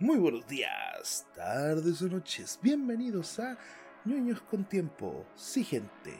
[0.00, 2.58] Muy buenos días, tardes o noches.
[2.62, 3.58] Bienvenidos a
[4.06, 5.26] Ñoños con Tiempo.
[5.36, 6.18] Sí, gente.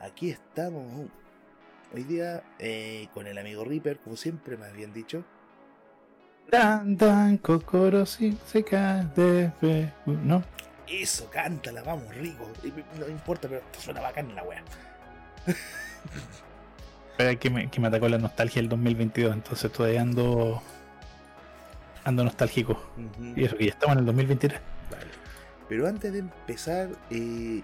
[0.00, 1.10] Aquí estamos
[1.94, 5.22] hoy día eh, con el amigo Reaper, como siempre me habían dicho.
[6.50, 10.42] Dan, dan, kokoro, sí, se de fe- ¿No?
[10.88, 12.48] Eso, cántala, vamos, rico.
[12.98, 14.64] No importa, pero suena bacán la wea.
[17.18, 20.62] Me, que me atacó la nostalgia del 2022, entonces todavía ando.
[22.04, 22.80] Ando nostálgico.
[23.36, 24.60] Y eso, que ya estamos en el 2023.
[24.90, 25.06] Vale.
[25.68, 27.62] Pero antes de empezar, eh,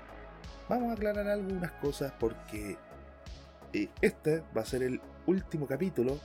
[0.68, 2.77] vamos a aclarar algunas cosas porque
[3.72, 6.18] eh, este va a ser el último capítulo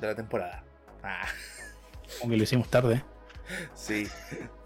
[0.00, 0.62] de la temporada.
[1.02, 1.26] Ah,
[2.22, 2.94] Aunque lo hicimos tarde.
[2.94, 3.02] ¿eh?
[3.74, 4.06] sí.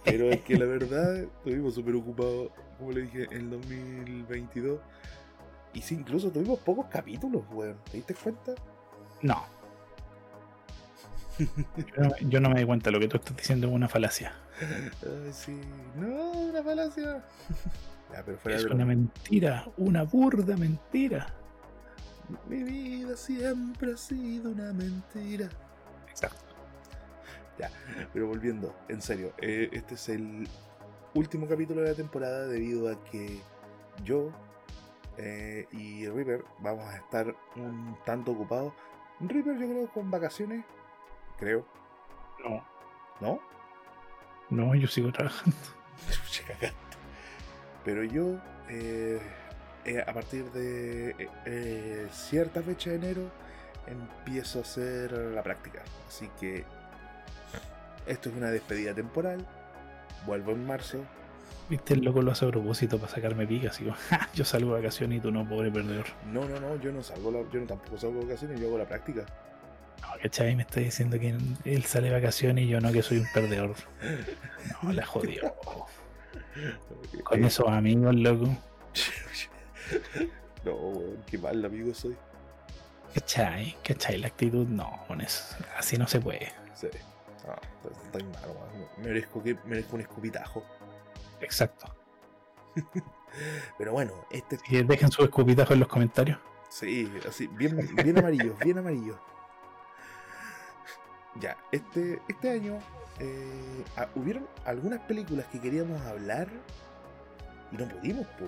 [0.04, 4.80] Pero es que la verdad, estuvimos súper ocupados, como le dije, en el 2022.
[5.74, 7.78] Y sí, incluso tuvimos pocos capítulos, weón.
[7.90, 8.52] ¿Te diste cuenta?
[9.22, 9.46] No.
[11.38, 14.32] Yo, no- yo no me di cuenta, lo que tú estás diciendo es una falacia.
[14.60, 15.58] Ay, sí.
[15.96, 17.24] No, una falacia.
[18.12, 21.26] ya, pero fuera Es una mentira, una burda mentira.
[22.48, 25.48] Mi vida siempre ha sido una mentira.
[26.08, 26.44] Exacto.
[28.12, 30.48] Pero volviendo, en serio, eh, este es el
[31.14, 33.40] último capítulo de la temporada debido a que
[34.04, 34.32] yo
[35.18, 38.72] eh, y River vamos a estar un tanto ocupados.
[39.20, 40.64] River yo creo con vacaciones,
[41.42, 41.66] creo,
[42.44, 42.64] No,
[43.20, 43.40] ¿no?
[44.50, 45.56] no, yo sigo trabajando.
[47.84, 48.36] Pero yo,
[48.68, 49.20] eh,
[49.84, 53.22] eh, a partir de eh, eh, cierta fecha de enero,
[53.88, 55.82] empiezo a hacer la práctica.
[56.06, 56.64] Así que
[58.06, 59.44] esto es una despedida temporal.
[60.26, 60.98] Vuelvo en marzo.
[61.68, 63.80] Viste, el loco lo hace a propósito para sacarme picas.
[63.80, 66.06] Y digo, "Ja, yo salgo de vacaciones y tú no, pobre perdedor.
[66.26, 68.78] No, no, no, yo no salgo, la- yo no tampoco salgo de vacaciones, yo hago
[68.78, 69.24] la práctica.
[70.02, 70.54] No, ¿cachai?
[70.54, 73.74] Me está diciendo que él sale de vacaciones y yo no, que soy un perdedor.
[74.82, 75.54] No, la jodió.
[77.24, 78.56] Con esos amigos, loco.
[80.64, 82.16] No, weón, qué mal amigo soy.
[83.14, 83.76] ¿Cachai?
[83.82, 84.18] ¿Cachai?
[84.18, 85.56] La actitud, no, con eso.
[85.76, 86.52] Así no se puede.
[86.74, 86.86] Sí.
[87.48, 87.58] Ah,
[88.04, 88.88] estoy mal, weón.
[88.98, 90.64] Merezco, que, merezco un escupitajo.
[91.40, 91.92] Exacto.
[93.78, 96.38] Pero bueno, este Y dejen sus escupitajos en los comentarios.
[96.70, 99.18] Sí, así, bien, bien amarillo, bien amarillo.
[101.40, 102.78] Ya, este, este año
[103.18, 106.48] eh, ah, hubieron algunas películas que queríamos hablar
[107.70, 108.46] y no pudimos, po.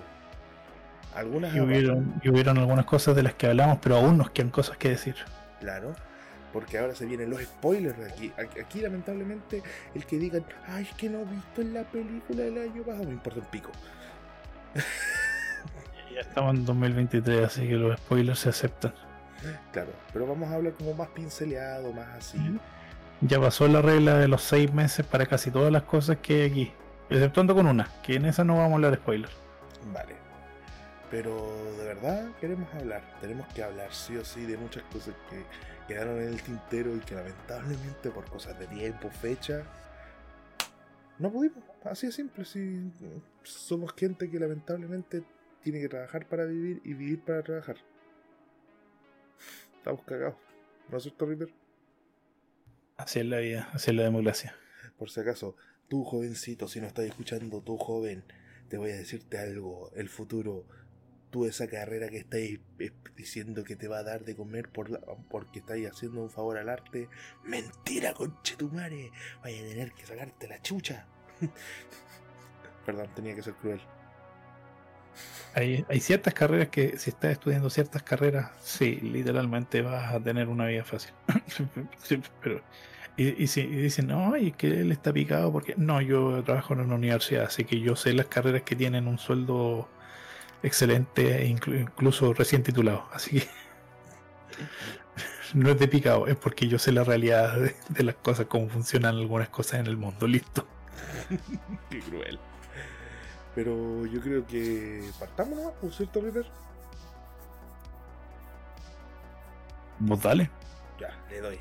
[1.14, 4.50] Algunas Y hubieron, y hubieron algunas cosas de las que hablamos, pero aún nos quedan
[4.50, 5.14] cosas que decir.
[5.60, 5.94] Claro,
[6.52, 7.98] porque ahora se vienen los spoilers.
[8.12, 9.62] Aquí, aquí, lamentablemente,
[9.94, 13.04] el que digan, ay, es que no he visto en la película del año pasado,
[13.04, 13.70] me importa un pico.
[16.12, 18.94] Ya estamos en 2023, así que los spoilers se aceptan.
[19.72, 22.38] Claro, pero vamos a hablar como más pinceleado, más así.
[23.20, 26.50] Ya pasó la regla de los seis meses para casi todas las cosas que hay
[26.50, 26.72] aquí.
[27.10, 29.32] Exceptuando con una, que en esa no vamos a hablar de spoilers.
[29.92, 30.14] Vale.
[31.10, 31.46] Pero
[31.78, 33.02] de verdad queremos hablar.
[33.20, 35.44] Tenemos que hablar sí o sí de muchas cosas que
[35.86, 39.62] quedaron en el tintero y que lamentablemente por cosas de tiempo, fecha,
[41.18, 41.62] no pudimos.
[41.84, 42.44] Así de simple.
[42.44, 42.90] Si
[43.42, 45.22] somos gente que lamentablemente
[45.62, 47.76] tiene que trabajar para vivir y vivir para trabajar.
[49.84, 50.36] Estamos cagados.
[50.88, 51.50] ¿No es cierto, River?
[52.96, 54.56] Así es la vida, así es la democracia.
[54.96, 55.56] Por si acaso,
[55.88, 58.24] tú jovencito, si no estás escuchando, tú joven,
[58.70, 59.90] te voy a decirte algo.
[59.94, 60.64] El futuro,
[61.28, 62.60] tú esa carrera que estáis
[63.14, 66.56] diciendo que te va a dar de comer por la- porque estáis haciendo un favor
[66.56, 67.10] al arte,
[67.44, 69.10] mentira, conchetumare.
[69.42, 71.06] Vaya a tener que sacarte la chucha.
[72.86, 73.82] Perdón, tenía que ser cruel.
[75.54, 80.66] Hay, ciertas carreras que si estás estudiando ciertas carreras, sí, literalmente vas a tener una
[80.66, 81.12] vida fácil.
[82.42, 82.60] Pero,
[83.16, 86.96] y, si dicen, no, y que él está picado porque no, yo trabajo en una
[86.96, 89.88] universidad, así que yo sé las carreras que tienen un sueldo
[90.64, 93.06] excelente, e inclu- incluso recién titulado.
[93.12, 93.48] Así que
[95.54, 98.68] no es de picado, es porque yo sé la realidad de, de las cosas, cómo
[98.68, 100.26] funcionan algunas cosas en el mundo.
[100.26, 100.66] Listo.
[101.90, 102.40] Qué cruel.
[103.54, 106.46] Pero yo creo que partamos nomás, ¿por cierto, River?
[110.00, 110.50] Vos dale.
[110.98, 111.58] Ya, le doy.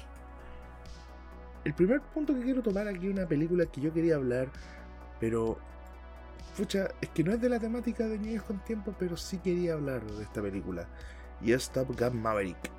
[1.63, 4.47] El primer punto que quiero tomar aquí es una película que yo quería hablar,
[5.19, 5.57] pero.
[6.57, 9.73] Pucha, es que no es de la temática de Niños con Tiempo, pero sí quería
[9.73, 10.87] hablar de esta película.
[11.41, 12.69] Y es Top Gun Maverick.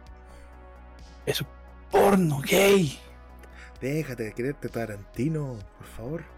[1.26, 1.44] Eso
[1.90, 2.98] porno gay.
[3.80, 6.33] Déjate de quererte Tarantino, por favor.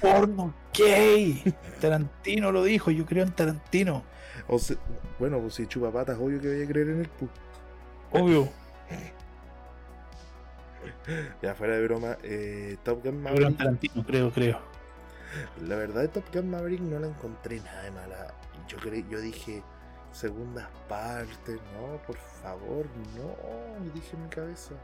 [0.00, 1.42] Porno gay.
[1.80, 4.02] Tarantino lo dijo, yo creo en Tarantino.
[4.48, 4.58] O
[5.18, 7.10] bueno, pues si chupa patas, obvio que voy a creer en él.
[8.12, 8.46] Obvio.
[11.42, 13.56] ya fuera de broma, eh, Top Gun Maverick.
[13.56, 14.60] Tarantino, creo, creo.
[15.66, 18.34] La verdad de Top Gun Maverick no la encontré nada de mala.
[18.68, 19.62] Yo cre- yo dije
[20.12, 22.86] segundas partes, no, por favor,
[23.16, 24.74] no, dije en mi cabeza.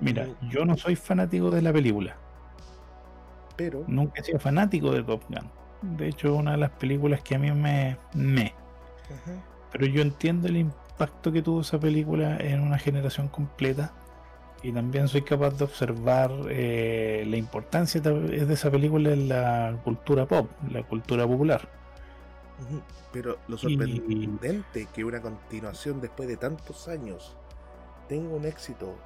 [0.00, 2.16] Mira, yo no soy fanático de la película.
[3.56, 5.96] Pero Nunca he sido fanático de Top Gun.
[5.96, 7.96] De hecho, una de las películas que a mí me...
[8.14, 8.54] me.
[9.04, 9.42] Ajá.
[9.72, 13.92] Pero yo entiendo el impacto que tuvo esa película en una generación completa.
[14.62, 19.78] Y también soy capaz de observar eh, la importancia ta- de esa película en la
[19.84, 21.68] cultura pop, la cultura popular.
[23.12, 27.36] Pero lo Y- sorprendente que una continuación después de tantos años
[28.08, 28.96] tenga un éxito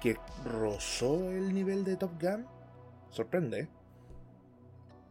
[0.00, 2.46] que rozó el nivel de Top Gun,
[3.16, 3.68] sorprende.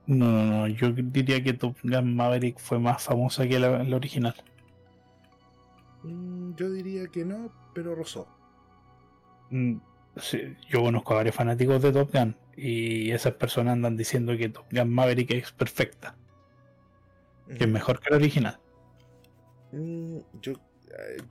[0.08, 3.96] No, no, no, yo diría que Top Gun Maverick fue más famosa que la, la
[3.96, 4.36] original.
[6.04, 8.28] Mm, Yo diría que no, pero rozó.
[9.50, 9.78] Mm,
[10.18, 14.50] sí, yo conozco a varios fanáticos de Top Gun y esas personas andan diciendo que
[14.50, 16.18] Top Gun Maverick es perfecta,
[17.58, 18.60] que es mejor que la original.
[19.72, 20.54] Mm, yo,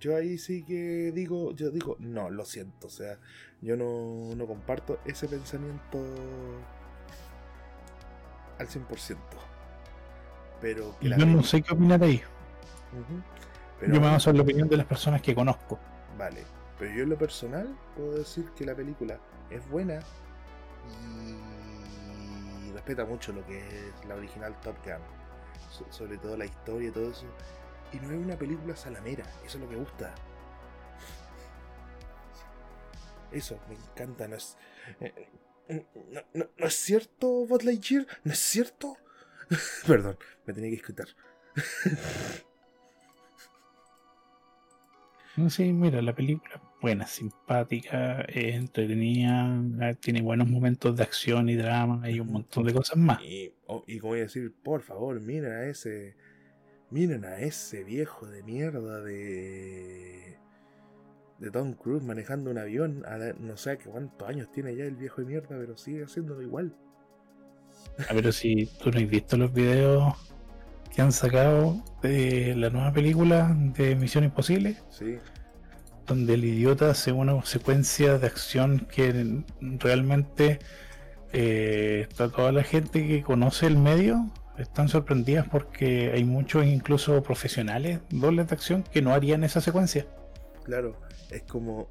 [0.01, 3.19] yo ahí sí que digo, yo digo, no, lo siento, o sea,
[3.61, 5.99] yo no, no comparto ese pensamiento
[8.59, 9.37] al 100%.
[10.61, 12.23] Pero que yo no sé qué opinar ahí.
[13.79, 15.79] Pero yo me baso en la opinión de las personas que conozco.
[16.19, 16.45] Vale,
[16.79, 19.19] pero yo en lo personal puedo decir que la película
[19.51, 20.01] es buena
[22.69, 25.03] y respeta mucho lo que es la original Top Gun,
[25.71, 27.27] So- sobre todo la historia y todo eso.
[27.95, 30.15] Y no es una película salamera, eso es lo que gusta.
[33.33, 34.57] Eso, me encanta, no es...
[35.01, 35.29] eh,
[36.11, 38.07] No, no- no es cierto, Buzz Lightyear?
[38.25, 38.97] ¿No es cierto?
[39.87, 41.09] Perdón, me tenía que escuchar.
[45.37, 49.59] No, Sí, mira, la película buena, simpática, es entretenida,
[49.91, 53.23] eh, tiene buenos momentos de acción y drama y un montón de cosas más.
[53.23, 56.17] Y, oh, y como voy a decir, por favor, miren a ese.
[56.95, 60.39] Miren a ese viejo de mierda de.
[61.41, 63.03] de Tom Cruise manejando un avión.
[63.07, 66.41] A la- no sé cuántos años tiene ya el viejo de mierda, pero sigue haciéndolo
[66.43, 66.73] igual.
[68.09, 70.15] A ver si tú no has visto los videos
[70.95, 75.17] que han sacado de la nueva película de Misión Imposible, Sí,
[76.07, 80.61] donde el idiota hace una secuencia de acción que realmente
[81.33, 87.23] eh, está toda la gente que conoce el medio están sorprendidas porque hay muchos incluso
[87.23, 90.07] profesionales dobles de acción que no harían esa secuencia.
[90.65, 91.01] claro.
[91.31, 91.91] Es como.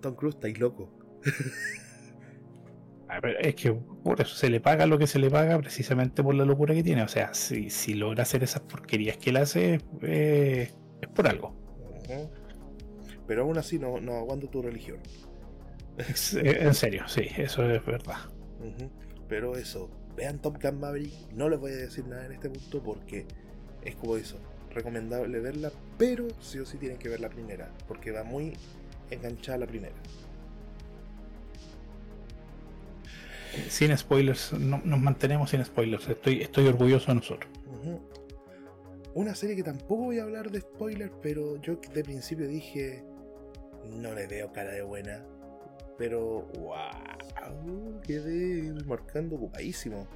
[0.00, 0.88] Tom Cruise, estáis loco.
[3.08, 6.22] A ver, es que por eso se le paga lo que se le paga precisamente
[6.22, 7.02] por la locura que tiene.
[7.02, 10.70] O sea, si, si logra hacer esas porquerías que él hace, eh,
[11.00, 11.56] es por algo.
[13.26, 14.98] Pero aún así no, no aguanto tu religión.
[15.98, 18.18] Eh, en serio, sí, eso es verdad.
[19.28, 21.12] Pero eso, vean Top Gun Maverick.
[21.32, 23.24] No les voy a decir nada en este punto porque
[23.82, 24.36] es como eso.
[24.74, 27.70] Recomendable verla, pero sí o sí tienen que ver la primera.
[27.86, 28.52] Porque va muy
[29.10, 29.94] enganchada la primera.
[33.70, 36.08] Sin spoilers, no- nos mantenemos sin spoilers.
[36.08, 37.50] Estoy, estoy orgulloso de nosotros.
[39.14, 43.02] Una serie que tampoco voy a hablar de spoilers, pero yo de principio dije.
[43.86, 45.24] No le veo cara de buena.
[45.98, 50.06] Pero, wow, quedé marcando ocupadísimo.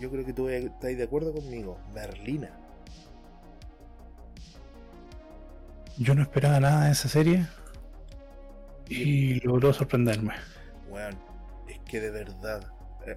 [0.00, 1.78] Yo creo que tú estás de acuerdo conmigo.
[1.94, 2.50] Berlina.
[5.98, 7.46] Yo no esperaba nada de esa serie
[8.88, 10.32] y logró sorprenderme.
[10.88, 11.18] Weón,
[11.68, 12.66] es que de verdad,
[13.06, 13.16] eh,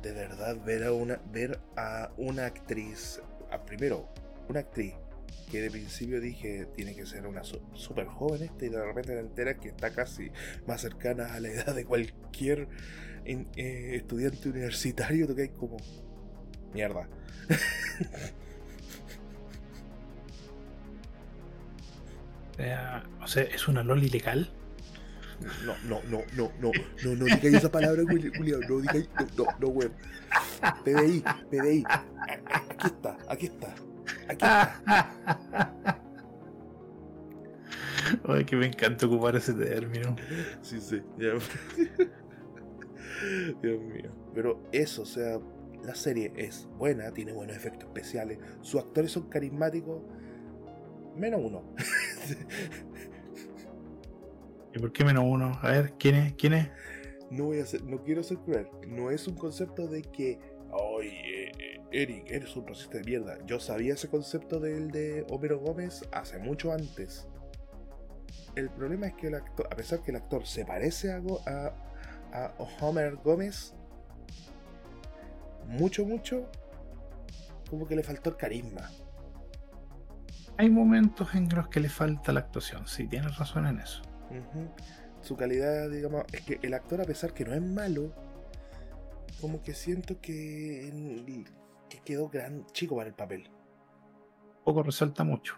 [0.00, 3.20] de verdad ver a una, ver a una actriz,
[3.50, 4.08] a, primero,
[4.48, 4.94] una actriz
[5.50, 9.20] que de principio dije tiene que ser una super joven esta y de repente te
[9.20, 10.30] enteras que está casi
[10.66, 12.68] más cercana a la edad de cualquier
[13.24, 15.76] eh, estudiante universitario, que hay como
[16.72, 17.08] mierda.
[22.52, 24.50] O sea, o sea, es una loli legal.
[25.66, 26.70] No, no, no, no, no,
[27.04, 29.92] no, no digáis esa palabra, Juli- Julio, no digáis, no, no, no, weón.
[30.84, 31.84] PDI, PDI,
[32.70, 33.74] aquí está, aquí está,
[34.28, 34.44] aquí.
[38.28, 40.16] Ay, que me encanta ocupar ese término.
[40.60, 41.34] Sí, sí, ya.
[43.62, 44.10] Dios mío.
[44.34, 45.38] Pero eso, o sea,
[45.84, 50.02] la serie es buena, tiene buenos efectos especiales, sus actores son carismáticos,
[51.16, 51.62] menos uno.
[54.74, 55.58] ¿Y por qué menos uno?
[55.60, 56.32] A ver, ¿quién es?
[56.34, 56.70] ¿Quién es?
[57.30, 60.38] No voy a ser, no quiero ser cruel, no es un concepto de que,
[61.92, 63.36] Eric, eres un racista de mierda.
[63.46, 67.26] Yo sabía ese concepto del de Homero Gómez hace mucho antes.
[68.54, 71.74] el problema es que el actor, a pesar que el actor se parece a, a,
[72.32, 73.74] a Homer Gómez,
[75.66, 76.50] mucho, mucho,
[77.70, 78.90] como que le faltó el carisma.
[80.58, 84.02] Hay momentos en los que le falta la actuación, sí, tienes razón en eso.
[85.22, 88.12] Su calidad, digamos, es que el actor, a pesar que no es malo,
[89.40, 91.44] como que siento que, en- que
[92.04, 93.48] quedó gran chico para el papel.
[94.64, 95.56] Poco resalta mucho.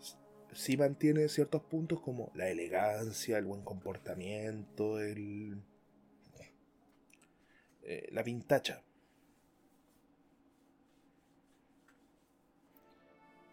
[0.00, 0.16] S-
[0.52, 5.62] Sí mantiene ciertos puntos como la elegancia, el buen comportamiento, el
[7.82, 8.82] eh, la pintacha.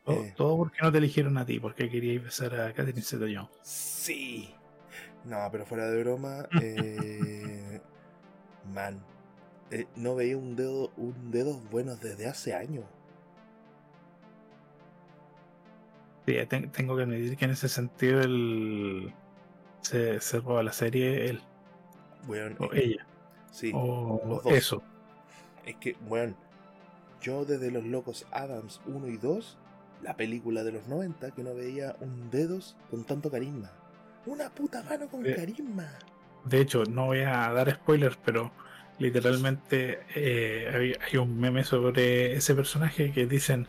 [0.06, 0.34] Todo, Eh.
[0.36, 3.52] todo porque no te eligieron a ti, porque queríais besar a Catherine Zeta-Jones.
[3.62, 4.54] Sí.
[5.26, 7.82] No, pero fuera de broma, eh,
[8.74, 9.04] man,
[9.72, 12.86] eh, no veía un dedo, un dedo bueno desde hace años.
[16.26, 19.14] Sí, ten- tengo que admitir que en ese sentido el,
[19.82, 21.42] se, se roba la serie él
[22.28, 23.06] Weón, o ella
[23.52, 24.54] sí, o los dos.
[24.54, 24.84] eso.
[25.66, 26.36] es que, weón,
[27.22, 29.58] yo desde Los Locos Adams 1 y 2,
[30.02, 33.72] la película de los 90, que no veía un dedos con tanto carisma.
[34.26, 35.90] Una puta mano con carisma.
[36.46, 38.52] De hecho, no voy a dar spoilers, pero
[39.00, 43.68] literalmente eh, hay, hay un meme sobre ese personaje que dicen,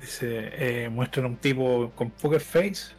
[0.00, 0.50] dice,
[0.84, 2.94] eh, muestran un tipo con poker face,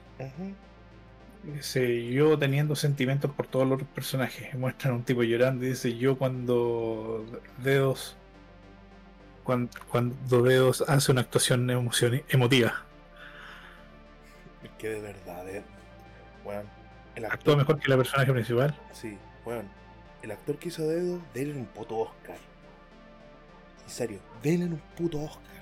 [1.44, 6.18] dice, yo teniendo sentimientos por todos los personajes, muestran un tipo llorando y dice, yo
[6.18, 7.26] cuando
[7.60, 8.16] dedos,
[9.44, 12.84] cuando, cuando dedos hace una actuación emoción, emotiva,
[14.64, 15.64] Es que de verdad, eh,
[16.44, 16.66] weón,
[17.16, 18.76] el actúa mejor que la personaje principal.
[18.92, 19.70] sí, weón,
[20.22, 22.38] el actor que hizo dedo, denle un puto Oscar.
[23.84, 25.58] En serio, denle un puto Oscar.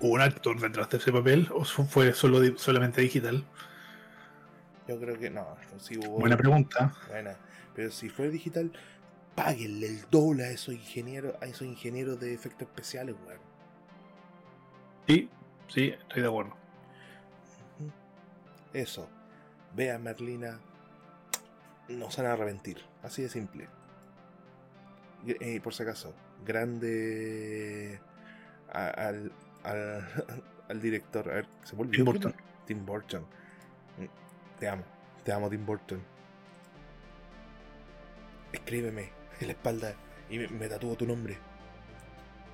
[0.00, 3.44] ¿Hubo un actor detrás de ese papel o fue solo solamente digital?
[4.86, 6.18] Yo creo que no, sí hubo.
[6.18, 6.94] Buena pregunta.
[7.08, 7.36] Buena.
[7.74, 8.70] Pero si fue digital,
[9.34, 13.40] páguenle el doble a esos ingenieros, a esos ingenieros de efectos especiales, weón.
[15.06, 15.30] Sí,
[15.68, 16.56] sí, estoy de acuerdo.
[18.72, 19.08] Eso.
[19.74, 20.60] Vea Merlina.
[21.88, 22.82] No se van a arrepentir.
[23.02, 23.68] Así de simple.
[25.26, 26.14] Y, eh, por si acaso,
[26.44, 28.00] grande
[28.72, 30.04] a- al, al,
[30.68, 31.30] al director.
[31.30, 31.96] A ver, se volvió.
[31.96, 32.34] Tim Burton.
[32.66, 33.22] Tim Burton.
[33.98, 34.84] Mm, Te amo.
[35.24, 36.02] Te amo, Tim Burton.
[38.52, 39.10] Escríbeme
[39.40, 39.94] en la espalda
[40.30, 41.36] y me, me tatúo tu nombre.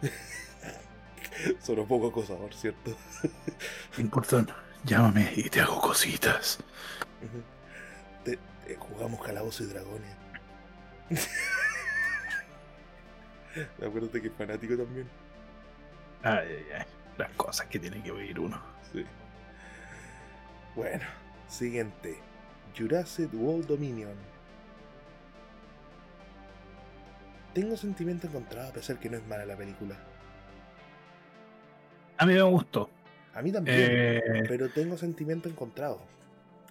[1.61, 2.97] Solo poco acosador, ¿cierto?
[3.99, 4.53] Importante.
[4.85, 6.59] Llámame y te hago cositas.
[8.25, 8.39] Te-
[8.77, 10.17] jugamos Calabozos y Dragones.
[13.85, 15.09] Acuérdate que es fanático también.
[16.23, 16.85] Ay, ay, ay.
[17.19, 18.61] Las cosas que tiene que oír uno.
[18.93, 19.05] Sí.
[20.77, 21.05] Bueno,
[21.49, 22.19] siguiente.
[22.77, 24.15] Jurassic World Dominion.
[27.55, 29.97] Tengo sentimiento encontrado a pesar que no es mala la película.
[32.19, 32.89] A mí me gustó.
[33.35, 36.01] A mí también, Eh, pero tengo sentimiento encontrado.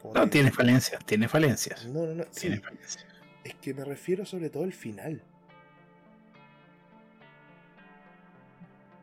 [0.04, 1.86] No, te- tiene falencias, tiene falencias.
[1.86, 2.24] No, no, no.
[2.32, 3.06] sí, Tiene falencias.
[3.44, 5.22] es que me refiero sobre todo al final.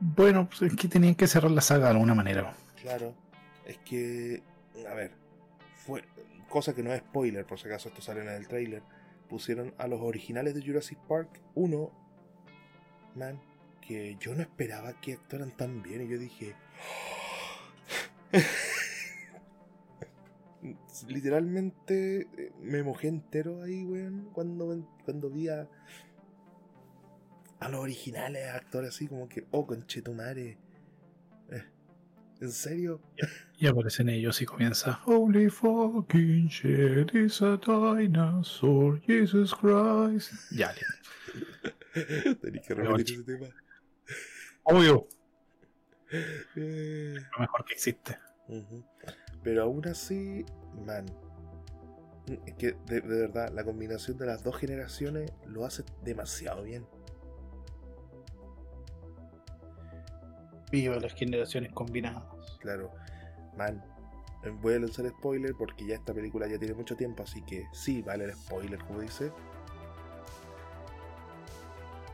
[0.01, 2.55] Bueno, pues es que tenían que cerrar la saga de alguna manera.
[2.81, 3.15] Claro,
[3.65, 4.43] es que,
[4.89, 5.13] a ver,
[5.75, 6.05] fue
[6.49, 8.83] cosa que no es spoiler, por si acaso esto sale en el trailer.
[9.29, 11.91] Pusieron a los originales de Jurassic Park 1,
[13.17, 13.41] man,
[13.81, 16.03] que yo no esperaba que actuaran tan bien.
[16.03, 16.55] Y yo dije,
[21.09, 25.69] literalmente eh, me mojé entero ahí, weón, cuando, cuando vi a,
[27.61, 30.59] a los originales actores así, como que, oh, conchetumare.
[31.51, 31.65] Eh,
[32.41, 33.01] ¿En serio?
[33.59, 35.01] Y aparecen ellos y comienza.
[35.07, 40.33] Holy fucking shit, is a dinosaur, Jesus Christ.
[40.51, 42.37] Ya, listo.
[42.43, 43.47] Tenéis que repetir ese tema.
[44.65, 45.09] Obvio,
[46.57, 48.19] Eh, lo mejor que existe.
[49.43, 50.45] Pero aún así,
[50.85, 51.07] man.
[52.45, 56.87] Es que de, de verdad, la combinación de las dos generaciones lo hace demasiado bien.
[60.71, 62.25] Viva las generaciones combinadas.
[62.61, 62.91] Claro,
[63.57, 63.83] man.
[64.61, 68.03] Voy a lanzar spoiler porque ya esta película ya tiene mucho tiempo, así que sí,
[68.03, 69.33] vale el spoiler, como dice.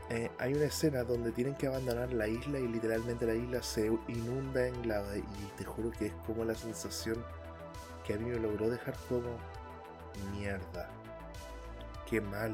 [0.09, 3.87] Eh, hay una escena donde tienen que abandonar la isla y literalmente la isla se
[4.07, 5.23] inunda en lava y
[5.57, 7.23] te juro que es como la sensación
[8.05, 9.37] que a mí me logró dejar como
[10.31, 10.89] mierda.
[12.09, 12.53] Qué mal.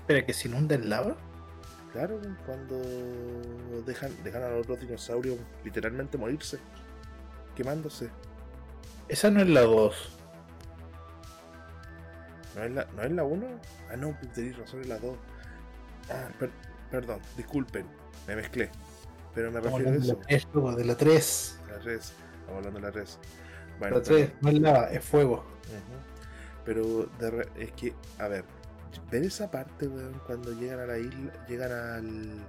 [0.00, 1.16] Espera, que se inunda el lava.
[1.92, 2.78] Claro, cuando
[3.84, 6.58] dejan, dejan a los otros dinosaurios literalmente morirse,
[7.54, 8.08] quemándose.
[9.08, 10.18] Esa no es la 2.
[12.56, 13.46] ¿No es la, ¿no es la 1?
[13.90, 15.16] Ah, no, tenéis razón, es la 2.
[16.10, 16.50] Ah, per-
[16.90, 17.86] perdón, disculpen,
[18.26, 18.70] me mezclé.
[19.34, 20.20] Pero me refiero a eso.
[20.28, 20.46] Es
[20.76, 21.58] de la 3.
[21.68, 23.18] La res, estamos hablando de la res.
[23.78, 25.34] Bueno, La 3, no es lava, es fuego.
[25.36, 26.64] Ujú.
[26.64, 28.44] Pero de re- es que, a ver,
[29.10, 32.46] ver esa parte, weón, cuando llegan a la isla, llegan al.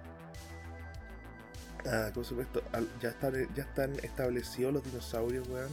[1.85, 2.61] Ah, ¿cómo se esto?
[2.73, 5.71] Al- ya, están, ya están establecidos los dinosaurios, weón.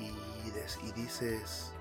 [0.00, 1.72] Y, des- y dices.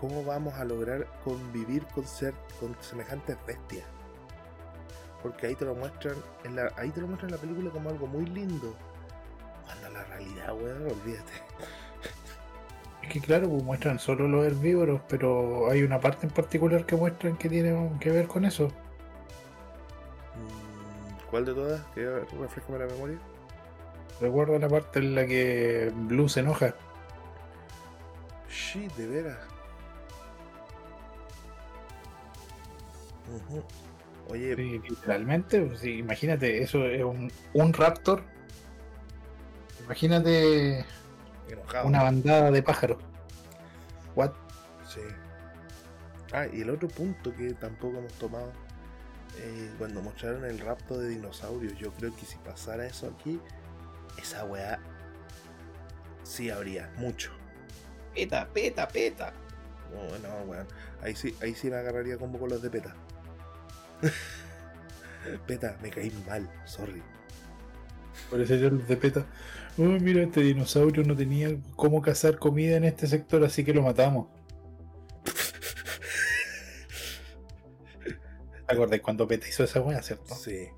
[0.00, 3.84] ¿Cómo vamos a lograr convivir con ser con semejantes bestias?
[5.22, 7.90] Porque ahí te lo muestran, en la, ahí te lo muestran en la película como
[7.90, 8.74] algo muy lindo.
[9.64, 11.32] Cuando la realidad, weón, olvídate.
[13.02, 16.96] Es que claro, pues muestran solo los herbívoros, pero hay una parte en particular que
[16.96, 18.68] muestran que tiene que ver con eso.
[20.36, 21.80] Mm, ¿Cuál de todas?
[21.94, 22.06] Que
[22.40, 23.18] refrescame la memoria.
[24.20, 26.74] Recuerdo la parte en la que Blue se enoja.
[28.48, 29.38] Sí, de veras.
[33.28, 33.62] Ujú.
[34.28, 38.24] Oye, Sí, literalmente, pues, sí, imagínate, eso es un, un raptor.
[39.80, 40.86] Imagínate
[41.48, 41.88] enojado.
[41.88, 42.98] una bandada de pájaros.
[44.14, 44.34] What?
[44.82, 45.00] Sí.
[46.32, 48.56] Ah, y el otro punto que tampoco hemos tomado.
[49.34, 53.46] eh, cuando mostraron el rapto de dinosaurios, yo creo que si pasara eso aquí,
[54.16, 54.86] esa weá
[56.22, 57.32] sí habría mucho.
[58.14, 59.34] Peta, peta, peta.
[59.90, 60.68] No, no, weón.
[61.00, 62.98] Ahí sí, ahí sí me agarraría como con los de PETA.
[65.46, 67.02] PETA, me caí mal, sorry.
[68.30, 69.26] Por eso yo de peta.
[69.78, 73.82] Oh, mira, este dinosaurio no tenía cómo cazar comida en este sector, así que lo
[73.82, 74.26] matamos.
[78.66, 80.34] ¿Te acordás cuando Peta hizo esa weá, cierto?
[80.34, 80.68] Sí.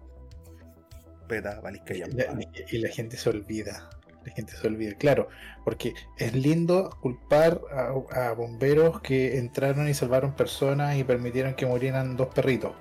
[1.28, 2.38] PETA, valís que Y la,
[2.70, 3.90] y la gente se olvida.
[4.24, 5.28] La gente se olvida, claro,
[5.64, 7.94] porque es lindo culpar a,
[8.28, 12.72] a bomberos que entraron y salvaron personas y permitieron que murieran dos perritos.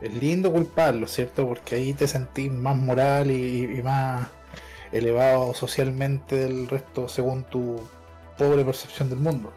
[0.00, 1.46] Es lindo culparlo, ¿cierto?
[1.48, 4.28] Porque ahí te sentís más moral y, y más
[4.92, 7.80] elevado socialmente del resto según tu
[8.38, 9.52] pobre percepción del mundo.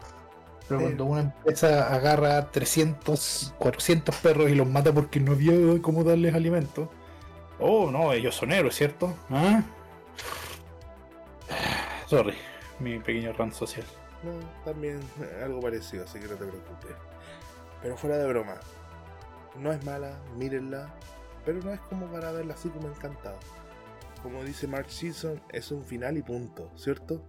[0.68, 0.84] Pero Sí.
[0.86, 6.34] cuando una empresa agarra 300, 400 perros y los mata porque no había cómo darles
[6.34, 6.90] alimento,
[7.62, 9.12] Oh, no, ellos son héroes, ¿cierto?
[9.28, 9.62] ¿Ah?
[12.06, 12.34] Sorry,
[12.78, 13.84] mi pequeño rant social.
[14.22, 14.32] No,
[14.64, 15.00] también
[15.44, 16.92] algo parecido, así que no te preocupes.
[17.82, 18.54] Pero fuera de broma,
[19.58, 20.94] no es mala, mírenla,
[21.44, 23.38] pero no es como para verla así como encantado.
[24.22, 27.24] Como dice Mark Simpson, es un final y punto, ¿cierto?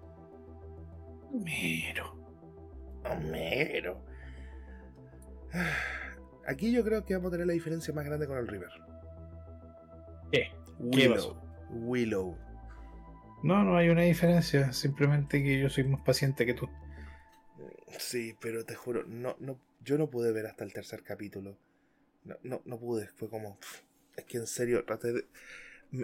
[1.32, 2.18] Miro.
[3.06, 4.04] Homero.
[6.48, 8.70] Aquí yo creo que vamos a tener la diferencia más grande con el River.
[10.32, 10.52] ¿Qué?
[10.80, 11.38] Willow.
[11.70, 12.38] Willow.
[13.44, 14.74] No, no hay una diferencia.
[14.74, 16.70] Simplemente que yo soy más paciente que tú.
[17.98, 21.58] Sí, pero te juro, no, no, yo no pude ver hasta el tercer capítulo.
[22.24, 23.60] No, no, no pude, fue como.
[23.60, 23.82] pff,
[24.16, 25.26] Es que en serio, traté de.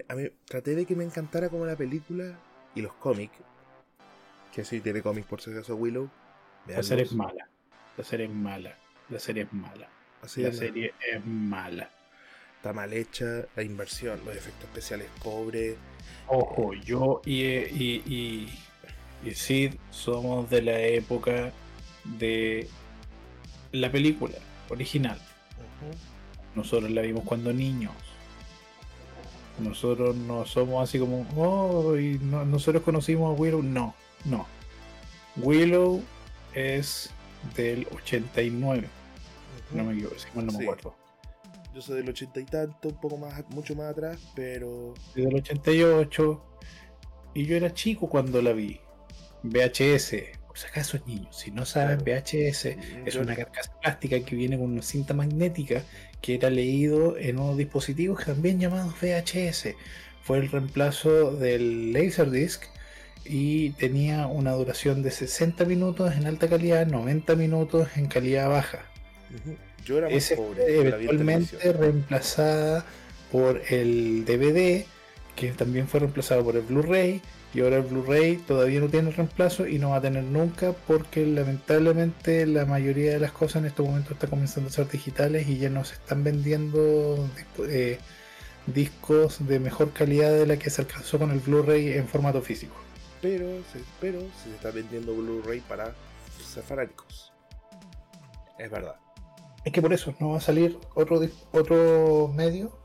[0.09, 2.39] A mí, traté de que me encantara como la película
[2.75, 3.37] y los cómics.
[4.51, 6.11] Que sí tiene cómics por si acaso Willow.
[6.65, 7.49] La serie es mala.
[7.97, 8.77] La serie es mala.
[9.09, 9.89] La serie es mala.
[10.21, 11.91] Así La es, serie es mala.
[12.57, 15.77] está mal hecha, la inversión, los efectos especiales cobre.
[16.27, 18.59] Ojo, yo y, y, y,
[19.21, 21.53] y Sid somos de la época
[22.03, 22.75] de
[23.71, 24.37] la película
[24.69, 25.21] original.
[26.55, 27.93] Nosotros la vimos cuando niños.
[29.59, 33.63] Nosotros no somos así como, oh, y no- nosotros conocimos a Willow.
[33.63, 34.45] No, no.
[35.37, 36.01] Willow
[36.53, 37.09] es
[37.55, 38.87] del 89.
[39.71, 40.63] No me equivoco, si mal no me Sí.
[40.65, 40.95] acuerdo.
[41.73, 44.93] Yo soy del ochenta y tanto, un poco más, mucho más atrás, pero.
[45.15, 46.43] Es del 88.
[47.33, 48.79] Y yo era chico cuando la vi.
[49.43, 50.31] VHS.
[50.57, 52.21] Por si acaso, niños, si no saben, Claro.
[52.23, 52.65] VHS
[53.05, 55.83] es una carcasa plástica que viene con una cinta magnética
[56.19, 59.75] que era leído en unos dispositivos también llamados VHS.
[60.23, 62.63] Fue el reemplazo del Laserdisc
[63.23, 68.79] y tenía una duración de 60 minutos en alta calidad, 90 minutos en calidad baja.
[69.85, 70.79] Yo era más Ese pobre.
[70.79, 72.83] eventualmente reemplazada
[73.31, 74.85] por el DVD,
[75.37, 77.21] que también fue reemplazado por el Blu-ray,
[77.53, 81.25] y ahora el Blu-ray todavía no tiene reemplazo y no va a tener nunca porque
[81.25, 85.57] lamentablemente la mayoría de las cosas en estos momentos están comenzando a ser digitales y
[85.57, 87.29] ya no se están vendiendo
[87.69, 87.99] eh,
[88.65, 92.75] discos de mejor calidad de la que se alcanzó con el Blu-ray en formato físico.
[93.21, 95.93] Pero, se- pero se está vendiendo Blu-ray para
[96.45, 97.31] ser fanáticos.
[98.59, 98.95] Es verdad.
[99.63, 101.21] Es que por eso no va a salir otro,
[101.51, 102.76] otro medio.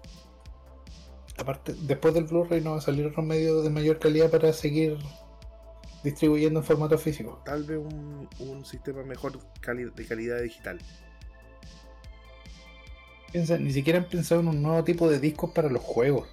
[1.42, 4.96] Aparte, después del Blu-ray no va a salir otro medio de mayor calidad para seguir
[6.04, 7.42] distribuyendo en formato físico.
[7.44, 10.78] Tal vez un, un sistema mejor de calidad digital.
[13.32, 16.28] Piensa, ni siquiera han pensado en un nuevo tipo de discos para los juegos.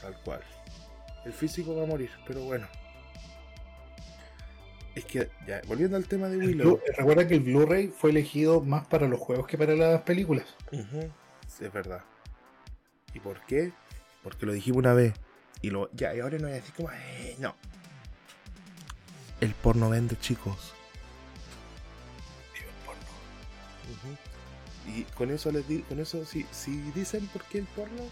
[0.00, 0.40] Tal cual.
[1.26, 2.66] El físico va a morir, pero bueno.
[4.94, 6.80] Es que, ya, volviendo al tema de Willow.
[6.96, 10.46] recuerda que el Blu-ray fue elegido más para los juegos que para las películas.
[10.70, 12.02] sí, es verdad.
[13.14, 13.72] ¿Y por qué?
[14.22, 15.14] Porque lo dijimos una vez.
[15.62, 17.54] Y lo, ya, y ahora no voy a decir como, eh, no.
[19.40, 20.74] El porno vende, chicos.
[22.54, 24.18] el porno.
[24.94, 28.02] Y con eso les digo, con eso, si, si dicen por qué el porno,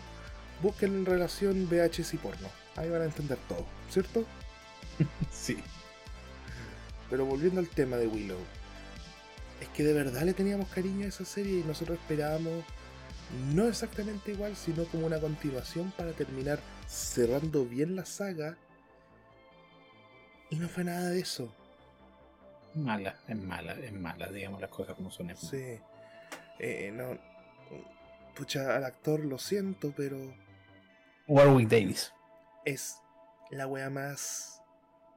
[0.63, 2.49] busquen en relación VHS y porno.
[2.77, 4.25] Ahí van a entender todo, ¿cierto?
[5.31, 5.59] sí.
[7.11, 8.39] Pero volviendo al tema de Willow,
[9.61, 12.65] es que de verdad le teníamos cariño a esa serie y nosotros esperábamos
[13.55, 18.57] no exactamente igual, sino como una continuación para terminar cerrando bien la saga.
[20.51, 21.55] Y no fue nada de eso.
[22.75, 25.35] Mala, es mala, es mala, digamos las cosas como son.
[25.37, 25.79] Sí.
[26.59, 27.19] Eh, no.
[28.35, 30.19] Pucha, al actor lo siento, pero.
[31.27, 32.13] Warwick Davis.
[32.65, 32.97] Es
[33.51, 34.63] la wea más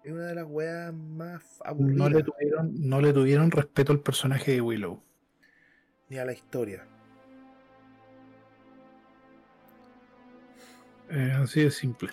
[0.05, 1.97] es una de las weas más aburridas.
[1.97, 5.01] No le, tuvieron, no le tuvieron respeto al personaje de Willow.
[6.09, 6.85] Ni a la historia.
[11.09, 12.09] Eh, así de simple.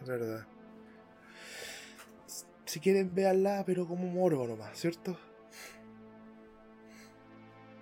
[0.00, 0.46] Es verdad.
[2.64, 5.18] Si quieren, véanla, pero como morbo nomás, ¿cierto?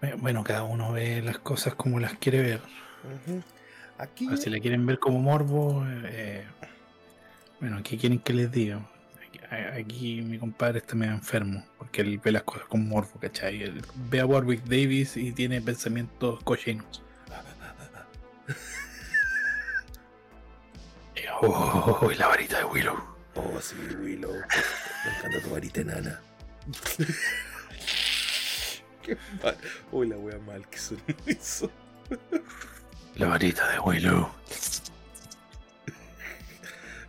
[0.03, 2.61] Eh, bueno, cada uno ve las cosas como las quiere ver.
[3.99, 4.29] Aquí...
[4.37, 6.45] si la quieren ver como morbo, eh,
[7.61, 8.81] bueno, ¿qué quieren que les diga?
[9.51, 13.63] aquí mi compadre está medio enfermo, porque él ve las cosas con morbo, ¿cachai?
[13.63, 17.03] Él ve a Warwick Davis y tiene pensamientos cochinos.
[21.43, 22.97] oh, la varita de Willow.
[23.35, 24.33] Oh, sí, Willow.
[24.33, 26.21] Me encanta tu varita enana.
[29.03, 29.57] Qué mal.
[29.93, 31.71] Uy, la wea mal que son eso.
[33.17, 34.29] La varita de Willow.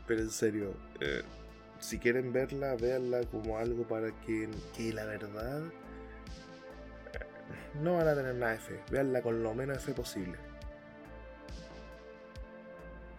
[0.07, 1.23] Pero en serio, eh,
[1.79, 5.61] si quieren verla, véanla como algo para que, que la verdad
[7.13, 7.19] eh,
[7.81, 8.79] no van a tener nada de fe.
[8.89, 10.37] Véanla con lo menos de fe posible.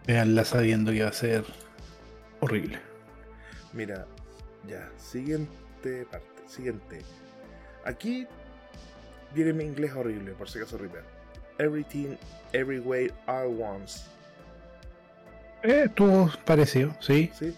[0.05, 1.43] Véanla sabiendo que va a ser
[2.39, 2.79] horrible.
[3.73, 4.05] Mira,
[4.67, 7.01] ya, siguiente parte, siguiente.
[7.85, 8.27] Aquí
[9.33, 11.01] viene mi inglés horrible, por si acaso horrible.
[11.57, 12.15] Everything,
[12.53, 14.01] Everywhere, All Once.
[15.63, 17.29] Eh, estuvo parecido, sí.
[17.37, 17.55] Sí.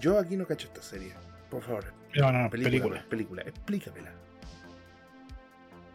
[0.00, 1.12] Yo aquí no cacho esta serie.
[1.50, 1.84] Por favor.
[2.14, 3.04] No, no, no, película.
[3.08, 4.12] Película, explícamela.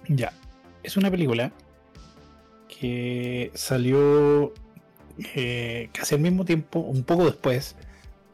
[0.08, 0.32] Ya.
[0.84, 1.52] Es una película
[2.67, 4.54] que salió
[5.36, 7.76] eh, casi al mismo tiempo, un poco después,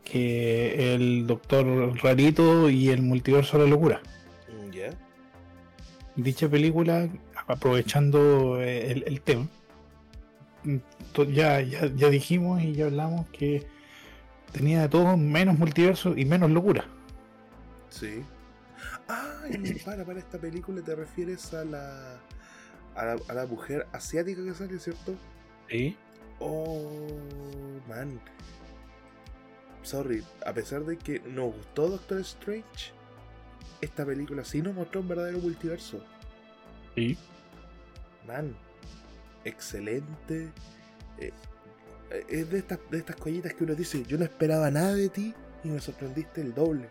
[0.03, 4.01] que el Doctor Rarito y el Multiverso de la Locura.
[4.47, 4.89] Mm, ya.
[6.15, 7.09] Dicha película,
[7.47, 9.47] aprovechando eh, el, tema,
[11.15, 13.65] ya, ya, ya dijimos y ya hablamos que
[14.51, 16.85] tenía de todo menos multiverso y menos locura.
[17.89, 18.23] Sí.
[19.07, 19.43] Ah,
[19.85, 22.19] para, para esta película te refieres a la,
[22.95, 25.15] a la, mujer asiática que sale, ¿cierto?
[25.69, 25.95] Sí.
[26.39, 26.79] Oh,
[27.87, 28.19] man.
[29.83, 32.91] Sorry, a pesar de que nos gustó Doctor Strange,
[33.81, 36.03] esta película sí nos mostró un verdadero multiverso.
[36.95, 37.17] Sí.
[38.27, 38.55] Man,
[39.45, 40.51] excelente.
[41.17, 41.31] Eh,
[42.11, 45.09] eh, es de estas, de estas collitas que uno dice, yo no esperaba nada de
[45.09, 46.89] ti y me sorprendiste el doble.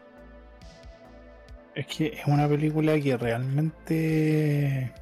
[1.75, 4.93] Es que es una película que realmente,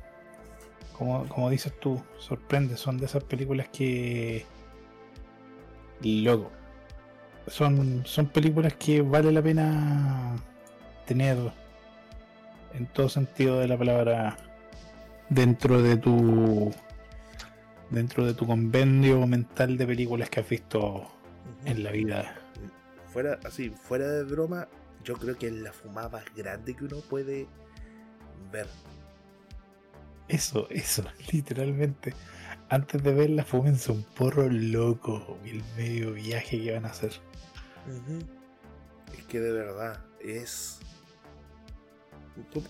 [0.97, 2.77] como, como dices tú, sorprende.
[2.77, 4.45] Son de esas películas que...
[6.03, 6.51] Loco.
[7.47, 10.37] Son, son películas que vale la pena
[11.07, 11.39] tener
[12.75, 14.37] en todo sentido de la palabra
[15.29, 16.73] dentro de tu
[17.91, 21.07] dentro de tu convenio mental de películas que has visto
[21.65, 22.35] en la vida.
[23.13, 24.69] Fuera, así, fuera de broma,
[25.05, 27.47] yo creo que es la fumada más grande que uno puede
[28.51, 28.67] ver.
[30.29, 32.15] Eso, eso, literalmente.
[32.69, 37.13] Antes de verla, fúmense un porro loco el medio viaje que van a hacer.
[39.17, 40.81] Es que de verdad, es.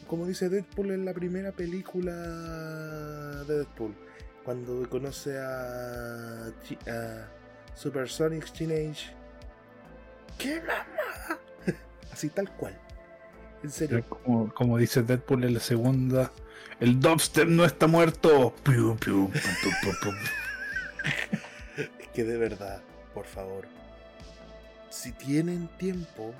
[0.06, 2.12] Como dice Deadpool en la primera película
[3.44, 3.94] de Deadpool
[4.44, 7.28] cuando conoce a, a
[7.74, 9.12] Supersonic Teenage.
[10.38, 11.40] ¡Qué mamada!
[12.12, 12.78] Así tal cual.
[13.64, 14.04] En serio.
[14.08, 16.30] Como, como dice Deadpool en la segunda,
[16.80, 18.54] el dubstep no está muerto.
[18.62, 19.30] Piu, piu.
[21.76, 22.82] Es que de verdad,
[23.14, 23.66] por favor,
[24.90, 26.32] si tienen tiempo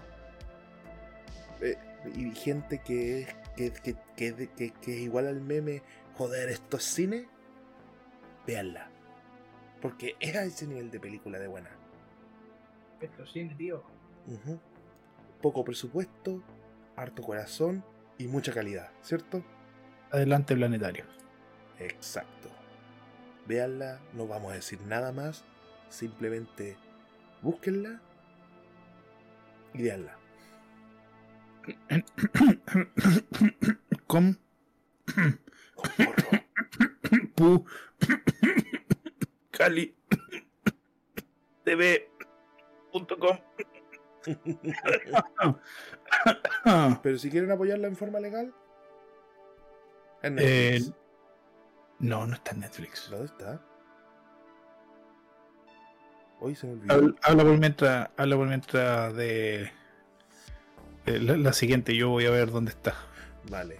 [1.61, 1.77] eh,
[2.15, 3.73] y gente que es que,
[4.17, 5.83] que, que, que- que es igual al meme,
[6.17, 7.29] joder, esto es cine,
[8.47, 8.89] véanla.
[9.81, 11.71] Porque es a ese nivel de película de buena.
[13.01, 13.83] Esto cine, tío.
[15.43, 16.43] Poco presupuesto,
[16.97, 17.85] harto corazón
[18.19, 19.45] y mucha calidad, ¿cierto?
[20.11, 21.05] Adelante, planetario.
[21.79, 22.49] Exacto.
[23.47, 25.45] Véanla, no vamos a decir nada más,
[25.89, 26.77] simplemente
[27.43, 28.01] búsquenla
[29.75, 30.17] y véanla.
[34.07, 34.35] Com.
[35.97, 36.31] Porro.
[37.35, 37.67] Pu.
[39.51, 39.95] Cali.
[41.65, 43.39] TV.com.
[47.03, 48.55] Pero si quieren apoyarla en forma legal,
[50.27, 50.93] en Eh, Netflix.
[51.99, 53.09] no, no está en Netflix.
[53.11, 53.61] ¿Dónde está?
[56.41, 56.95] Hoy se me olvidó.
[56.95, 59.71] Habla, habla por mientras, habla por mientras de,
[61.07, 61.97] de la, la siguiente.
[61.97, 62.95] Yo voy a ver dónde está.
[63.51, 63.79] Vale.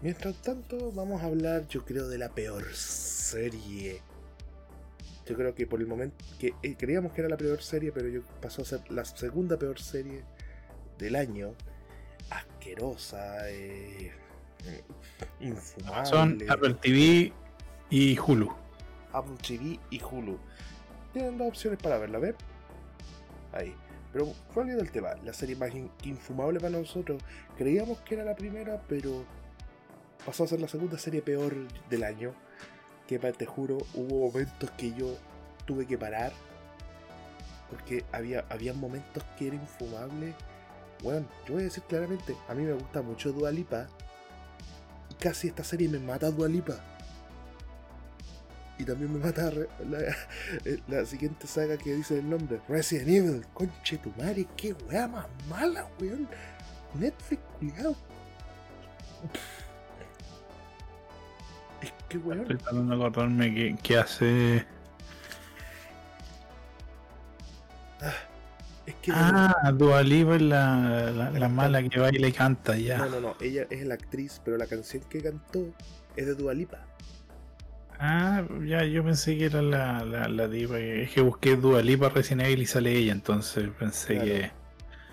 [0.00, 4.02] Mientras tanto, vamos a hablar, yo creo, de la peor serie.
[5.26, 6.24] Yo creo que por el momento.
[6.38, 9.58] que eh, creíamos que era la peor serie, pero yo pasó a ser la segunda
[9.58, 10.24] peor serie
[10.98, 11.54] del año.
[12.30, 14.12] Asquerosa, eh,
[15.40, 16.06] infumable.
[16.06, 17.32] Son Apple TV
[17.90, 18.52] y Hulu.
[19.12, 20.38] Apple TV y Hulu.
[21.12, 22.36] Tienen dos opciones para verla, ver.
[23.52, 23.74] Ahí.
[24.12, 25.14] Pero fue olvidado el tema.
[25.24, 27.22] La serie más in- infumable para nosotros.
[27.56, 29.24] Creíamos que era la primera, pero
[30.24, 31.54] pasó a ser la segunda serie peor
[31.88, 32.34] del año.
[33.06, 35.16] Que te juro, hubo momentos que yo
[35.66, 36.32] tuve que parar.
[37.70, 40.34] Porque había, había momentos que era infumable.
[41.02, 43.86] Bueno, yo voy a decir claramente, a mí me gusta mucho Dualipa.
[45.20, 46.78] Casi esta serie me mata Dualipa.
[48.78, 49.98] Y también me mata la,
[50.64, 52.60] eh, la siguiente saga que dice el nombre.
[52.68, 53.46] Resident Evil.
[53.52, 56.28] Conche tu madre, qué weá más mala, weón.
[56.94, 57.96] Netflix, cuidado.
[61.82, 62.42] Es que weón.
[62.42, 64.77] Estoy tratando de acordarme que hace.
[69.08, 72.98] Que Ah, Dua Lipa es la, la, la mala que baila y canta ya.
[72.98, 73.36] No, no, no.
[73.40, 75.66] Ella es la actriz, pero la canción que cantó
[76.16, 76.84] es de Dualipa.
[78.00, 80.78] Ah, ya, yo pensé que era la, la, la diva.
[80.78, 84.24] Es que busqué Dua Lipa Resident Evil y sale ella, entonces pensé Claro.
[84.26, 84.50] que.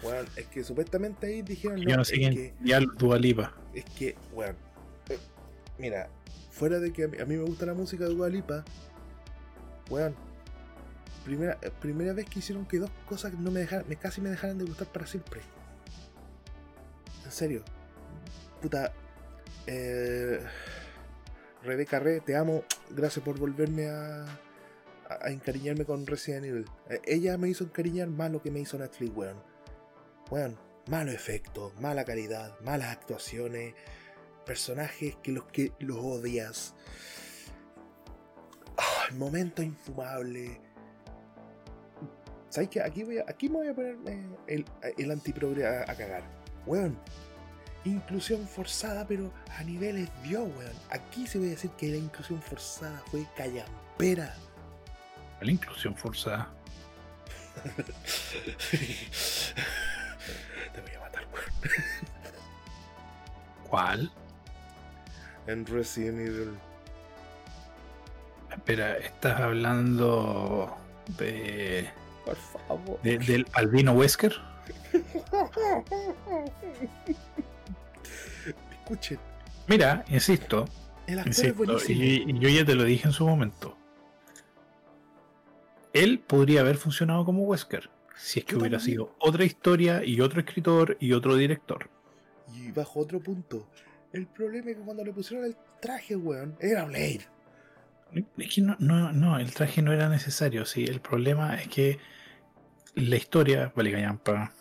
[0.03, 2.33] Bueno, es que supuestamente ahí dijeron yo no es sé quién.
[2.35, 3.53] que Ya Dua Lipa.
[3.73, 4.53] Es que, bueno,
[5.09, 5.17] eh,
[5.79, 6.09] mira,
[6.51, 8.63] fuera de que a mí, a mí me gusta la música de Dua Lipa,
[9.89, 10.15] weón,
[11.25, 14.29] primera, eh, primera vez que hicieron que dos cosas no me dejaran, me casi me
[14.29, 15.41] dejaran de gustar para siempre.
[17.25, 17.63] En serio.
[18.61, 18.93] Puta,
[19.67, 20.39] eh,
[21.63, 24.25] Rebeca Re, te amo, gracias por volverme a,
[25.09, 26.65] a, encariñarme con Resident Evil.
[26.89, 29.43] Eh, ella me hizo encariñar más lo que me hizo Netflix, weón.
[30.29, 30.57] Weón,
[30.87, 33.73] malo efecto, mala calidad, malas actuaciones,
[34.45, 36.75] personajes que los que los odias.
[38.77, 40.64] Ah, momento infumable.
[42.49, 42.81] ¿Sabes qué?
[42.81, 44.65] Aquí, voy a, aquí me voy a poner eh, el,
[44.97, 46.23] el antiprogre a, a cagar.
[46.65, 46.97] Weón.
[47.83, 50.73] Inclusión forzada, pero a niveles Dios, weón.
[50.89, 54.33] Aquí se voy a decir que la inclusión forzada fue callampera.
[55.41, 56.49] La inclusión forzada.
[60.73, 61.45] Te voy a matar, weón.
[63.69, 64.11] ¿Cuál?
[65.47, 66.57] En Resident Evil.
[68.51, 70.75] Espera, estás hablando
[71.17, 71.89] de,
[72.25, 73.01] Por favor.
[73.03, 74.33] de- del Albino Wesker.
[78.71, 79.19] Escuchen,
[79.67, 80.65] Mira, insisto,
[81.07, 82.03] el actor es insisto, buenísimo.
[82.03, 83.75] y, y yo ya te lo dije en su momento.
[85.93, 88.95] Él podría haber funcionado como Wesker si es que Yo hubiera también.
[88.97, 91.89] sido otra historia y otro escritor y otro director.
[92.53, 93.67] Y bajo otro punto.
[94.13, 97.27] El problema es que cuando le pusieron el traje, weón, era Blade.
[98.37, 100.85] Es que no, no, no, el traje no era necesario, sí.
[100.85, 101.99] El problema es que
[102.95, 104.53] la historia, vale callampa,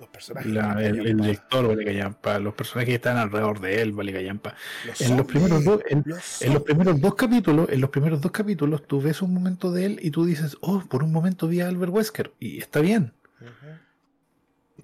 [0.00, 0.52] Los personajes.
[0.52, 4.12] la- vale el, el director, vale callampa, los personajes que están alrededor de él, vale
[4.12, 4.56] callampa.
[4.84, 8.20] Los En los primeros dos, en, los en los primeros dos capítulos, en los primeros
[8.20, 11.46] dos capítulos, tú ves un momento de él y tú dices, oh, por un momento
[11.46, 12.32] vi a Albert Wesker.
[12.40, 13.12] Y está bien.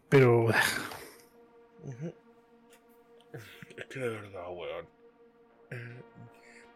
[0.08, 0.44] Pero
[1.82, 2.12] ujú.
[3.76, 4.86] Es que de verdad, weón.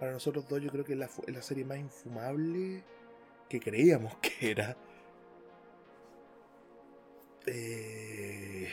[0.03, 2.83] Para nosotros dos, yo creo que es la, la serie más infumable
[3.49, 4.77] que creíamos que era.
[7.47, 8.69] Eh,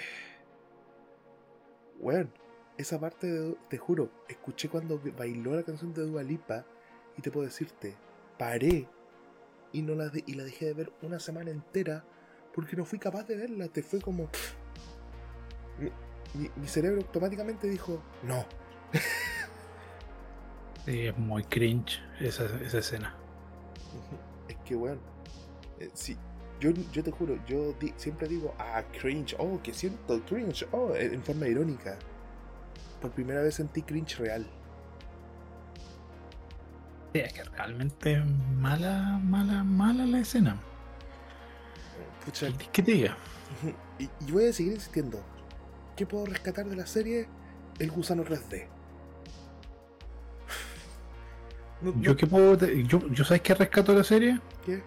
[1.99, 2.31] weón,
[2.79, 6.65] esa parte, de- te juro, escuché cuando bailó la canción de Dua Lipa
[7.15, 7.95] y te puedo decirte,
[8.39, 8.87] paré
[9.71, 12.03] y, no la, y la dejé de ver una semana entera
[12.55, 13.67] porque no fui capaz de verla.
[13.67, 14.31] Te fue como...
[15.77, 18.47] Mi- mi cerebro automáticamente dijo, no.
[20.89, 23.13] Sí, es muy cringe esa, esa escena.
[24.47, 24.99] Es que, weón,
[25.79, 26.17] eh, sí,
[26.59, 30.95] yo, yo te juro, yo di- siempre digo, ah, cringe, oh, que siento cringe, oh,
[30.95, 31.99] en en forma irónica.
[33.01, 34.47] Por primera vez sentí cringe real.
[37.13, 38.19] Sí, es que realmente
[38.57, 40.59] mala, mala, mala la escena.
[42.25, 43.15] Pucha, ¿Qué, te diga?
[43.99, 45.21] Y, y voy a seguir insistiendo.
[45.95, 47.27] ¿Qué puedo rescatar de la serie?
[47.77, 48.78] El gusano 3D.
[51.81, 52.57] No- no- Yo qué puedo.
[52.67, 54.39] Yo, yo sabes qué rescato de la serie?
[54.65, 54.81] ¿Qué?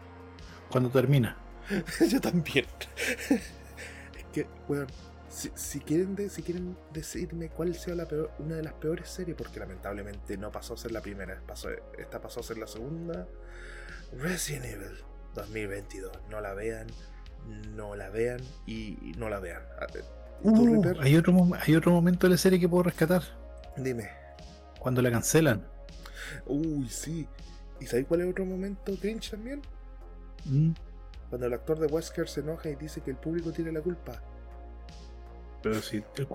[0.70, 1.36] Cuando termina.
[2.10, 2.66] Yo también.
[3.30, 4.86] es que, weón,
[5.28, 9.08] si, si quieren de- si quieren decirme cuál sea la peor, una de las peores
[9.08, 12.66] series, porque lamentablemente no pasó a ser la primera, pasó, esta pasó a ser la
[12.66, 13.26] segunda.
[14.18, 14.98] Resident Evil
[15.34, 16.12] 2022.
[16.30, 16.86] No la vean,
[17.74, 19.62] no la vean y, no la vean.
[19.80, 20.02] Ah, eh,
[20.42, 23.22] ¿tú, Uh, hay, otro, hay otro momento de la serie que puedo rescatar.
[23.76, 24.10] Dime.
[24.80, 25.64] Cuando la cancelan.
[26.46, 27.28] Uy, sí.
[27.80, 29.62] ¿Y sabes cuál es otro momento cringe también?
[30.46, 30.74] Mm,
[31.28, 34.22] Cuando el actor de Wesker se enoja y dice que el público tiene la culpa.
[35.62, 36.26] Pero si el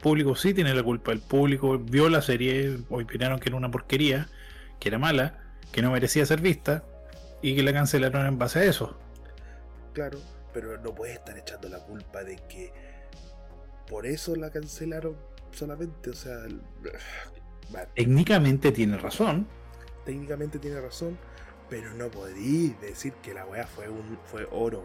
[0.00, 1.12] público sí tiene la culpa.
[1.12, 4.30] El público vio la serie, opinaron que era una porquería,
[4.78, 5.38] que era mala,
[5.72, 6.88] que no merecía ser vista
[7.42, 9.02] y que la cancelaron en base a eso.
[9.92, 12.72] Claro, pero no puede estar echando la culpa de que
[13.86, 15.16] por eso la cancelaron
[15.50, 16.10] solamente.
[16.10, 16.46] O sea,
[17.94, 19.46] Técnicamente tiene razón.
[20.04, 21.18] técnicamente tiene razón,
[21.68, 24.84] pero no podéis decir que la weá fue, un, fue oro.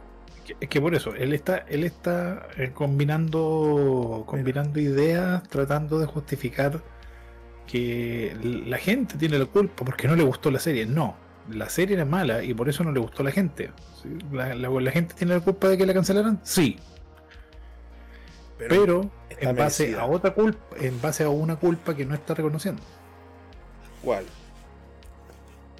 [0.59, 6.81] Es que por eso, él está, él está eh, combinando, combinando ideas, tratando de justificar
[7.67, 8.35] que
[8.67, 10.85] la gente tiene la culpa porque no le gustó la serie.
[10.85, 11.15] No,
[11.49, 13.71] la serie era mala y por eso no le gustó a la gente.
[14.31, 16.39] La, la- la gente tiene la culpa de que la cancelaran?
[16.43, 16.77] Sí,
[18.69, 20.01] pero en base merecida.
[20.01, 22.81] a otra culpa, en base a una culpa que no está reconociendo.
[24.03, 24.25] ¿Cuál?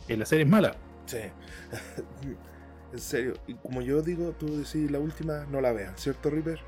[0.07, 0.75] Que la serie es mala.
[1.05, 1.17] Sí.
[2.93, 3.33] en serio.
[3.47, 6.59] Y como yo digo, tú decís la última, no la vean, ¿cierto, Reaper?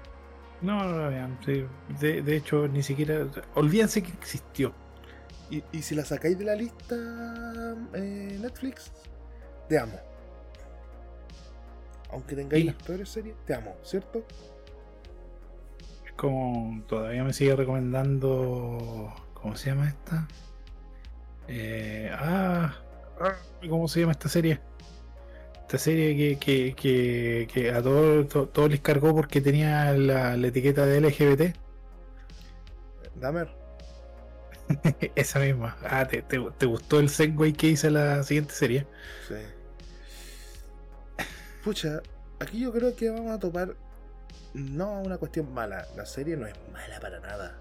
[0.62, 1.38] No, no la vean.
[1.46, 1.66] sí.
[2.00, 3.28] De, de hecho, ni siquiera.
[3.56, 4.74] Olvídense que existió.
[5.50, 6.96] Y, y si la sacáis de la lista
[7.94, 8.92] eh, Netflix,
[9.68, 10.00] te amo.
[12.12, 12.68] Aunque tengáis Sí.
[12.72, 14.24] las peores series, te amo, ¿cierto?
[16.16, 19.14] Como todavía me sigue recomendando.
[19.34, 20.28] ¿Cómo se llama esta?
[21.48, 22.74] Eh, ah,
[23.20, 23.36] ah,
[23.70, 24.62] ¿cómo se llama esta serie?
[25.62, 30.38] Esta serie que, que, que, que a todos to- todos les cargó porque tenía la,
[30.38, 31.56] la etiqueta de LGBT.
[33.16, 33.50] Damer.
[35.16, 35.78] Esa misma.
[35.84, 38.88] Ah, ¿te, te, te gustó el segue que hice la siguiente serie?
[39.28, 39.36] Sí.
[41.64, 42.02] Pucha,
[42.40, 43.76] aquí yo creo que vamos a topar
[44.54, 45.88] no una cuestión mala.
[45.96, 47.58] La serie no es mala para nada.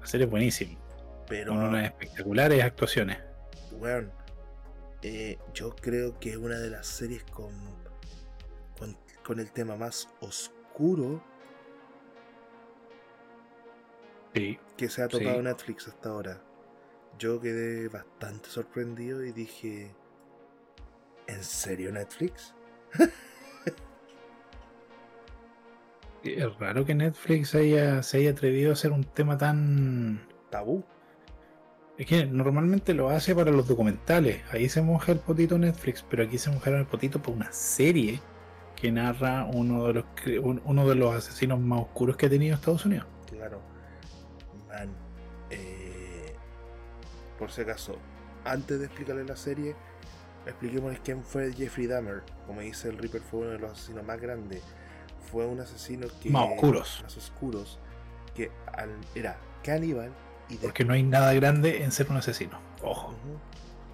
[0.00, 0.78] La serie es buenísima.
[1.28, 3.18] Pero, Con unas espectaculares actuaciones.
[3.72, 4.12] weón,
[5.02, 7.52] eh, yo creo que es una de las series con,
[8.78, 11.22] con, con el tema más oscuro
[14.34, 14.58] Sí.
[14.76, 15.42] que se ha tocado Sí.
[15.42, 16.40] Netflix hasta ahora.
[17.18, 19.94] Yo quedé bastante sorprendido y dije,
[21.26, 22.54] ¿en serio Netflix?
[26.34, 30.26] Es raro que Netflix haya, se haya atrevido a hacer un tema tan.
[30.50, 30.84] Tabú.
[31.98, 34.42] Es que normalmente lo hace para los documentales.
[34.52, 38.20] Ahí se moja el potito Netflix, pero aquí se mojaron el potito por una serie
[38.74, 40.04] que narra uno de los
[40.64, 43.06] uno de los asesinos más oscuros que ha tenido Estados Unidos.
[43.30, 43.62] Claro.
[44.68, 44.90] Man.
[45.50, 46.34] eh,
[47.38, 47.98] por si acaso,
[48.44, 49.74] antes de explicarle la serie,
[50.46, 52.22] expliquémosles quién fue Jeffrey Dahmer.
[52.46, 54.62] Como dice el Reaper, fue uno de los asesinos más grandes.
[55.30, 56.30] Fue un asesino que.
[56.30, 57.00] Más oscuros.
[57.02, 57.78] Más oscuros.
[58.34, 60.12] Que al- era caníbal
[60.48, 62.58] y Porque no hay nada grande en ser un asesino.
[62.82, 63.14] Ojo.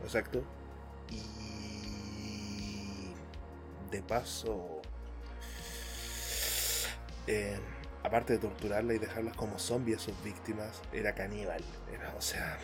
[0.04, 0.42] Exacto.
[1.10, 1.22] Y
[3.90, 4.80] de paso,
[7.26, 7.58] eh,
[8.02, 11.62] aparte de torturarla y dejarlas como zombies a sus víctimas, era caníbal.
[11.92, 12.58] Era, o sea.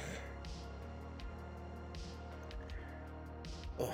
[3.78, 3.92] Oh,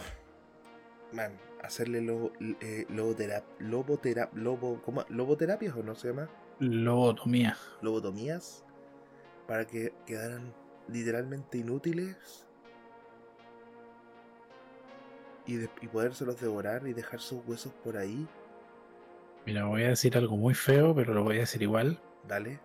[1.12, 1.32] man,
[1.64, 5.04] hacerle lobo, eh, loboterap, loboterap, lobo, ¿cómo?
[5.08, 6.28] ¿Loboterapias o no se llama?
[6.60, 7.56] Lobotomía.
[7.82, 8.64] lobotomías
[9.48, 10.54] para que quedaran
[10.88, 12.46] literalmente inútiles
[15.46, 18.26] y, de- y podérselos devorar y dejar sus huesos por ahí.
[19.46, 22.00] Mira, voy a decir algo muy feo, pero lo voy a decir igual.
[22.26, 22.60] Dale.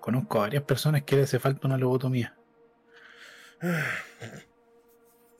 [0.00, 2.36] Conozco a varias personas que le hace falta una lobotomía.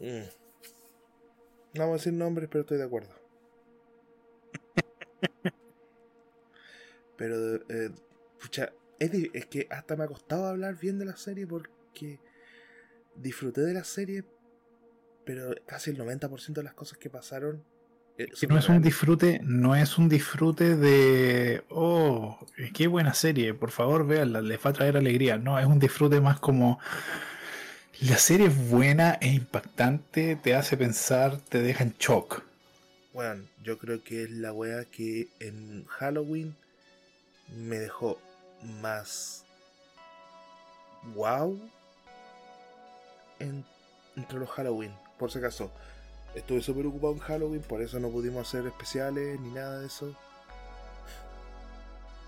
[0.01, 0.29] Mm.
[1.75, 3.15] No vamos a decir nombres, pero estoy de acuerdo.
[7.17, 7.91] pero, eh,
[8.41, 12.21] pucha, es, que hasta me ha costado hablar bien de la serie porque
[13.17, 14.25] disfruté de la serie,
[15.25, 17.65] pero casi el 90% de las cosas que pasaron.
[18.17, 22.39] eh, Que no es un disfrute, no es un disfrute de oh,
[22.75, 25.39] qué buena serie, por favor véanla, les va a traer alegría.
[25.39, 26.79] No, es un disfrute más como
[28.01, 32.43] la serie es buena e impactante, te hace pensar, te deja en shock.
[33.13, 36.55] Bueno, yo creo que es la wea que en Halloween
[37.57, 38.19] me dejó
[38.81, 39.45] más
[41.15, 41.59] wow
[43.41, 43.65] en-
[44.17, 44.93] entre los Halloween.
[45.19, 45.73] Por si acaso,
[46.37, 50.15] estuve súper ocupado en Halloween, por eso no pudimos hacer especiales ni nada de eso.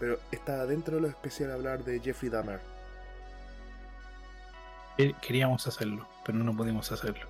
[0.00, 2.58] Pero está dentro de lo especial hablar de Jeffrey Dahmer.
[5.20, 7.26] Queríamos hacerlo, pero no pudimos hacerlo.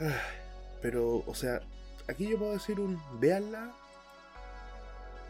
[0.00, 0.20] Ah,
[0.82, 1.60] Pero, o sea,
[2.08, 3.70] aquí yo puedo decir un véanla,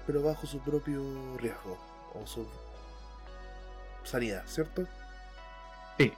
[0.06, 1.02] pero bajo su propio
[1.38, 1.78] riesgo
[2.14, 2.46] o su
[4.04, 4.86] sanidad, ¿cierto?
[5.98, 6.12] Sí.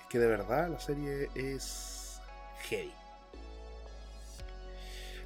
[0.00, 2.20] Es que de verdad la serie es
[2.68, 2.92] heavy.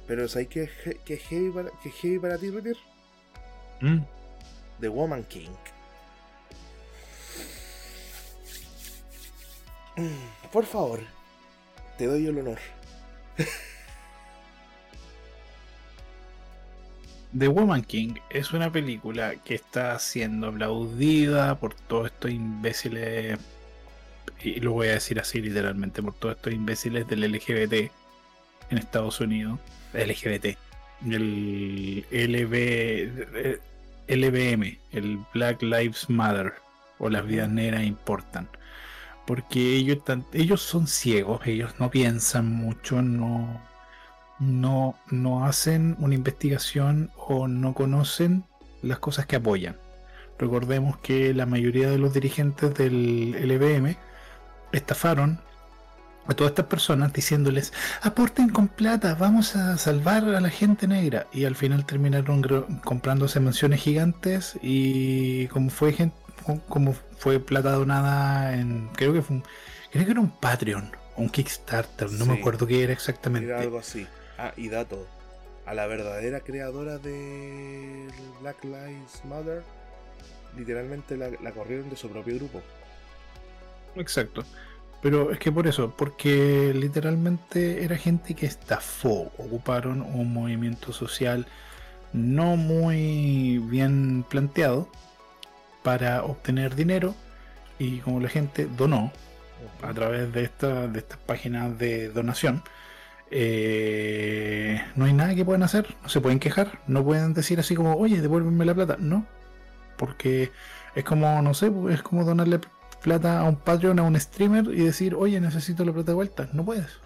[0.07, 0.69] Pero ¿sabes qué
[1.03, 2.77] qué heavy para, qué heavy para ti, Ritter?
[3.81, 3.99] ¿Mm?
[4.79, 5.55] The Woman King.
[10.51, 10.99] Por favor,
[11.97, 12.59] te doy el honor.
[17.37, 23.37] The Woman King es una película que está siendo aplaudida por todos estos imbéciles,
[24.41, 27.91] y lo voy a decir así literalmente, por todos estos imbéciles del LGBT
[28.69, 29.59] en Estados Unidos.
[29.93, 30.57] LGBT.
[31.05, 33.59] El LB, eh,
[34.07, 36.53] LBM, el Black Lives Matter,
[36.99, 38.47] o las vidas negras importan.
[39.25, 39.99] Porque ellos,
[40.33, 43.61] ellos son ciegos, ellos no piensan mucho, no,
[44.39, 48.43] no, no hacen una investigación o no conocen
[48.81, 49.77] las cosas que apoyan.
[50.37, 53.97] Recordemos que la mayoría de los dirigentes del LBM
[54.73, 55.39] estafaron
[56.27, 57.71] a todas estas personas diciéndoles
[58.01, 62.41] aporten con plata, vamos a salvar a la gente negra y al final terminaron
[62.83, 66.15] comprándose mansiones gigantes y como fue gente
[66.67, 69.43] como fue plata donada en creo que fue un,
[69.91, 73.47] creo que era un Patreon o un Kickstarter, no me acuerdo qué era exactamente.
[73.47, 74.07] Era algo así.
[74.37, 75.07] Ah, y dato.
[75.65, 78.07] A la verdadera creadora de
[78.41, 79.63] Black Lives Matter,
[80.55, 82.61] literalmente la, la corrieron de su propio grupo.
[83.95, 84.43] Exacto.
[85.01, 91.47] Pero es que por eso, porque literalmente era gente que estafó, ocuparon un movimiento social
[92.13, 94.87] no muy bien planteado
[95.85, 97.13] para obtener dinero
[97.77, 99.11] y como la gente donó
[99.83, 102.63] a través de, esta, de estas páginas de donación,
[103.29, 107.75] eh, no hay nada que puedan hacer, no se pueden quejar, no pueden decir así
[107.75, 109.27] como, oye, devuélveme la plata, no,
[109.95, 110.51] porque
[110.95, 112.61] es como, no sé, pues, es como donarle
[113.03, 116.49] plata a un Patreon, a un streamer y decir, oye, necesito la plata de vuelta,
[116.51, 116.99] no puedes.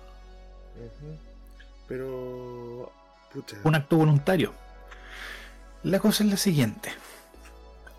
[1.85, 2.93] Pero.
[3.33, 3.57] Pucha.
[3.63, 4.53] un acto voluntario.
[5.83, 6.91] La cosa es la siguiente.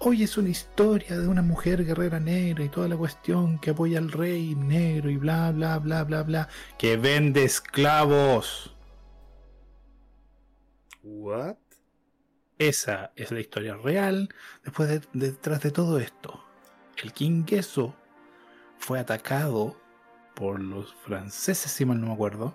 [0.02, 3.98] Hoy es una historia de una mujer guerrera negra y toda la cuestión que apoya
[3.98, 6.48] al rey negro y bla bla bla bla bla
[6.78, 8.74] que vende esclavos.
[11.02, 11.56] ¿What?
[12.56, 14.34] Esa es la historia real.
[14.64, 16.42] Después de, detrás de todo esto,
[17.02, 17.94] el King Gesso
[18.78, 19.78] fue atacado
[20.34, 22.54] por los franceses, si mal no me acuerdo,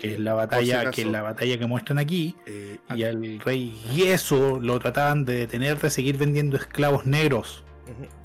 [0.00, 2.36] que eh, es la batalla, que es la batalla que muestran aquí.
[2.46, 7.64] eh, Y al rey Gesso lo trataban de detener de seguir vendiendo esclavos negros.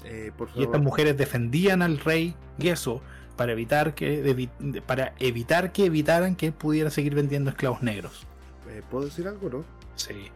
[0.06, 3.02] eh, por Y estas mujeres defendían al rey Gesso
[3.36, 8.26] para evitar que evi- para evitar que evitaran que él pudiera seguir vendiendo esclavos negros.
[8.70, 9.66] eh, ¿Puedo decir algo, no?
[9.96, 10.30] Sí.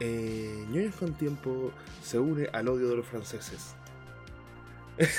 [0.00, 3.74] Eh, Ñoños con tiempo se une al odio de los franceses.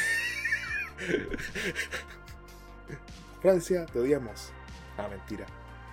[3.42, 4.52] Francia, te odiamos.
[4.98, 5.46] Ah, mentira.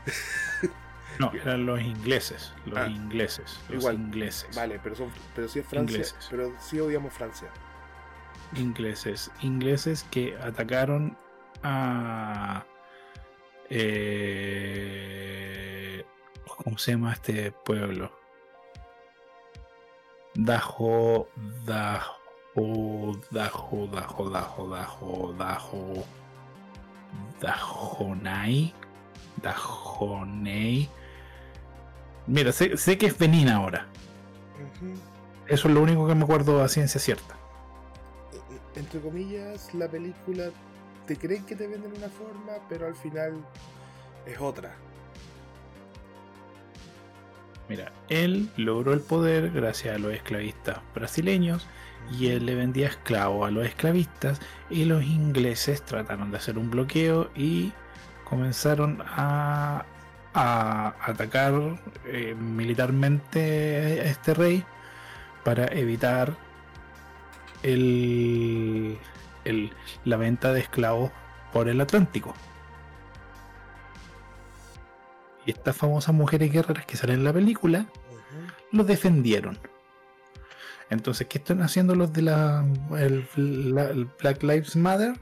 [1.18, 3.96] No, eran los ingleses, los Ah, ingleses, los igual.
[3.96, 4.54] ingleses.
[4.54, 5.96] Vale, pero, son, pero sí es Francia.
[5.96, 6.28] Ingleses.
[6.30, 7.48] Pero sí odiamos Francia.
[8.54, 11.18] ingleses, ingleses que atacaron
[11.64, 12.64] a
[14.38, 16.04] eh,
[16.62, 18.12] ¿cómo se llama este pueblo?
[20.34, 21.28] Dajo,
[21.64, 26.04] Dajo, Dajo, Dajo, Dajo, Dajo, Dajo,
[27.40, 28.72] Dajonai,
[29.42, 30.88] Dajonei,
[32.28, 33.86] Mira, sé, sé que es Benin ahora.
[35.46, 37.36] Eso es lo único que me acuerdo a ciencia cierta.
[38.76, 40.50] Entre comillas, la película
[41.06, 43.32] te creen que te venden una forma, pero al final
[44.26, 44.76] es otra.
[47.68, 51.66] Mira, él logró el poder gracias a los esclavistas brasileños
[52.10, 54.40] y él le vendía esclavos a los esclavistas
[54.70, 57.72] y los ingleses trataron de hacer un bloqueo y
[58.24, 59.84] comenzaron a,
[60.34, 61.52] a atacar
[62.06, 64.64] eh, militarmente a este rey
[65.44, 66.34] para evitar
[67.62, 68.98] el,
[69.44, 69.72] el-
[70.04, 71.10] la venta de esclavos
[71.52, 72.34] por el Atlántico.
[75.46, 78.52] Y estas famosas mujeres guerreras que salen en la película Ujú.
[78.76, 79.58] lo defendieron.
[80.90, 82.64] Entonces, ¿qué están haciendo los de la,
[84.20, 85.14] Black Lives Matter?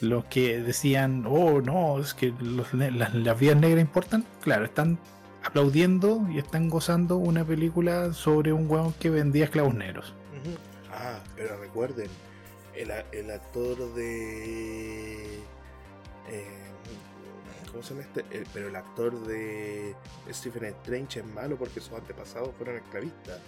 [0.00, 2.72] Los que decían, oh no, es que las,
[3.14, 4.24] las vidas negras importan.
[4.42, 4.98] Claro, están
[5.44, 10.14] aplaudiendo y están gozando una película sobre un hueón que vendía esclavos negros.
[10.92, 12.08] Ah, pero recuerden,
[12.74, 15.38] el, el actor de.
[16.28, 16.67] eh,
[17.70, 18.24] ¿Cómo se llama este?
[18.30, 19.94] El- pero el actor de
[20.30, 23.40] Stephen Strange es malo porque sus antepasados fueron esclavistas.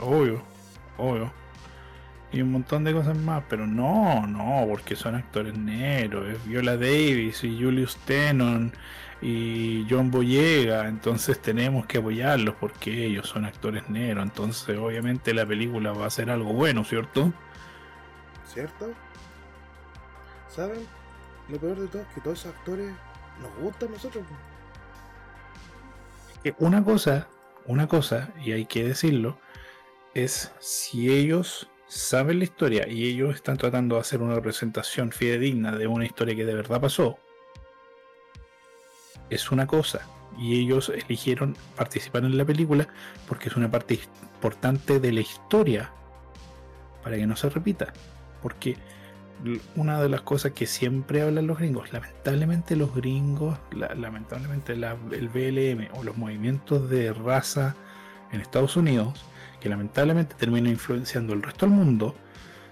[0.00, 0.42] Obvio,
[0.96, 1.32] obvio.
[2.32, 6.28] Y un montón de cosas más, pero no, no, porque son actores negros.
[6.28, 8.72] Es Viola Davis y Julius Tenon
[9.22, 10.88] y John Boyega.
[10.88, 14.24] Entonces tenemos que apoyarlos porque ellos son actores negros.
[14.24, 17.32] Entonces, obviamente, la película va a ser algo bueno, ¿cierto?
[18.42, 18.96] ¿Cierto?
[20.48, 20.88] ¿Saben?
[21.48, 22.92] Lo peor de todo es que todos esos actores
[23.40, 24.24] nos gustan a nosotros.
[26.58, 27.28] Una cosa,
[27.66, 29.38] una cosa, y hay que decirlo,
[30.14, 35.72] es si ellos saben la historia y ellos están tratando de hacer una representación fidedigna
[35.72, 37.18] de una historia que de verdad pasó,
[39.30, 40.06] es una cosa.
[40.38, 42.86] Y ellos eligieron participar en la película
[43.26, 43.98] porque es una parte
[44.34, 45.90] importante de la historia
[47.02, 47.92] para que no se repita.
[48.42, 48.76] Porque
[49.76, 54.96] una de las cosas que siempre hablan los gringos, lamentablemente los gringos, la- lamentablemente la-
[55.12, 57.74] el BLM o los movimientos de raza
[58.32, 59.24] en Estados Unidos,
[59.60, 62.14] que lamentablemente terminan influenciando el resto del mundo,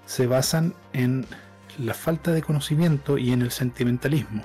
[0.07, 1.27] se basan en
[1.79, 4.43] la falta de conocimiento y en el sentimentalismo.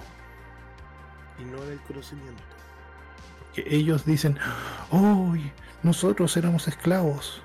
[1.39, 2.41] Y no en el conocimiento.
[3.53, 4.37] Que ellos dicen,
[4.91, 5.51] hoy
[5.83, 7.41] nosotros éramos esclavos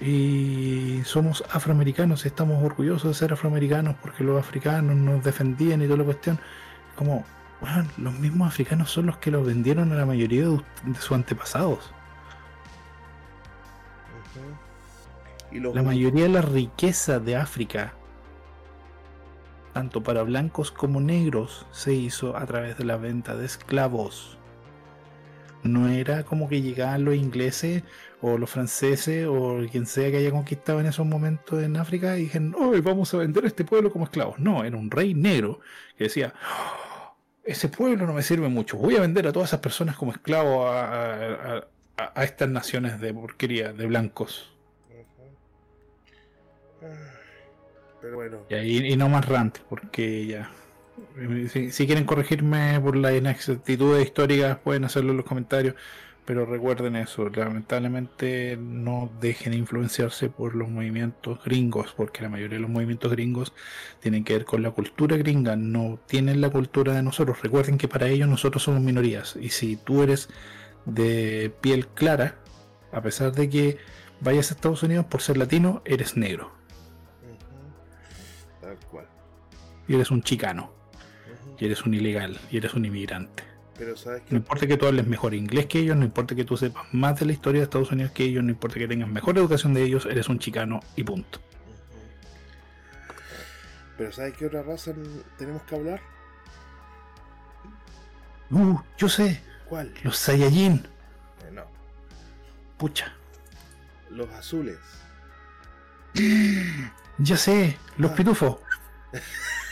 [0.00, 5.86] y somos afroamericanos y estamos orgullosos de ser afroamericanos porque los africanos nos defendían y
[5.86, 6.38] toda la cuestión.
[6.96, 7.24] Como,
[7.60, 10.60] bueno, los mismos africanos son los que los vendieron a la mayoría de,
[11.00, 11.92] sus antepasados.
[15.50, 17.94] Y los La mayoría de la riqueza de África,
[19.72, 24.38] tanto para blancos como negros, se hizo a través de la venta de esclavos.
[25.64, 27.82] No era como que llegaban los ingleses
[28.20, 32.22] o los franceses o quien sea que haya conquistado en esos momentos en África y
[32.22, 34.38] dijeron, hoy vamos a vender a este pueblo como esclavos.
[34.38, 35.60] No, era un rey negro
[35.96, 37.14] que decía, "Oh,
[37.44, 40.68] ese pueblo no me sirve mucho, voy a vender a todas esas personas como esclavos
[40.70, 41.66] a, a- a-
[41.98, 44.52] a- a estas naciones de porquería, de blancos.
[46.82, 46.86] Ah,
[48.00, 50.50] Pero bueno, Y, ahí- y no más rant, porque ya.
[51.52, 55.74] Si, si quieren corregirme por las inexactitudes históricas, pueden hacerlo en los comentarios.
[56.28, 62.60] Pero recuerden eso, lamentablemente no dejen influenciarse por los movimientos gringos, porque la mayoría de
[62.60, 63.54] los movimientos gringos
[64.00, 67.40] tienen que ver con la cultura gringa, no tienen la cultura de nosotros.
[67.40, 69.36] Recuerden que para ellos nosotros somos minorías.
[69.40, 70.28] Y si tú eres
[70.84, 72.36] de piel clara,
[72.92, 73.78] a pesar de que
[74.20, 76.52] vayas a Estados Unidos por ser latino, eres negro.
[78.60, 79.06] tal cual.
[79.88, 80.74] Y eres un chicano.
[81.58, 83.47] Y eres un ilegal y eres un inmigrante.
[83.78, 86.44] Pero sabes No que importa que tú hables mejor inglés que ellos, no importa que
[86.44, 89.08] tú sepas más de la historia de Estados Unidos que ellos, no importa que tengas
[89.08, 91.40] mejor educación de ellos, eres un chicano y punto.
[93.96, 94.92] Pero ¿sabes qué otra raza
[95.36, 96.00] tenemos que hablar?
[98.50, 99.92] Uh, yo sé, ¿Cuál?
[100.02, 100.86] los Saiyajin,
[101.46, 101.64] Eh, no,
[102.78, 103.12] pucha.
[104.10, 104.78] los azules.
[107.20, 108.14] Ya sé, los Ah.
[108.14, 108.56] pitufos.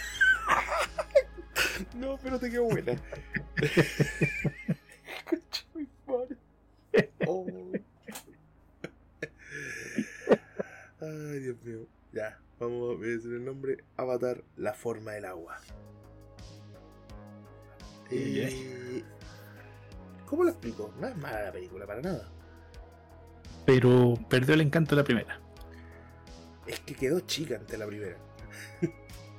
[1.97, 2.93] No, pero te quedó buena.
[7.27, 7.47] Oh.
[11.01, 11.87] Ay, Dios mío.
[12.13, 13.85] Ya, vamos a decir el nombre.
[13.97, 15.61] Avatar, la forma del agua.
[18.11, 19.03] Eh,
[20.25, 20.95] ¿Cómo lo explico?
[21.01, 22.31] No es mala la película, para nada.
[23.67, 25.41] Pero perdió el encanto de la primera.
[26.67, 28.17] Es que quedó chica ante la primera.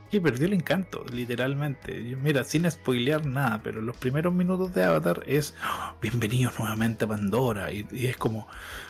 [0.10, 2.08] Que perdió el encanto, literalmente.
[2.10, 7.06] Yo- Mira, sin spoilear nada, pero los primeros minutos de Avatar es "Oh, bienvenidos nuevamente
[7.06, 7.72] a Pandora.
[7.72, 8.48] Y, y es como,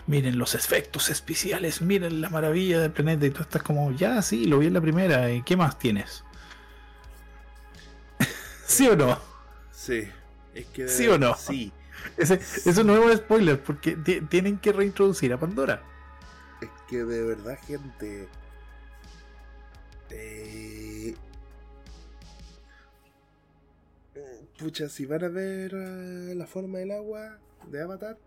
[0.08, 3.26] miren los efectos especiales, miren la maravilla del planeta.
[3.26, 5.32] Y tú estás como, ya, sí, lo vi en la primera.
[5.32, 6.24] ¿Y qué más tienes?
[8.66, 9.20] ¿Sí o no?
[9.72, 10.08] Sí.
[10.54, 11.36] Es que ¿Sí o no?
[11.36, 11.72] Sí.
[12.18, 15.82] Ese, eso no es un spoiler, porque ti- tienen que reintroducir a Pandora.
[16.62, 18.28] Es que de verdad, gente.
[20.10, 20.87] eh,
[24.58, 27.38] Pucha, si van a ver eh, la forma del agua
[27.68, 28.18] de Avatar,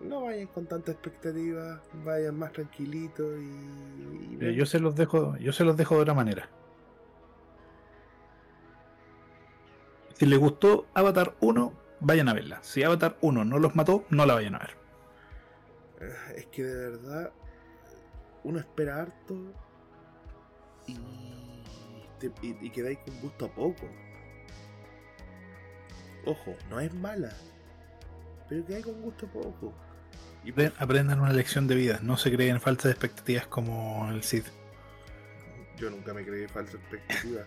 [0.00, 4.54] no vayan con tanta expectativa, vayan más tranquilitos y.
[4.54, 6.48] Yo se los dejo, yo se los dejo de otra manera.
[10.14, 12.58] Si les gustó Avatar 1, vayan a verla.
[12.62, 14.76] Si Avatar 1 no los mató, no la vayan a ver.
[16.00, 17.32] Eh, Es que de verdad
[18.44, 19.36] uno espera harto
[20.86, 20.96] y,
[22.18, 23.86] te- y, y quedáis con gusto a poco.
[26.24, 27.32] Ojo, no es mala,
[28.48, 29.72] pero quedáis con gusto poco.
[30.44, 31.98] Y Apren- Aprendan una lección de vida.
[32.02, 34.44] No se creen falsas expectativas como el Cid.
[35.78, 37.42] yo nunca me creí falsa expectativa.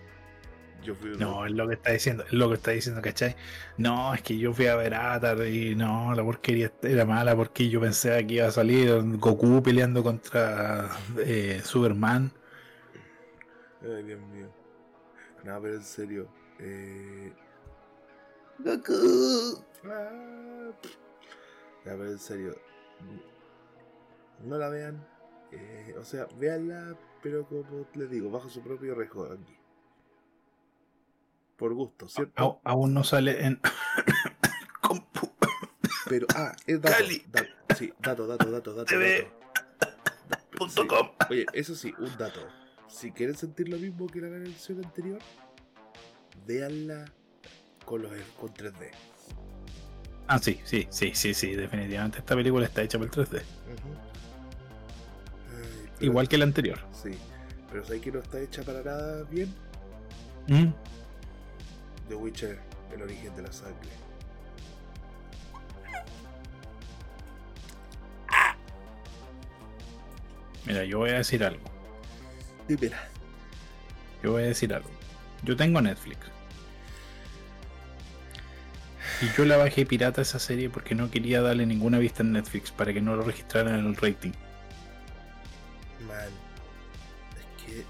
[0.84, 3.34] Yo fui un- No, es lo que está diciendo, es lo que está diciendo, ¿cachai?
[3.78, 7.70] No, es que yo fui a ver Avatar y no, la porquería era mala porque
[7.70, 12.30] yo pensaba que iba a salir Goku peleando contra eh, Superman.
[13.82, 14.48] Ay, Dios mío.
[15.44, 16.28] No, pero en serio.
[16.58, 17.32] Eh...
[18.58, 19.64] Goku.
[19.84, 20.72] Ah.
[21.84, 22.56] Ya, pero en serio.
[24.44, 25.06] No la vean.
[25.52, 29.56] eh, o sea, véanla, pero como les digo, bajo su propio riesgo aquí.
[31.56, 32.60] Por gusto, ¿cierto?
[32.64, 33.60] Aún no sale en.
[34.82, 35.32] Compu-
[36.08, 37.24] Pero, ah, es dato, Cali.
[37.30, 37.48] dato.
[37.76, 38.84] Sí, dato, dato, dato, dato.
[38.86, 39.30] TV.
[39.78, 40.68] dato.
[40.68, 40.80] Sí.
[41.30, 42.40] Oye, eso sí, un dato.
[42.88, 45.18] Si quieren sentir lo mismo que la versión anterior,
[46.46, 47.04] véanla
[47.86, 48.90] con los con 3D.
[50.28, 53.36] Ah, sí, sí, sí, sí, sí, definitivamente esta película está hecha por el 3D.
[53.36, 53.42] Ujú.
[55.54, 56.78] Ay, pero- Igual que la anterior.
[56.92, 57.10] Sí,
[57.70, 59.54] pero ¿sabes que no está hecha para nada bien?
[60.48, 60.66] ¿Mm?
[62.08, 62.58] The Witcher,
[62.92, 63.90] el origen de la sangre.
[70.66, 71.62] Mira, yo voy a decir algo.
[72.66, 72.98] Dímela.
[74.22, 74.90] Yo voy a decir algo.
[75.44, 76.18] Yo tengo Netflix.
[79.20, 82.70] Y yo la bajé pirata esa serie porque no quería darle ninguna vista en Netflix
[82.70, 84.32] para que no lo registraran en el rating.
[86.06, 86.28] Man.
[87.38, 87.84] Es que.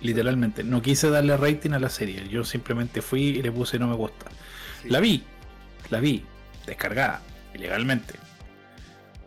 [0.00, 2.26] Literalmente, no quise darle rating a la serie.
[2.28, 4.26] Yo simplemente fui y le puse no me gusta.
[4.82, 5.22] sí, La vi,
[5.90, 6.24] la vi,
[6.66, 7.20] descargada,
[7.54, 8.14] ilegalmente.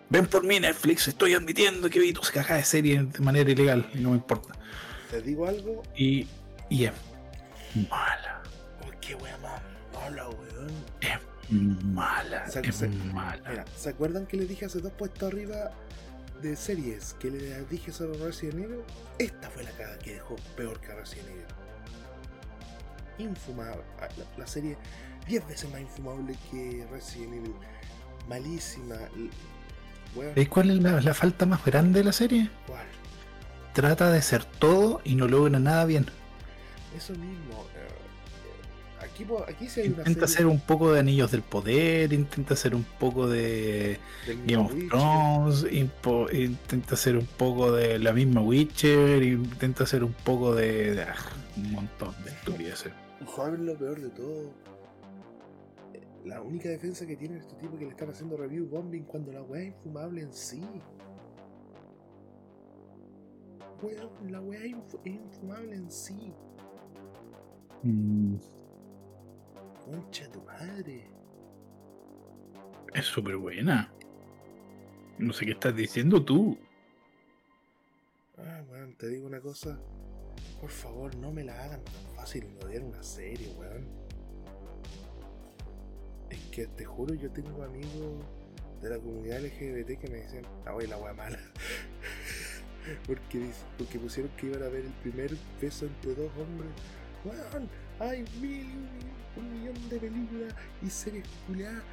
[0.09, 3.87] Ven por mí Netflix, estoy admitiendo que vi tus cajas de serie de manera ilegal
[3.93, 4.55] y no me importa.
[5.11, 5.83] Te digo algo.
[5.95, 6.25] Y,
[6.69, 6.93] y es
[7.89, 8.41] mala,
[8.81, 9.61] Oh, qué wea más
[9.93, 10.48] mala, weón.
[11.01, 11.19] Es
[11.83, 13.49] mala, es se- mala.
[13.49, 15.71] Mira, ¿se acuerdan que les dije hace dos puestos arriba
[16.41, 18.79] de series que les dije sobre Resident Evil?
[19.17, 21.45] Esta fue la caga que dejó peor que Resident Evil.
[23.17, 23.81] Infumable.
[23.99, 24.77] La, la serie
[25.27, 27.55] 10 veces más infumable que Resident Evil.
[28.27, 28.95] Malísima.
[29.17, 29.29] y-
[30.17, 32.49] Weón, ¿Veis cuál es la, la falta más grande de la serie?
[32.65, 32.85] ¿cuál?
[33.73, 36.05] Trata de ser todo y no logra nada bien.
[36.97, 37.65] Eso mismo.
[37.75, 37.87] eh,
[39.01, 42.53] aquí, aquí sí hay una Intenta serie hacer un poco de Anillos del Poder, intenta
[42.53, 43.97] hacer un poco de
[44.27, 44.89] del Game of Witcher.
[44.89, 50.95] Thrones, impo- intenta hacer un poco de la misma Witcher, intenta hacer un poco de,
[50.95, 51.15] de- ah,
[51.57, 52.91] un montón de estupideces.
[53.21, 54.43] Y ¿Saben lo peor de todo?
[55.93, 59.03] Eh, La única defensa que tiene este tipo es que le están haciendo review bombing
[59.03, 60.61] cuando la weá es infumable en sí.
[63.81, 64.75] Weón, la weá es
[65.05, 66.33] infumable en sí.
[67.83, 68.35] Mm,
[69.89, 71.07] Concha de tu madre.
[72.93, 73.91] es súper buena.
[75.17, 76.57] No sé qué estás diciendo tú.
[78.37, 79.79] Ah, weón, te digo una cosa.
[80.61, 83.87] Por favor, no me la hagan tan fácil odiar una serie, weón.
[86.29, 88.23] Es que te juro, yo tengo amigos
[88.81, 91.39] de la comunidad LGBT que me dicen, ah, wey, la weá mala.
[93.07, 96.71] porque, porque pusieron que iban a ver el primer beso entre dos hombres.
[97.25, 97.67] Weón,
[97.99, 98.67] hay mil,
[99.35, 101.83] un millón de películas y series culiadas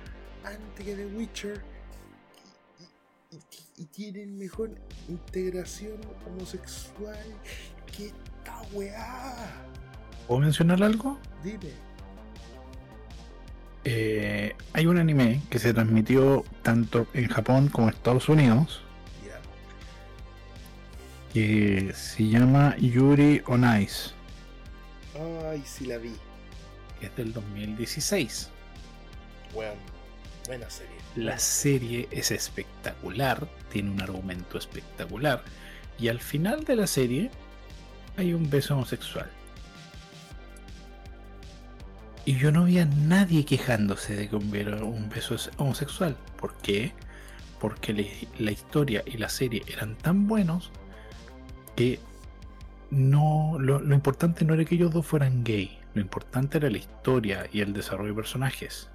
[0.45, 1.63] antes que The Witcher.
[3.31, 4.71] Y, y- tienen mejor
[5.09, 7.19] integración homosexual
[7.97, 9.35] que esta weá.
[10.29, 11.19] ¿Puedo mencionar algo?
[11.43, 11.71] Dime.
[13.85, 18.83] Eh, hay un anime que se transmitió tanto en Japón como en Estados Unidos
[19.25, 19.41] Ya.
[21.33, 24.11] que se llama Yuri on Ice.
[25.51, 26.13] Ay, sí la vi.
[27.01, 28.49] que es del 2016.
[29.53, 29.75] Bueno,
[30.47, 30.97] buena serie.
[31.15, 35.43] La serie es espectacular, tiene un argumento espectacular,
[35.99, 37.31] y al final de la serie
[38.17, 39.31] hay un beso homosexual.
[42.25, 46.17] Y yo no vi a nadie quejándose de que hubiera un beso es- homosexual.
[46.41, 46.93] ¿Por qué?
[47.61, 50.71] Porque la historia y la serie eran tan buenos
[51.77, 52.01] que
[52.91, 55.79] no lo, lo importante no era que ellos dos fueran gay.
[55.95, 58.91] Lo importante era la historia y el desarrollo de personajes.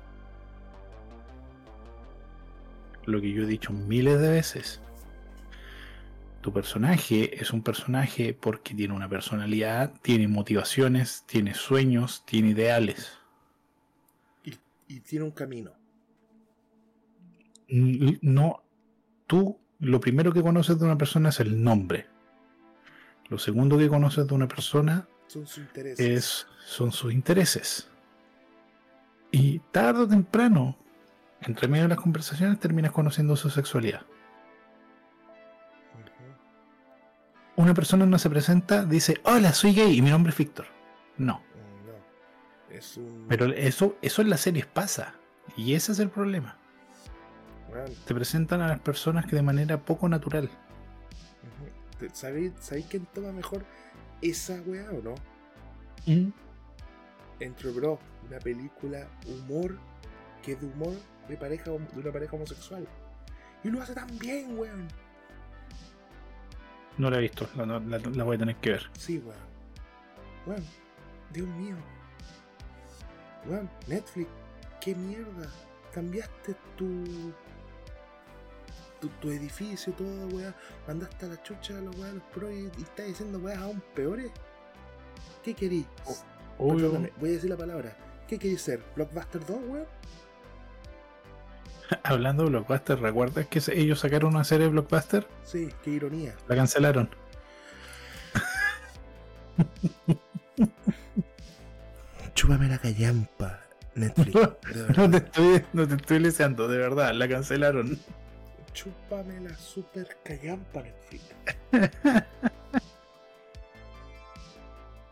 [3.06, 4.82] Lo que yo he dicho miles de veces.
[6.42, 13.18] Tu personaje es un personaje porque tiene una personalidad, tiene motivaciones, tiene sueños, tiene ideales.
[14.44, 14.56] Y,
[14.88, 15.72] y tiene un camino.
[17.68, 18.64] No,
[19.28, 22.08] tú lo primero que conoces de una persona es el nombre.
[23.32, 26.00] Lo segundo que conoces de una persona Son sus intereses.
[26.06, 27.90] es, son sus intereses.
[29.32, 30.76] Y tarde o temprano,
[31.40, 34.02] entre medio de las conversaciones, terminas conociendo su sexualidad.
[37.56, 40.66] Una persona no se presenta, dice, hola, soy gay y mi nombre es Víctor.
[41.18, 41.42] No,
[41.86, 42.76] No.
[42.76, 43.28] Es un.
[43.30, 45.14] pero eso, eso en las series pasa.
[45.56, 46.58] Y ese es el problema.
[48.06, 50.50] Te presentan a las personas que de manera poco natural.
[52.14, 53.64] ¿Sabéis sabéis quién toma mejor
[54.22, 55.16] esa weá o no?
[57.40, 59.78] Entre Bro, una película humor
[60.44, 60.94] que es de humor
[61.28, 62.88] de pareja de una pareja homosexual.
[63.64, 64.88] Y lo hace tan bien, weón.
[66.98, 68.90] No la he visto, la, la- la voy a tener que ver.
[68.98, 69.40] Sí, weón.
[70.46, 70.66] Weón,
[71.32, 71.76] Dios mío.
[73.48, 74.30] Weón, Netflix,
[74.80, 75.50] qué mierda.
[75.94, 77.34] Cambiaste tu.
[79.02, 80.56] Tu, tu edificio, todo, weón.
[80.88, 83.84] Mandaste a la chucha a los weón, los pros y, y estás diciendo weón aún
[83.94, 84.32] peores.
[85.44, 85.86] ¿Qué querís?
[86.58, 87.98] Voy a decir la palabra.
[88.28, 88.82] ¿Qué querís ser?
[88.96, 89.88] ¿Blockbuster 2, weón?
[92.04, 95.28] Hablando de Blockbuster, ¿recuerdas que ellos sacaron una serie de Blockbuster?
[95.44, 96.36] Sí, qué ironía.
[96.48, 97.10] La cancelaron.
[102.34, 103.60] Chúpame la callampa,
[103.96, 104.36] Netflix.
[104.98, 108.00] No te estoy, no te estoy leseando, de verdad, la cancelaron.
[108.74, 111.24] Chúpame la super callampa, Netflix.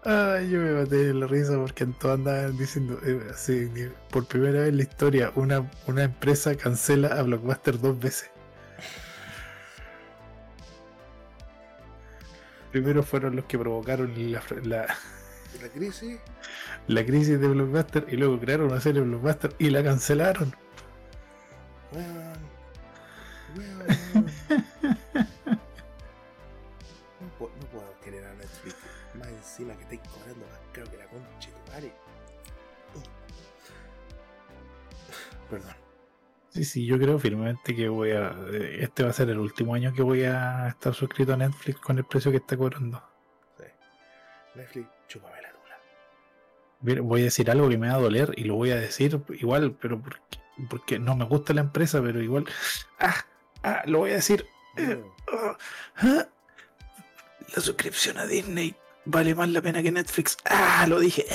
[0.03, 3.69] Ay, yo me maté de la risa porque todos andaban diciendo, eh, así,
[4.09, 8.31] por primera vez en la historia, una, una empresa cancela a Blockbuster dos veces.
[12.71, 14.95] Primero fueron los que provocaron la, la-
[15.61, 16.17] La crisis,
[16.87, 20.55] la crisis de Blockbuster y luego crearon una serie de Blockbuster y la cancelaron.
[21.91, 22.48] weón.
[27.19, 28.75] No, puedo- no puedo querer a Netflix.
[29.15, 31.93] Más encima que estáis cobrando más caro que la concha tu madre.
[35.49, 35.73] Perdón.
[36.49, 38.31] Sí, sí, yo creo firmemente que voy a.
[38.51, 41.79] eh, Este va a ser el último año que voy a estar suscrito a Netflix
[41.79, 43.01] con el precio que está cobrando.
[43.57, 43.65] Sí.
[44.55, 47.01] Netflix, chúpame la tula.
[47.03, 49.75] Voy a decir algo que me va a doler y lo voy a decir igual,
[49.79, 50.19] pero porque,
[50.69, 52.45] porque no me gusta la empresa, pero igual.
[52.99, 53.15] ¡Ah!
[53.63, 53.83] ¡Ah!
[53.85, 54.45] Lo voy a decir.
[56.01, 56.25] Ah.
[57.55, 60.37] La suscripción a Disney vale más la pena que Netflix.
[60.45, 60.85] ¡Ah!
[60.87, 61.25] Lo dije.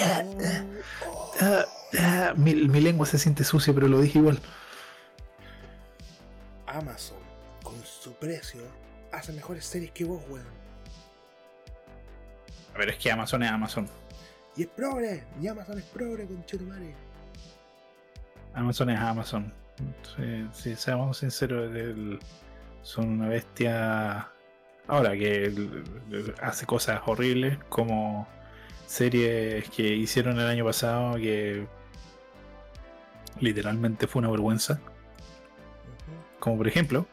[1.41, 1.65] ¡Ah!
[2.01, 2.33] ah.
[2.37, 4.41] Mi, mi lengua se siente sucia, pero lo dije igual.
[6.67, 7.19] Amazon,
[7.63, 8.63] con su precio,
[9.13, 10.47] hace mejores series que vos, weón.
[12.75, 13.89] A ver, es que Amazon es Amazon.
[14.57, 16.95] Y es progre, y Amazon es progre, conchetumare.
[18.55, 19.64] Amazon es Amazon.
[20.17, 22.19] Sí, sí, seamos sinceros, el-
[22.83, 24.31] son una bestia.
[24.87, 28.29] Ahora que el- el- hace cosas horribles como
[28.87, 31.67] series que hicieron el año pasado que
[33.41, 34.79] literalmente fue una vergüenza.
[36.39, 37.07] Como por ejemplo,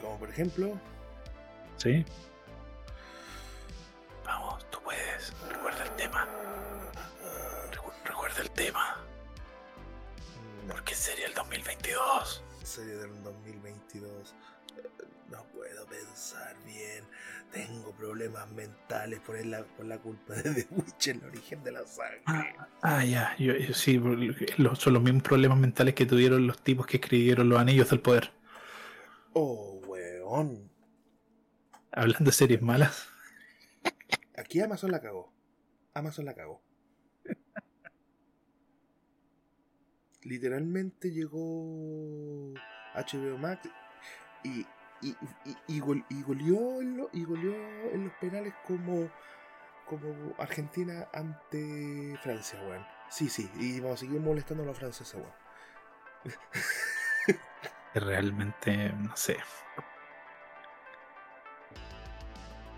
[0.00, 0.78] Como por ejemplo,
[1.78, 2.04] ¿sí?
[4.26, 5.32] Vamos, tú puedes.
[5.50, 6.28] Recuerda el tema.
[7.72, 8.93] Recu- Recuerda el tema.
[12.74, 14.34] Serie del 2022.
[14.76, 14.88] eh,
[15.30, 17.04] No puedo pensar bien.
[17.52, 21.86] Tengo problemas mentales por la, por la culpa de The Witcher, el origen de la
[21.86, 22.22] sangre.
[22.26, 23.98] Ah, ah, ya, yo, yo sí,
[24.58, 28.00] los- son los mismos problemas mentales que tuvieron los tipos que escribieron los anillos del
[28.00, 28.32] poder.
[29.32, 30.70] Oh, weón.
[31.92, 33.08] Hablando de series malas,
[34.36, 35.32] Aquí Amazon la cagó.
[35.94, 36.60] Amazon la cagó.
[40.24, 42.52] Literalmente llegó
[42.94, 43.68] HBO Max
[44.42, 44.60] y,
[45.02, 47.54] y, y, y, gol- y goleó en lo- y goleó
[47.92, 49.10] en los penales como,
[49.86, 52.86] como Argentina ante Francia, weón.
[53.10, 55.32] Sí, sí, y vamos a seguir molestando a los franceses, weón.
[57.94, 59.36] realmente no sé.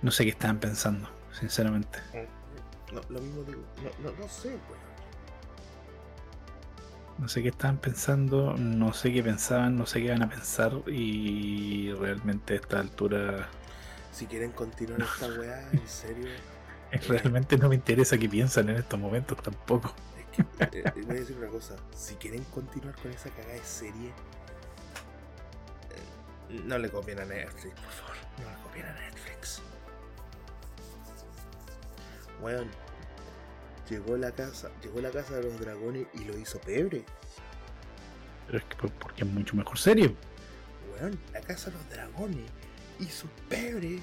[0.03, 1.99] No sé qué estaban pensando, sinceramente.
[2.93, 4.96] No, lo mismo digo, no, no, no sé, weón.
[7.19, 10.73] No sé qué estaban pensando, no sé qué pensaban, no sé qué van a pensar
[10.87, 13.49] y realmente a esta altura
[14.13, 16.29] Si quieren continuar esta weá, en serio,
[17.09, 19.95] realmente no me interesa qué piensan en estos momentos tampoco.
[20.59, 23.65] es que, eh, voy a decir una cosa, si quieren continuar con esa cagada de
[23.65, 24.09] serie,
[26.51, 29.63] eh, no le copien a Netflix, por favor, no le copien a Netflix.
[32.43, 32.69] Weón,
[33.89, 37.05] llegó la casa, llegó la casa de los dragones y lo hizo pebre.
[38.47, 40.15] Pero es que por- porque es mucho mejor serie.
[41.01, 42.51] Weón, la casa de los dragones
[43.01, 43.99] hizo pebre.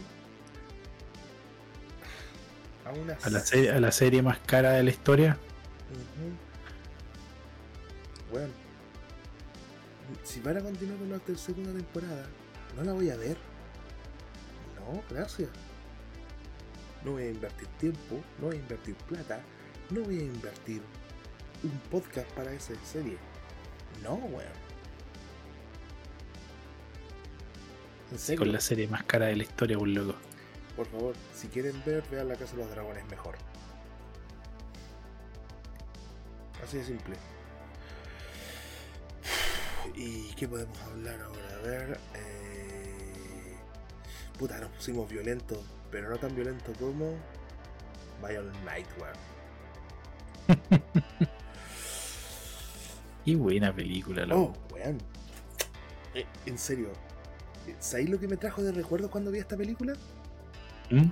[2.86, 5.38] A una A la, serie, a la serie más cara de la historia.
[5.92, 6.34] Ujú.
[8.32, 8.52] Bueno,
[10.24, 12.28] si van a continuar con la segunda temporada,
[12.76, 13.38] no la voy a ver.
[14.76, 15.50] No, gracias.
[17.06, 19.42] No voy a invertir tiempo, no voy a invertir plata,
[19.94, 20.82] no voy a invertir
[21.64, 23.18] un podcast para esa serie.
[24.02, 24.64] No, weón.
[28.12, 30.16] En serio, Con la serie más cara de la historia, un loco.
[30.76, 33.36] por favor, si quieren ver, vean la casa de los dragones mejor.
[36.64, 37.16] Así de simple.
[39.96, 41.56] ¿Y qué podemos hablar ahora?
[41.56, 42.00] A ver.
[42.16, 43.56] Eh...
[44.40, 45.60] Puta, nos pusimos violentos,
[45.92, 47.16] pero no tan violentos como.
[48.26, 48.88] Violent Night,
[53.26, 54.54] Y buena película, loco.
[54.70, 54.98] Oh, weón.
[56.14, 56.90] Eh, en serio.
[57.80, 59.94] ¿Sabéis lo que me trajo de recuerdo cuando vi esta película?
[60.92, 61.06] ¿Mm?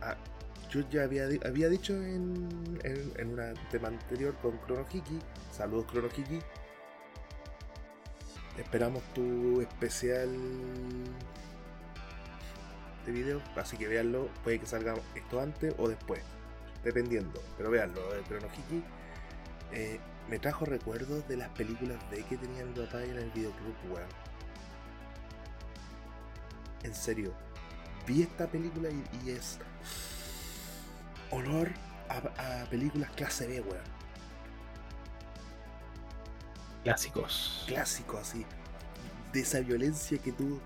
[0.00, 0.16] Ah,
[0.70, 2.48] yo ya había, había dicho en,
[2.82, 5.18] en, en un tema anterior con Chrono Hiki.
[5.52, 6.40] Saludos, Chrono Hiki.
[8.58, 10.30] Esperamos tu especial
[13.04, 14.28] de video, así que véanlo.
[14.42, 16.22] Puede que salga esto antes o después,
[16.84, 17.42] dependiendo.
[17.56, 18.82] Pero véanlo, de Chrono Hiki.
[19.72, 23.74] Eh, me trajo recuerdos de las películas de que tenía mi papá en el videoclub,
[23.90, 24.08] weón.
[26.82, 27.34] En serio,
[28.06, 29.58] vi esta película y, y es
[31.30, 31.70] olor
[32.08, 33.94] a, a películas clase B, weón.
[36.84, 37.64] Clásicos.
[37.66, 38.44] Clásico así.
[39.32, 40.60] De esa violencia que tú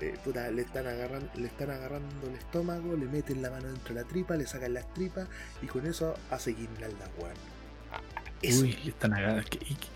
[0.00, 3.94] eh, puta, le están agarrando, le están agarrando el estómago, le meten la mano dentro
[3.94, 5.28] de la tripa, le sacan las tripas
[5.62, 7.34] y con eso hace guirnaldas, weón.
[8.42, 9.42] Uy, le están agarrando.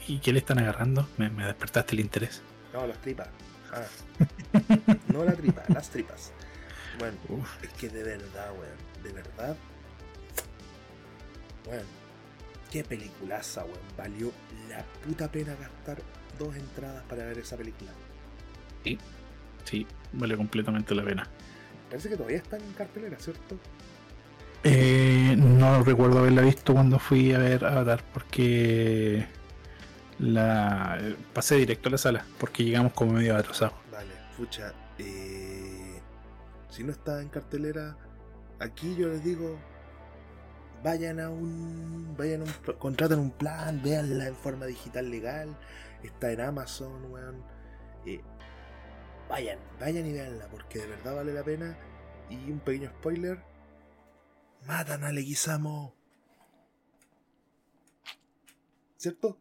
[0.06, 1.08] ¿Y, y qué le están agarrando?
[1.18, 2.42] Me, me despertaste el interés.
[2.72, 3.28] No, las tripas.
[3.72, 3.84] Ah.
[5.08, 6.32] no la tripa, las tripas.
[6.98, 9.02] Bueno, Uf, es que de verdad, weón.
[9.02, 9.56] De verdad.
[11.66, 11.86] Weón.
[12.70, 13.80] Qué peliculaza, weón.
[13.96, 14.32] Valió
[14.68, 16.02] la puta pena gastar
[16.38, 17.92] dos entradas para ver esa película.
[18.84, 18.98] sí,
[20.12, 21.26] vale completamente la pena.
[21.88, 23.56] Parece que todavía está en cartelera, ¿cierto?
[24.64, 29.24] Eh, no recuerdo haberla visto cuando fui a ver Avatar porque
[30.18, 30.98] la
[31.32, 33.74] pasé directo a la sala porque llegamos como medio atrasados.
[33.92, 34.72] Vale, pucha.
[34.98, 36.00] eh,
[36.68, 37.96] si no está en cartelera,
[38.58, 39.58] aquí yo les digo.
[40.82, 42.14] Vayan a un.
[42.16, 42.74] Vayan a un.
[42.78, 45.56] Contraten un plan, véanla en forma digital legal.
[46.02, 47.42] Está en Amazon, weón.
[48.06, 48.20] eh,
[49.28, 51.76] vayan, vayan y véanla, porque de verdad vale la pena.
[52.30, 53.42] Y un pequeño spoiler:
[54.66, 55.94] matan a Leguizamo.
[58.96, 59.38] ¿Cierto?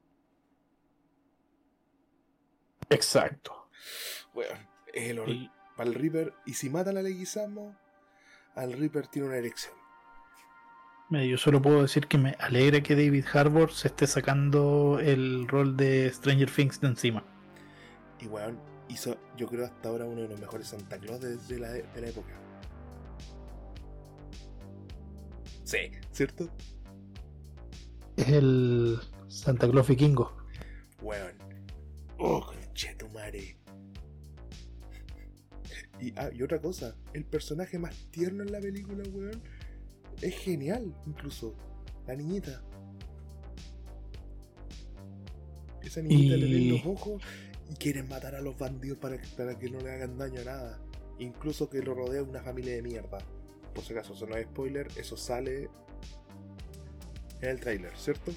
[2.89, 3.69] Exacto.
[4.93, 5.29] Es el or-
[5.75, 6.33] para el Reaper.
[6.45, 7.75] Y si matan a Leguizamo,
[8.55, 9.73] al Reaper tiene una erección.
[11.09, 15.75] yo solo puedo decir que me alegra que David Harbour se esté sacando el rol
[15.75, 17.23] de Stranger Things de encima.
[18.19, 18.59] Y weón,
[18.89, 22.01] hizo, yo creo hasta ahora uno de los mejores Santa Claus de, de la, de
[22.01, 22.33] la época.
[25.63, 25.77] Sí,
[26.11, 26.49] ¿cierto?
[28.15, 30.35] Es el Santa Claus vikingo.
[31.01, 31.33] Weón.
[32.17, 33.57] Oh, conchetumare.
[35.99, 39.41] Y, ah, y otra cosa, el personaje más tierno en la película, weón,
[40.21, 41.55] es genial, incluso.
[42.05, 42.63] La niñita.
[45.81, 47.21] Esa niñita le ven los ojos
[47.69, 50.45] y quieren matar a los bandidos para, que- para que no le hagan daño a
[50.45, 50.79] nada.
[51.19, 53.17] Incluso que lo rodea una familia de mierda.
[53.73, 55.69] Por si acaso, eso no es spoiler, eso sale
[57.41, 58.31] en el tráiler, ¿cierto?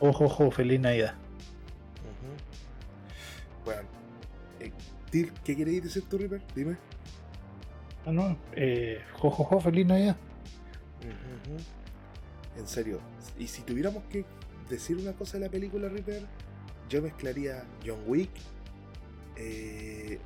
[0.00, 1.14] Ojo, ojo, feliz Navidad.
[3.64, 3.82] Bueno,
[4.60, 4.72] eh,
[5.44, 6.42] ¿Qué queréis decir tú, Ripper?
[6.54, 6.76] Dime.
[8.06, 8.36] Ah, no.
[8.52, 10.16] Eh, jo, jo, jo, feliz Navidad.
[12.56, 13.00] En serio.
[13.38, 14.24] Y si tuviéramos que
[14.68, 16.22] decir una cosa de la película, Ripper,
[16.88, 18.30] yo mezclaría John Wick,
[19.36, 20.18] eh,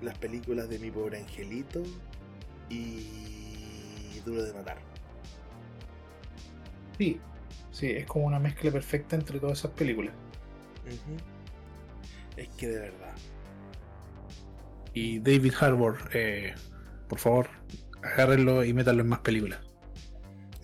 [0.00, 1.82] las películas de mi pobre angelito
[2.68, 4.78] y Duro de Matar.
[6.98, 7.20] Sí.
[7.70, 10.14] Sí, es como una mezcla perfecta entre todas esas películas.
[12.36, 13.14] Es que de verdad.
[14.94, 16.54] Y David Harbour, eh,
[17.08, 17.48] por favor,
[18.02, 19.60] agárrenlo y métanlo en más películas.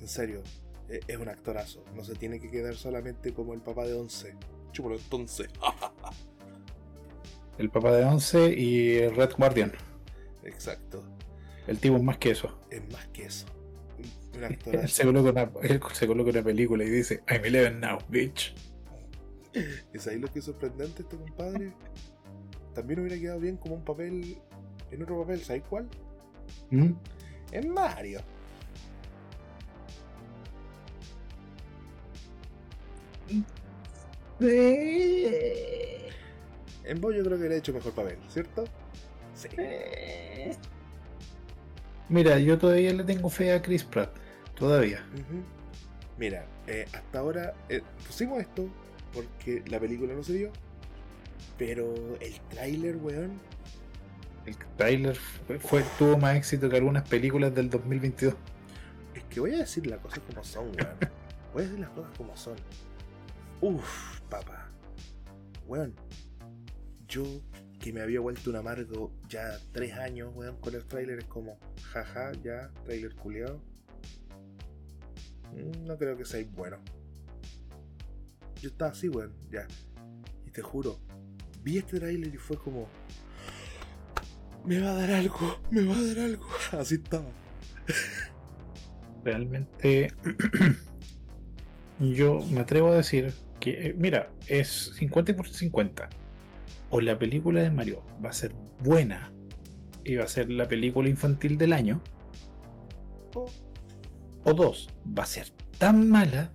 [0.01, 0.43] En serio,
[0.89, 1.83] e- es un actorazo.
[1.95, 4.35] No se tiene que quedar solamente como el papá de Once.
[4.79, 5.49] Chúpalo entonces.
[7.59, 9.73] El papá de Once y Red Guardian.
[10.45, 11.03] Exacto.
[11.67, 12.57] El tipo es más que eso.
[12.71, 13.47] Es más que eso.
[14.73, 18.55] Él se coloca una, él se coloca una película y dice, I'm 11 now, bitch.
[19.93, 21.73] ¿Es ahí lo que es sorprendente este compadre?
[22.73, 24.39] También hubiera quedado bien como un papel.
[24.93, 25.89] En otro papel, ¿sabes cuál?
[26.71, 26.93] ¿Mm?
[27.51, 28.21] En Mario.
[36.85, 38.65] En vos yo creo que le he hecho mejor papel, ¿cierto?
[39.35, 39.49] Sí.
[42.09, 44.11] Mira, yo todavía le tengo fe a Chris Pratt.
[44.55, 45.05] Todavía.
[46.19, 48.69] Mira, eh, hasta ahora eh, pusimos esto
[49.13, 50.51] porque la película no se dio.
[51.59, 53.41] Pero el tráiler, weón.
[54.47, 58.35] El trailer fue, fue- tuvo más éxito que algunas películas del 2022.
[59.15, 60.97] Es que voy a decir las cosas como son, weón.
[61.53, 62.57] Voy a decir las cosas como son.
[63.61, 64.71] Uf, papá.
[65.67, 65.95] Weón.
[67.07, 67.25] Yo,
[67.81, 71.59] que me había vuelto un amargo ya tres años, weón, con el tráiler, es como,
[71.83, 73.61] jaja, ya, tráiler culiado.
[75.87, 76.79] No creo que sea bueno.
[78.61, 79.67] Yo estaba así, weón, ya.
[80.47, 80.99] Y te juro,
[81.63, 82.89] vi este tráiler y fue como,
[84.65, 86.47] me va a dar algo, me va a dar algo.
[86.73, 87.31] Así estaba.
[89.25, 90.13] Realmente,
[92.01, 96.09] yo me atrevo a decir que, eh, mira, es 50 por 50.
[96.91, 99.33] O la película de Mario va a ser buena
[100.05, 102.01] y va a ser la película infantil del año.
[104.45, 106.51] O dos, va a ser tan mala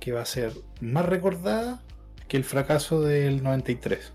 [0.00, 1.82] que va a ser más recordada
[2.28, 4.12] que el fracaso del 93.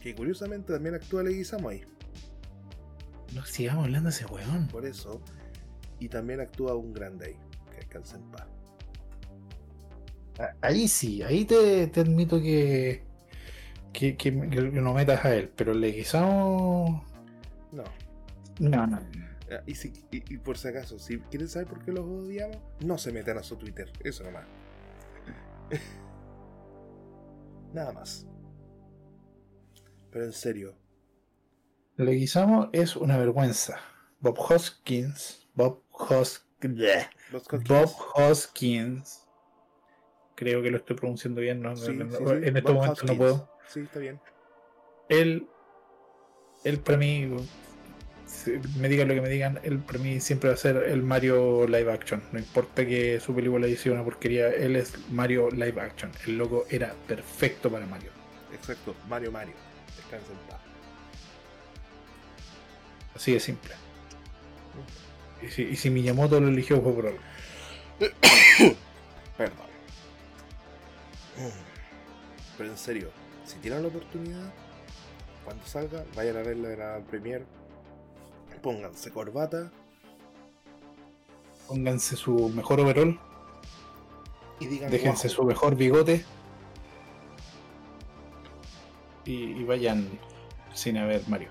[0.00, 1.82] Que curiosamente también actúa Leguizamo ahí.
[3.34, 4.68] No sigamos hablando de ese weón.
[4.68, 5.20] Por eso.
[5.98, 7.36] Y también actúa un grande ahí.
[7.70, 8.46] Que descanse en paz.
[10.60, 13.02] Ahí sí, ahí te, te admito que,
[13.92, 17.04] que, que, que no metas a él, pero Leguizamo.
[17.72, 17.84] No.
[18.58, 18.98] No, no.
[19.50, 22.58] Ah, Y, si, y, y por si acaso, si quieren saber por qué los odiamos,
[22.80, 23.92] no se metan a su Twitter.
[24.02, 24.46] Eso nomás.
[27.72, 28.26] Nada más.
[30.10, 30.78] Pero en serio.
[31.96, 33.80] Leguizamo es una vergüenza.
[34.20, 35.48] Bob Hoskins.
[35.54, 37.08] Bob Hoskins.
[37.66, 39.23] Bob Hoskins.
[40.50, 41.60] Creo que lo estoy pronunciando bien.
[41.62, 43.50] no- no- Sí, no- sí, sí, en este Bob momento no puedo.
[43.68, 44.20] Sí, está bien.
[45.08, 45.46] Él,
[46.64, 47.30] él para mí,
[48.78, 51.66] me digan lo que me digan, él para mí siempre va a ser el Mario
[51.66, 52.22] live action.
[52.32, 56.10] No importa que su película haya sido una porquería, él es Mario live action.
[56.26, 58.10] El loco era perfecto para Mario.
[58.52, 58.94] Exacto.
[59.08, 59.54] Mario Mario.
[59.96, 60.60] Descansa en paz.
[63.14, 63.72] Así de simple.
[65.42, 67.18] Y si, y si Miyamoto lo eligió fue por algo.
[72.56, 73.10] Pero en serio,
[73.44, 74.52] si tienen la oportunidad,
[75.44, 77.44] cuando salga, vayan a verla en la premier.
[78.62, 79.70] Pónganse corbata
[81.66, 83.18] Pónganse su mejor overall,
[84.60, 86.24] y digan déjense su mejor bigote
[89.24, 90.06] y, y vayan
[90.74, 91.48] sin a ver Mario.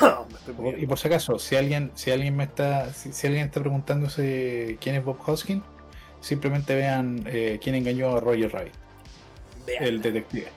[0.56, 0.82] Muriendo.
[0.82, 4.76] Y por si acaso, si alguien, si alguien me está, si, si alguien está preguntándose
[4.80, 5.62] quién es Bob Hoskins,
[6.20, 8.74] simplemente vean eh, quién engañó a Roger Rabbit,
[9.66, 9.84] Vean.
[9.84, 10.48] el detective.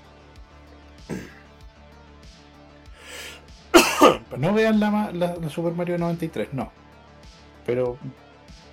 [4.38, 6.72] No vean la, la, la Super Mario 93, no.
[7.66, 7.98] Pero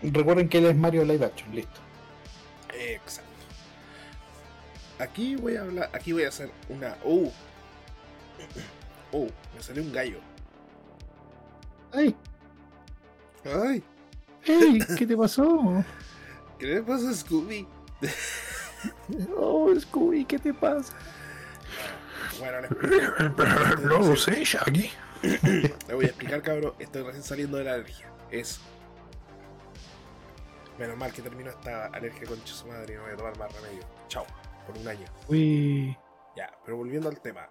[0.03, 1.81] recuerden que él es Mario Live Action, listo.
[2.79, 3.31] Exacto.
[4.99, 6.97] Aquí voy a hablar, aquí voy a hacer una.
[7.05, 7.33] ¡Oh!
[9.13, 9.29] ¡Oh!
[9.55, 10.21] Me salió un gallo.
[11.93, 12.15] ¡Ay!
[13.45, 13.83] ¡Ay!
[14.45, 14.79] ¡Ey!
[14.97, 15.85] ¿Qué te pasó?
[16.59, 17.67] ¿Qué le pasa a Scooby?
[19.37, 20.95] Oh, Scooby, ¿qué te pasa?
[22.39, 23.89] Bueno, le explico.
[23.89, 24.91] No lo sé, Shaggy.
[25.23, 26.75] Le voy a explicar, cabrón.
[26.79, 28.13] Estoy recién saliendo de la alergia.
[28.31, 28.61] Es.
[30.79, 33.53] Menos mal que terminó esta alergia con su madre y no voy a tomar más
[33.55, 33.83] remedio.
[34.09, 34.27] Chao.
[34.67, 35.07] Por un año.
[35.29, 35.97] Uy.
[36.37, 37.49] Ya, pero volviendo al tema.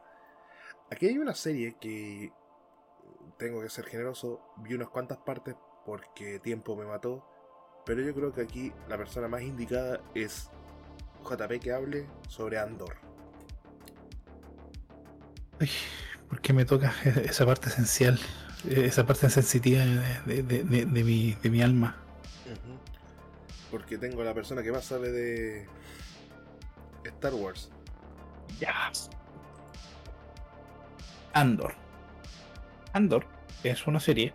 [0.92, 2.32] Aquí hay una serie que
[3.38, 4.42] tengo que ser generoso.
[4.58, 5.56] Vi unas cuantas partes
[5.86, 7.26] porque tiempo me mató.
[7.86, 10.50] Pero yo creo que aquí la persona más indicada es
[11.28, 12.96] JP que hable sobre Andor.
[15.60, 15.70] Ay,
[16.30, 18.20] ¿Por qué me toca esa parte esencial?
[18.70, 21.96] Esa parte sensitiva de, de- de- de mi, alma.
[23.70, 25.68] Porque tengo la persona que más sabe de
[27.04, 27.70] Star Wars.
[28.60, 28.92] Ya.
[31.34, 31.74] Andor.
[32.94, 33.26] Andor
[33.64, 34.34] es una serie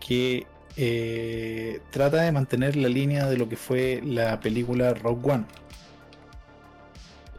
[0.00, 5.44] que eh, trata de mantener la línea de lo que fue la película Rogue One.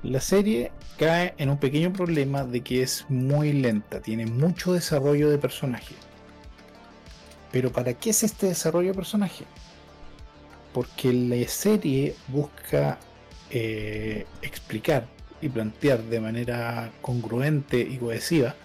[0.03, 5.29] La serie cae en un pequeño problema de que es muy lenta, tiene mucho desarrollo
[5.29, 5.95] de personaje.
[7.51, 9.45] Pero ¿para qué es este desarrollo de personaje?
[10.73, 12.99] Porque la serie busca
[13.49, 15.07] eh, explicar
[15.41, 18.55] y plantear de manera congruente y cohesiva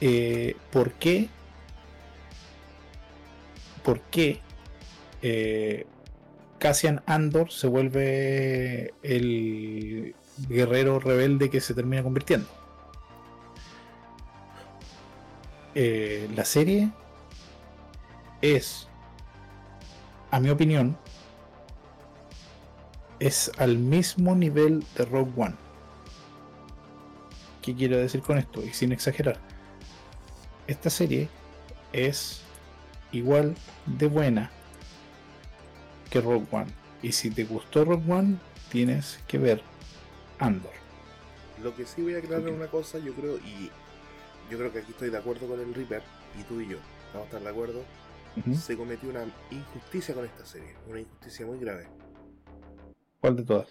[0.00, 1.28] eh, por qué
[3.84, 4.40] por qué
[5.22, 5.86] eh,
[6.62, 10.14] Cassian Andor se vuelve el
[10.48, 12.46] guerrero rebelde que se termina convirtiendo.
[15.74, 16.92] Eh, la serie
[18.42, 18.86] es,
[20.30, 20.96] a mi opinión,
[23.18, 25.56] es al mismo nivel de Rogue One.
[27.60, 28.62] ¿Qué quiero decir con esto?
[28.62, 29.40] Y sin exagerar.
[30.68, 31.28] Esta serie
[31.92, 32.42] es
[33.10, 33.56] igual
[33.86, 34.52] de buena
[36.12, 36.70] que Rogue One.
[37.02, 38.36] Y si te gustó Rogue One,
[38.70, 39.62] tienes que ver
[40.38, 40.70] Andor.
[41.62, 42.54] Lo que sí voy a aclarar Ok.
[42.54, 43.70] una cosa, yo creo, y
[44.50, 46.02] yo creo que aquí estoy de acuerdo con el Reaper,
[46.38, 46.76] y tú y yo
[47.14, 47.82] vamos a estar de acuerdo,
[48.54, 51.88] se cometió una injusticia con esta serie, una injusticia muy grave.
[53.20, 53.68] ¿Cuál de todas?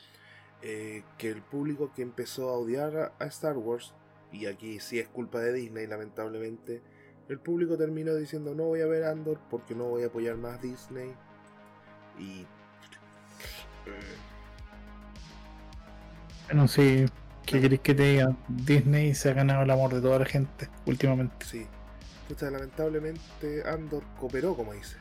[0.61, 3.93] Eh, que el público que empezó a odiar a, a Star Wars,
[4.31, 6.81] y aquí sí es culpa de Disney, lamentablemente,
[7.27, 10.61] el público terminó diciendo no voy a ver Andor porque no voy a apoyar más
[10.61, 11.13] Disney.
[12.19, 12.45] Y...
[16.47, 17.05] Bueno, sí.
[17.45, 18.35] ¿Qué queréis que te diga?
[18.47, 21.45] Disney se ha ganado el amor de toda la gente últimamente.
[21.45, 21.67] sí.
[22.27, 24.95] Pucha, lamentablemente Andor cooperó, como dice.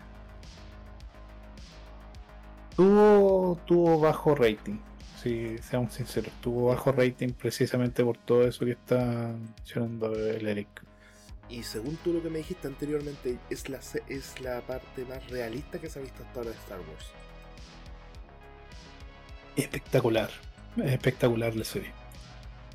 [2.75, 4.79] Tuvo, tuvo bajo rating.
[5.23, 10.83] Si seamos sinceros, tuvo bajo rating precisamente por todo eso que está mencionando el Eric.
[11.51, 15.81] Y según tú lo que me dijiste anteriormente, es la, es la parte más realista
[15.81, 17.07] que se ha visto hasta ahora de Star Wars.
[19.57, 20.31] Espectacular.
[20.77, 21.91] Es espectacular la serie.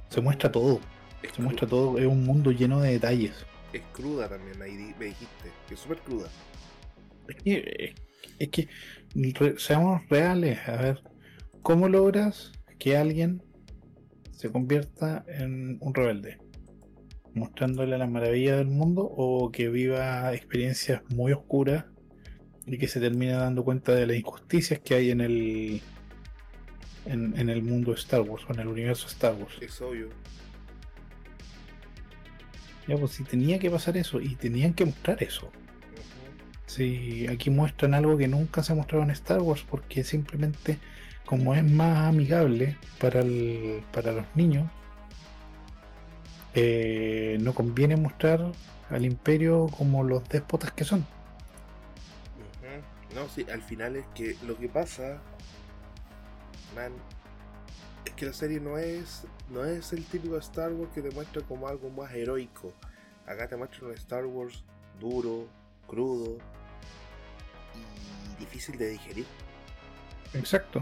[0.09, 0.79] Se muestra todo.
[1.23, 1.97] Es, Se muestra todo.
[1.97, 3.45] Es un mundo lleno de detalles.
[3.73, 5.51] es cruda también, ahí me dijiste.
[5.69, 6.27] Es súper cruda.
[7.27, 7.95] Es que,
[8.39, 8.67] es que
[9.33, 10.59] re- seamos reales.
[10.67, 11.03] A ver,
[11.61, 13.41] ¿cómo logras que alguien
[14.31, 16.37] se convierta en un rebelde?
[17.35, 21.85] ¿Mostrándole la maravilla del mundo o que viva experiencias muy oscuras
[22.65, 25.81] y que se termine dando cuenta de las injusticias que hay en el
[27.05, 29.53] en, en el mundo de Star Wars o en el universo Star Wars?
[29.61, 30.09] Es obvio.
[32.87, 35.47] Ya, pues si tenía que pasar eso y tenían que mostrar eso.
[35.47, 35.53] Ujú.
[36.67, 40.77] Si aquí muestran algo que nunca se ha mostrado en Star Wars, porque simplemente,
[41.25, 44.69] como es más amigable para, el- para los niños,
[46.55, 48.51] eh, no conviene mostrar
[48.89, 51.05] al imperio como los déspotas que son.
[53.15, 55.21] No, sí, al final es que lo que pasa,
[56.75, 56.91] man,
[58.03, 61.41] es que la serie no es, no es el típico Star Wars que te muestra
[61.43, 62.73] como algo más heroico.
[63.25, 64.65] Acá te muestra un Star Wars
[64.99, 65.47] duro,
[65.87, 66.37] crudo
[68.37, 69.25] y difícil de digerir.
[70.33, 70.81] Exacto.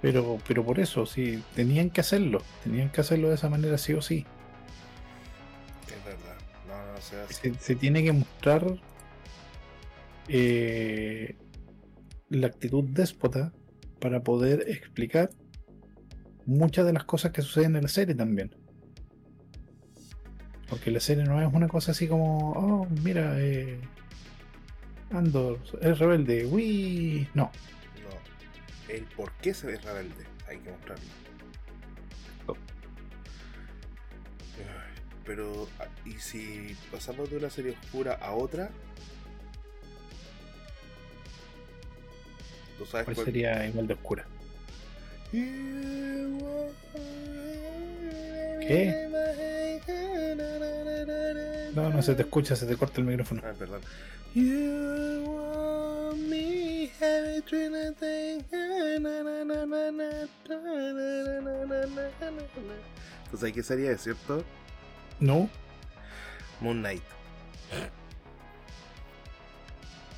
[0.00, 2.42] Pero, pero por eso, sí, tenían que hacerlo.
[2.62, 4.24] Tenían que hacerlo de esa manera, sí o sí.
[5.86, 6.36] Es verdad.
[6.68, 7.34] No, no, se hace.
[7.34, 8.64] se, se tiene que mostrar
[10.28, 11.36] eh,
[12.28, 13.52] la actitud déspota
[14.00, 15.30] para poder explicar
[16.46, 18.54] muchas de las cosas que suceden en la serie también.
[20.68, 23.80] Porque la serie no es una cosa así como, oh, mira, eh,
[25.10, 27.50] Andor es rebelde, uy, no.
[28.88, 31.04] El por qué se ve rebelde, hay que mostrarlo.
[32.46, 32.56] Oh.
[35.24, 38.70] Pero, ah, ¿y si pasamos de una serie oscura a otra?
[42.78, 43.26] ¿Tú sabes ¿Cuál cuál?
[43.26, 44.24] sería igual de oscura?
[48.68, 49.08] ¿Qué?
[51.74, 53.42] No, no se te escucha, se te corta el micrófono.
[53.44, 53.80] Ah, perdón.
[63.24, 64.44] Entonces, hay que sería, ¿cierto?
[65.20, 65.48] No.
[66.60, 67.02] Moon Knight.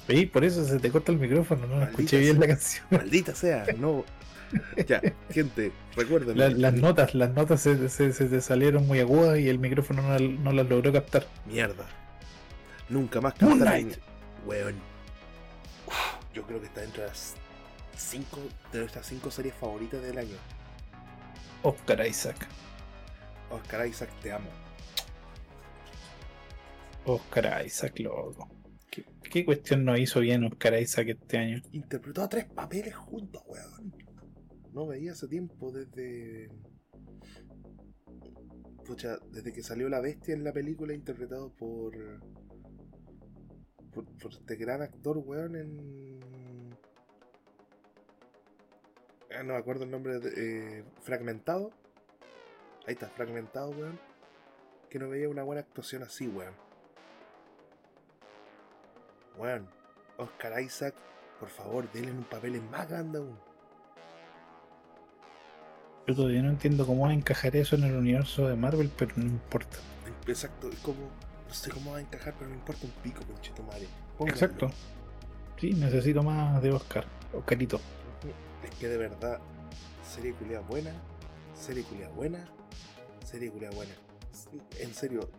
[0.09, 2.85] Sí, por eso se te corta el micrófono, no Maldita escuché bien la canción.
[2.91, 4.05] Maldita sea, no,
[4.89, 5.01] Ya,
[5.31, 6.37] gente, recuerden.
[6.39, 10.53] La- las notas, las notas se, se- salieron muy agudas y el micrófono no, no
[10.53, 11.27] las logró captar.
[11.47, 11.87] Mierda.
[12.89, 13.95] Nunca más en-
[14.47, 14.75] Weón.
[16.35, 17.35] Yo creo que está dentro de las
[17.97, 18.39] cinco
[18.73, 20.37] de nuestras cinco series favoritas del año.
[21.63, 22.47] Oscar Isaac.
[23.51, 24.49] Oscar Isaac, te amo.
[27.05, 28.49] Oscar Isaac, loco.
[28.91, 31.63] ¿Qué, qué cuestión no hizo bien Oscar Isaac este año?
[31.73, 33.95] Interpretó a tres papeles juntos, weón.
[34.73, 36.49] No veía hace tiempo desde.
[38.85, 41.93] Pucha, desde que salió la bestia en la película interpretado por.
[43.93, 46.71] Por, por este gran actor, weón, en.
[49.33, 50.79] Ah, no me acuerdo el nombre de.
[50.79, 51.71] eh, fragmentado.
[52.87, 53.99] Ahí está, fragmentado, weón.
[54.89, 56.55] Que no veía una buena actuación así, weón.
[59.37, 59.69] Weón,
[60.19, 60.95] Oscar Isaac,
[61.39, 63.50] por favor, denle un papel más grande aún.
[66.11, 69.13] Yo todavía no entiendo cómo va a encajar eso en el universo de Marvel, pero
[69.15, 69.77] no importa.
[70.27, 70.99] Exacto, es como.
[71.47, 73.87] No sé cómo va a encajar, pero no importa un pico, conchito madre.
[74.27, 74.73] Exacto.
[75.61, 77.07] Sí, necesito más de Oscar.
[77.33, 77.81] Oscarito.
[78.65, 79.39] Es que de verdad,
[80.03, 80.91] serie culia buena,
[81.55, 82.45] serie culia buena,
[83.25, 83.95] serie culia buena.
[84.81, 85.31] En serio,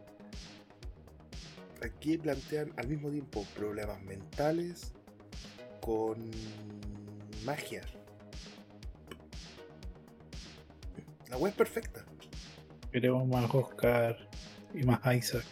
[1.84, 4.94] aquí plantean al mismo tiempo problemas mentales
[5.82, 6.32] con
[7.44, 7.82] magia.
[11.32, 12.06] La web es perfecta.
[12.92, 14.16] Queremos más Oscar
[14.74, 15.46] y más Isaac.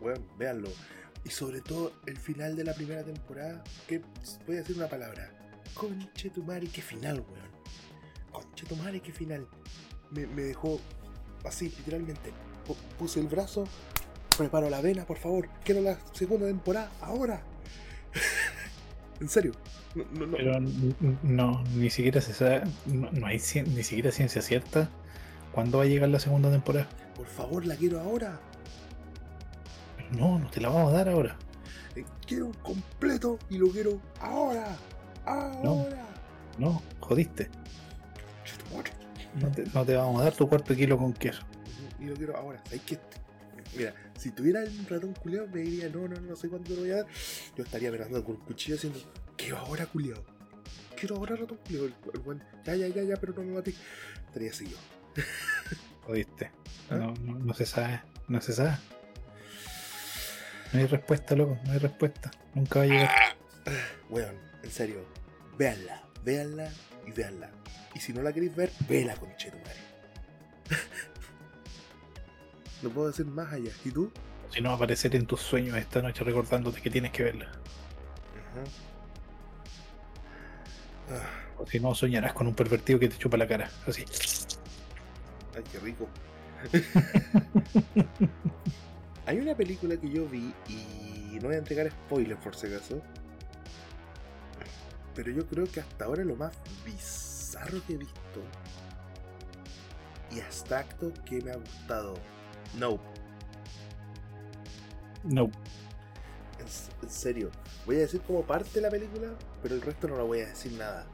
[0.00, 0.68] Bueno, véanlo.
[1.24, 4.00] Y sobre todo el final de la primera temporada, que
[4.46, 5.30] voy a decir una palabra.
[5.74, 7.48] Conche tu madre, qué final, weón.
[8.32, 9.46] Conche tu madre, qué final.
[10.10, 10.80] Me, me dejó
[11.44, 12.30] así, literalmente.
[12.66, 13.64] Pu- Puse el brazo,
[14.36, 15.48] preparo la vena, por favor.
[15.64, 17.42] Quiero la segunda temporada, ahora.
[19.20, 19.52] en serio.
[19.94, 20.36] No, no, no.
[20.36, 20.60] Pero
[21.22, 24.90] no, ni siquiera se sabe, no, hay ni siquiera ciencia cierta
[25.52, 26.88] cuándo va a llegar la segunda temporada.
[27.16, 28.40] Por favor, la quiero ahora.
[30.18, 31.36] No, no te la vamos a dar ahora.
[31.96, 34.76] Eh, Quiero un completo y lo quiero ahora.
[35.24, 36.06] Ahora.
[36.58, 37.48] No, jodiste.
[39.54, 41.42] Te, no te vamos a dar tu cuarto kilo con queso.
[41.98, 42.62] Y lo quiero ahora.
[42.64, 42.98] ¿Sabes qué?
[43.76, 46.82] Mira, si tuviera un ratón culiado me diría, no, no, no sé cuándo te lo
[46.82, 47.06] voy a dar.
[47.56, 48.98] Yo estaría mirando con el cuchillo haciendo,
[49.36, 50.24] quiero ahora culiado.
[50.96, 51.86] Quiero ahora ratón culiado.
[51.86, 53.74] El, el buen, ya, ya, ya, ya, pero no me maté.
[54.26, 54.76] Estaría así yo.
[56.06, 56.50] Jodiste.
[56.90, 56.96] ¿Ah?
[56.96, 58.02] No, no, no se sabe.
[58.28, 58.76] No se sabe.
[60.72, 61.58] No hay respuesta, loco.
[61.64, 62.30] No hay respuesta.
[62.54, 63.10] Nunca va a llegar.
[64.10, 65.06] Weón, en serio,
[65.56, 66.70] véanla, véanla
[67.06, 67.50] y véanla.
[67.94, 69.52] Y si no la queréis ver, vela con madre.
[72.82, 73.70] no puedo decir más allá.
[73.84, 74.10] ¿Y tú?
[74.50, 77.46] Si no va a aparecer en tus sueños esta noche recordándote que tienes que verla.
[77.46, 78.64] Ajá.
[81.10, 81.22] Ah,
[81.58, 83.70] O si no, soñarás con un pervertido que te chupa la cara.
[83.86, 84.04] Así.
[85.56, 86.08] Ay, qué rico.
[89.26, 93.00] Hay una película que yo vi y no voy a entregar spoilers por si acaso.
[95.14, 96.52] Pero yo creo que hasta ahora lo más
[96.84, 98.42] bizarro que he visto
[100.30, 102.14] y abstracto que me ha gustado.
[102.76, 102.98] No,
[105.22, 105.50] No.
[107.02, 107.50] En serio.
[107.86, 109.28] Voy a decir como parte de la película,
[109.62, 111.06] pero el resto no lo voy a decir nada.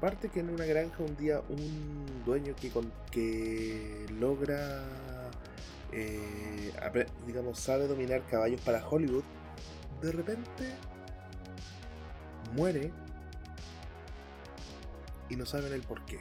[0.00, 4.82] Parte que en una granja un día un dueño que, con- que logra,
[5.92, 6.70] eh,
[7.26, 9.24] digamos, sabe dominar caballos para Hollywood,
[10.02, 10.74] de repente
[12.54, 12.92] muere
[15.30, 16.20] y no saben el por qué.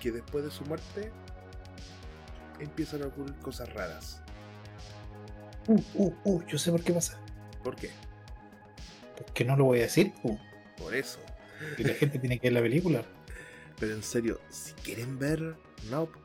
[0.00, 1.12] Que después de su muerte
[2.58, 4.20] empiezan a ocurrir cosas raras.
[5.66, 7.20] Uh, uh, uh, yo sé por qué pasa.
[7.62, 7.90] ¿Por qué?
[9.16, 10.12] Porque no lo voy a decir.
[10.22, 10.36] Uh,
[10.76, 11.18] Por eso.
[11.78, 13.04] y la gente tiene que ver la película.
[13.80, 15.56] Pero en serio, si quieren ver
[15.90, 16.18] Nope,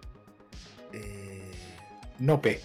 [0.93, 1.51] eh,
[2.19, 2.61] Nope.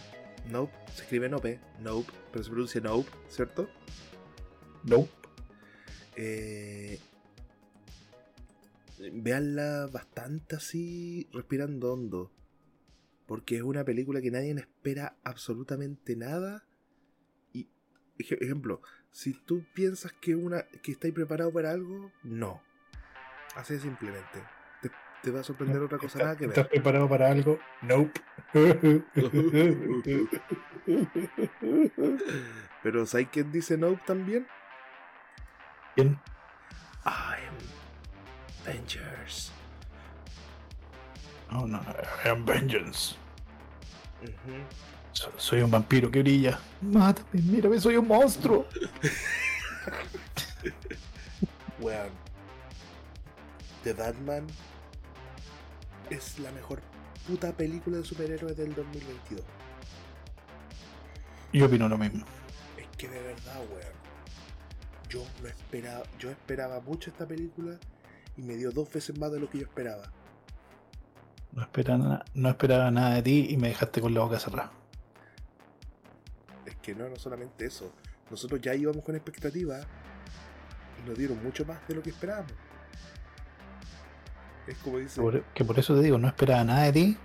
[0.51, 3.69] Nope, se escribe Nope, Nope, pero se pronuncia Nope, ¿cierto?
[4.85, 5.11] Nope.
[6.15, 7.01] Eh,
[9.13, 12.31] veanla bastante así, respirando hondo.
[13.27, 16.66] Porque es una película que nadie espera absolutamente nada.
[18.19, 18.81] Ejemplo,
[19.11, 22.63] si tú piensas que una que estáis preparado para algo, no.
[23.55, 24.43] Así simplemente.
[24.83, 24.91] Te,
[25.23, 26.73] te va a sorprender otra cosa nada que ¿Estás ver.
[26.73, 27.59] preparado para algo?
[27.83, 28.21] Nope.
[32.83, 34.47] Pero ¿sabes quién dice Nope también?
[35.95, 36.19] ¿Quién?
[37.05, 37.55] I'm
[38.67, 39.53] Avengers.
[41.51, 41.81] No, no,
[42.25, 43.17] I am vengeance.
[44.25, 44.33] So-
[45.37, 46.59] Soy un vampiro que brilla.
[46.81, 48.67] Mátame, mírame, soy un monstruo.
[51.81, 52.11] Weón.
[53.83, 54.47] The Batman
[56.11, 56.81] es la mejor
[57.27, 59.45] puta película de superhéroes del 2022.
[61.53, 62.25] Yo opino lo mismo.
[62.77, 63.97] Es que de verdad, weón.
[65.09, 67.79] Yo no esperaba, yo esperaba mucho esta película
[68.37, 70.13] y me dio dos veces más de lo que yo esperaba.
[71.53, 74.73] No esperaba, no esperaba nada de ti y me dejaste con la boca cerrada.
[76.87, 77.93] Que no, no solamente eso.
[78.31, 79.85] Nosotros ya íbamos con expectativas
[81.05, 82.53] y nos dieron mucho más de lo que esperábamos.
[84.69, 85.21] Es como dice.
[85.21, 87.17] Por- que por eso te digo, no esperaba nada de ti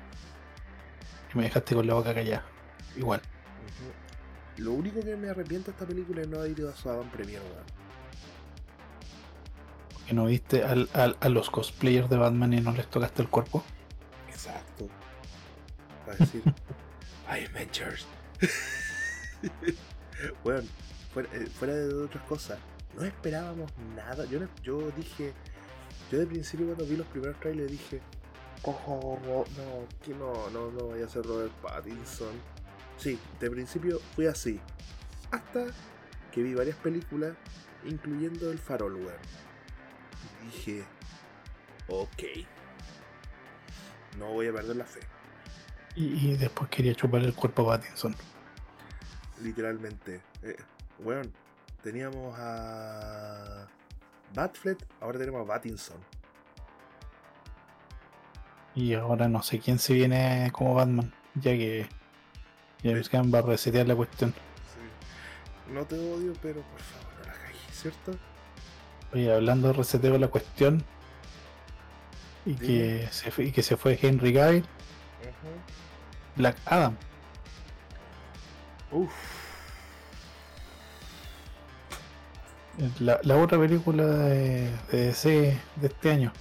[1.34, 2.44] y me dejaste con la boca callada.
[2.98, 3.22] Igual.
[4.58, 7.10] Lo único que me arrepiento de esta película es no haber ido a su Adam
[7.10, 7.66] Premiere, weón.
[10.08, 13.30] Que no viste al- al- a los cosplayers de Batman y no les tocaste el
[13.30, 13.64] cuerpo.
[14.28, 14.88] Exacto.
[16.06, 16.42] Para decir,
[17.30, 18.08] I Avengers.
[20.44, 20.68] bueno,
[21.14, 22.60] fuera, eh, fuera de otras cosas,
[22.98, 24.26] no esperábamos nada.
[24.26, 25.34] Yo, dije,
[26.12, 28.02] yo de principio cuando vi los primeros trailers dije,
[28.64, 29.44] ojo, no,
[30.04, 32.34] que no, no, no vaya a ser Robert Pattinson.
[32.98, 34.60] Sí, de principio fui así.
[35.32, 35.68] Hasta
[36.32, 37.36] que vi varias películas,
[37.86, 39.14] incluyendo El Farol, weón.
[40.44, 40.84] Dije,
[41.88, 42.24] ok.
[44.20, 45.00] No voy a perder la fe.
[45.96, 48.16] Y, y después quería chupar el cuerpo a Pattinson.
[49.42, 50.22] Literalmente.
[50.44, 50.56] Eh,
[51.00, 51.32] weón,
[51.84, 53.68] teníamos a
[54.34, 55.98] Batfleck, ahora tenemos a Battinson.
[58.76, 61.88] Y ahora no sé quién se viene como Batman, ya que
[62.84, 64.32] James Gunn va a resetear la cuestión.
[64.32, 65.74] Sí.
[65.74, 68.14] No te odio, pero por favor no la cagues, ¿cierto?
[69.14, 70.84] Oye, hablando de reseteo la cuestión
[72.46, 74.66] y que, se fue, y que se fue Henry Cavill,
[76.38, 76.98] Black Adam.
[78.92, 79.12] Uf.
[83.00, 86.32] La, la otra película de, de DC de este año.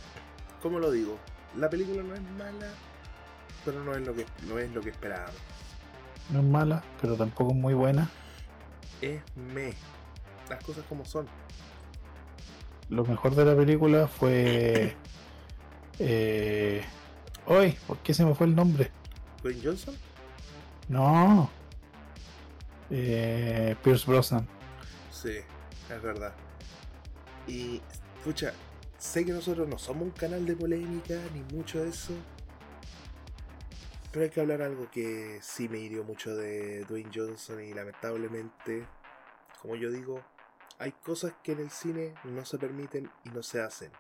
[0.62, 1.18] ¿Cómo lo digo?
[1.56, 2.68] La película no es mala,
[3.64, 5.34] pero no es lo que, no es lo que esperábamos.
[6.30, 8.08] No es mala, pero tampoco es muy buena.
[9.00, 9.74] Es me.
[10.48, 11.26] Las cosas como son.
[12.88, 14.96] Lo mejor de la película fue.
[16.02, 16.82] Eh,
[17.46, 18.90] Hoy, ¿por qué se me fue el nombre?
[19.42, 19.94] ¿Dwayne Johnson?
[20.88, 21.50] No.
[22.90, 24.46] Eh, Pierce Brosnan.
[25.10, 25.38] Sí,
[25.88, 26.34] es verdad.
[27.46, 27.80] Y,
[28.24, 28.52] pucha,
[28.98, 32.12] sé que nosotros no somos un canal de polémica ni mucho de eso.
[34.12, 38.84] Pero hay que hablar algo que sí me hirió mucho de Dwayne Johnson y lamentablemente,
[39.62, 40.20] como yo digo,
[40.80, 43.92] hay cosas que en el cine no se permiten y no se hacen.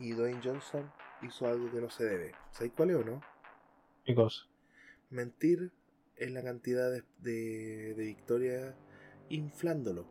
[0.00, 0.90] Y Dwayne Johnson
[1.22, 2.34] hizo algo que no se debe.
[2.50, 3.20] ¿Sabéis cuál es o no?
[4.04, 4.44] ¿Qué cosa?
[5.10, 5.72] Mentir
[6.18, 8.74] en la cantidad de, de, de victorias
[9.28, 10.06] inflándolo.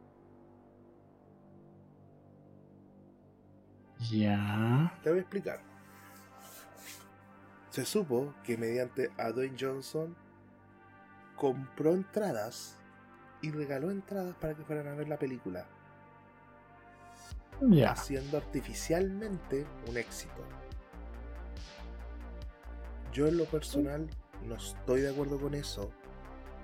[4.12, 5.00] Ya.
[5.04, 5.60] Te voy a explicar.
[7.70, 10.16] Se supo que mediante a Dwayne Johnson
[11.36, 12.80] compró entradas
[13.42, 15.70] y regaló entradas para que fueran a ver la película,
[17.62, 17.92] Ya.
[17.92, 20.44] haciendo artificialmente un éxito.
[23.12, 24.10] Yo en lo personal
[24.48, 25.92] no estoy de acuerdo con eso,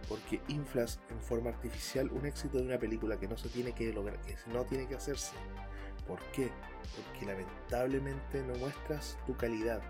[0.07, 3.91] porque inflas en forma artificial un éxito de una película que no se tiene que
[3.93, 5.33] lograr, que no tiene que hacerse.
[6.07, 6.49] ¿Por qué?
[6.95, 9.81] Porque lamentablemente no muestras tu calidad,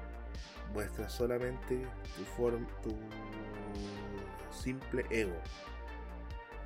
[0.74, 2.96] muestras solamente tu forma, tu
[4.52, 5.36] simple ego.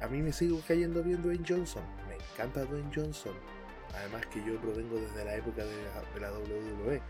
[0.01, 3.33] A mí me sigo cayendo bien Dwayne Johnson, me encanta Dwayne Johnson.
[3.95, 7.01] Además que yo provengo desde la época de la, de la WWE,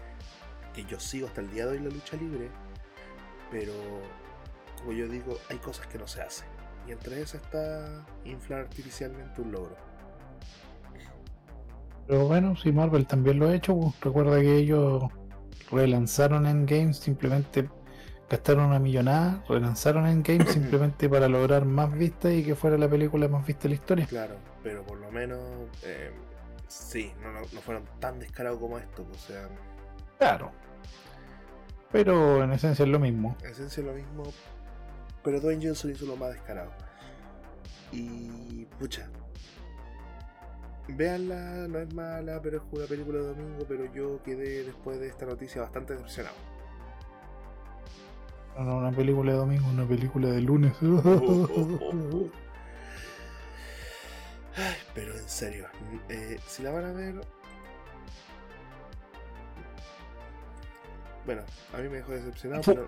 [0.73, 2.49] que yo sigo hasta el día de hoy la lucha libre,
[3.51, 3.73] pero
[4.79, 6.47] como yo digo, hay cosas que no se hacen.
[6.87, 9.75] Y entre esas está inflar artificialmente un logro.
[12.07, 15.03] Pero bueno, si Marvel también lo ha hecho, pues, recuerda que ellos
[15.69, 17.69] relanzaron Endgame simplemente
[18.29, 23.27] gastaron una millonada, relanzaron Endgame simplemente para lograr más vistas y que fuera la película
[23.27, 24.05] más vista de la historia.
[24.05, 25.39] Claro, pero por lo menos
[25.83, 26.11] eh,
[26.67, 29.05] sí, no, no, no fueron tan descarados como estos.
[29.05, 29.49] O sea,
[30.17, 30.51] Claro.
[31.91, 33.35] Pero en esencia es lo mismo.
[33.41, 34.23] en esencia es lo mismo,
[35.23, 36.71] pero Dwayne Johnson hizo lo más descarado.
[37.91, 39.09] Y pucha.
[40.89, 45.07] Véanla, no es mala, pero es una película de domingo, pero yo quedé después de
[45.07, 46.35] esta noticia bastante decepcionado.
[48.57, 50.73] No, no una película de domingo, una película de lunes.
[54.57, 55.67] Ay, pero en serio,
[56.09, 57.21] eh, si la van a ver,
[61.27, 61.43] Bueno,
[61.73, 62.87] a mí me dejó decepcionado, pero,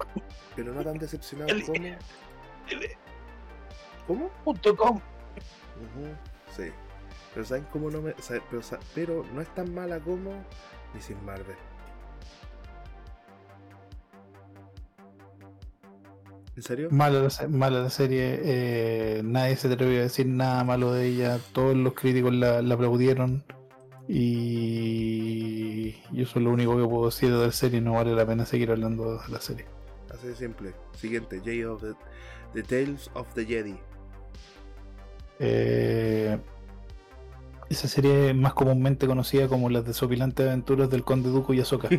[0.56, 1.78] pero no tan decepcionado El- como.
[4.08, 4.30] ¿Cómo?
[4.44, 5.00] Punto com.
[6.56, 6.72] Sí.
[7.34, 8.16] Pero ¿saben cómo no me.?
[8.50, 8.62] Pero,
[8.96, 10.32] pero no es tan mala como
[10.96, 11.22] Mrs.
[11.24, 11.56] Marvel.
[16.56, 16.88] ¿En serio?
[16.92, 21.40] Mala la, mala la serie, eh, nadie se atrevió a decir nada malo de ella,
[21.54, 23.44] todos los críticos la, la aplaudieron
[24.12, 28.26] y yo eso es lo único que puedo decir de la serie, no vale la
[28.26, 29.66] pena seguir hablando de la serie.
[30.12, 30.74] Así de simple.
[30.98, 31.94] Siguiente, Jade of the,
[32.56, 33.78] the Tales of the Jedi.
[35.38, 36.40] Eh,
[37.70, 41.88] esa serie es más comúnmente conocida como las desopilantes aventuras del Conde Dooku y Ahsoka.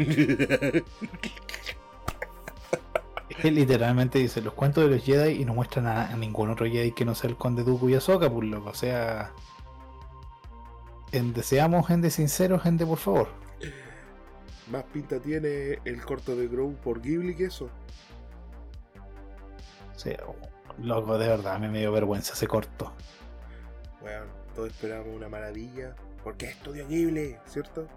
[3.31, 6.51] Es que literalmente dice los cuentos de los Jedi y no muestran a, a ningún
[6.51, 8.71] otro Jedi que no sea el Conde Dooku y Ahsoka, pues loco.
[8.71, 9.33] O sea,
[11.13, 13.29] en deseamos gente sincero, gente por favor.
[14.71, 17.69] Más pinta tiene el corto de Grow por Ghibli que eso.
[19.95, 20.19] O sea,
[20.79, 22.93] loco, de verdad, a mí me dio vergüenza ese corto.
[24.01, 25.95] Bueno, todos esperábamos una maravilla.
[26.23, 27.89] Porque es estudio Ghibli, ¿cierto?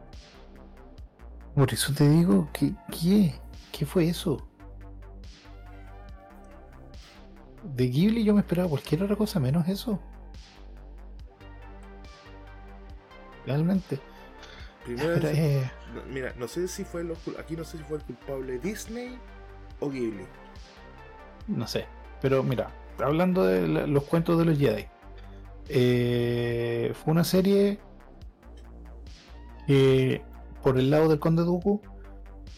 [1.56, 3.36] Por eso te digo, que ¿qué?
[3.72, 4.48] ¿Qué fue eso?
[7.64, 10.00] De Ghibli yo me esperaba cualquier otra cosa menos eso.
[13.46, 14.00] Realmente.
[14.86, 17.84] Primera Pero, vez- eh, no, mira, no sé si fue los aquí no sé si
[17.86, 19.18] fue el culpable Disney
[19.80, 20.26] o Ghibli.
[21.48, 21.86] no sé.
[22.22, 24.88] Pero mira, hablando de la- los cuentos de los Jedi.
[25.70, 27.80] eh, fue una serie
[29.68, 30.22] que
[30.62, 31.82] por el lado del Conde Dooku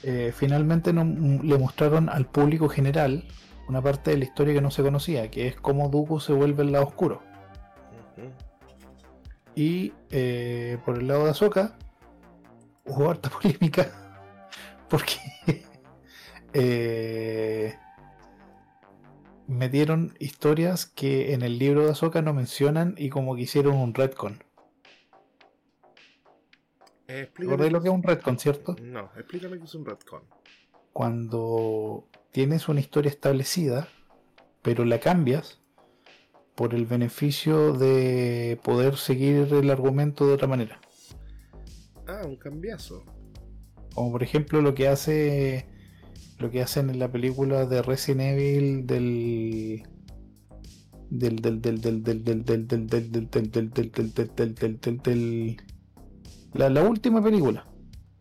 [0.03, 1.03] eh, finalmente no,
[1.43, 3.23] le mostraron al público general
[3.67, 6.63] una parte de la historia que no se conocía, que es cómo Dooku se vuelve
[6.63, 7.21] el lado oscuro.
[9.55, 11.77] Y eh, por el lado de Ahsoka
[12.85, 14.05] hubo harta polémica
[14.89, 15.15] porque
[16.53, 17.75] eh,
[19.47, 23.93] metieron historias que en el libro de Ahsoka no mencionan y como que hicieron un
[23.93, 24.43] retcon.
[27.07, 28.75] Eh, explícame ¿Recordáis lo que es un retcon, cierto?
[28.81, 30.23] No, explícame qué es un retcon.
[30.91, 33.87] Cuando tienes una historia establecida,
[34.61, 35.61] pero la cambias
[36.55, 40.79] por el beneficio de poder seguir el argumento de otra manera.
[42.07, 43.03] Ah, un cambiazo.
[43.93, 45.67] Como por ejemplo lo que hace
[46.37, 49.83] lo que hacen en la película de Resident Evil del
[51.09, 55.57] del del del del del del del del del del del del del
[56.53, 57.67] la, última película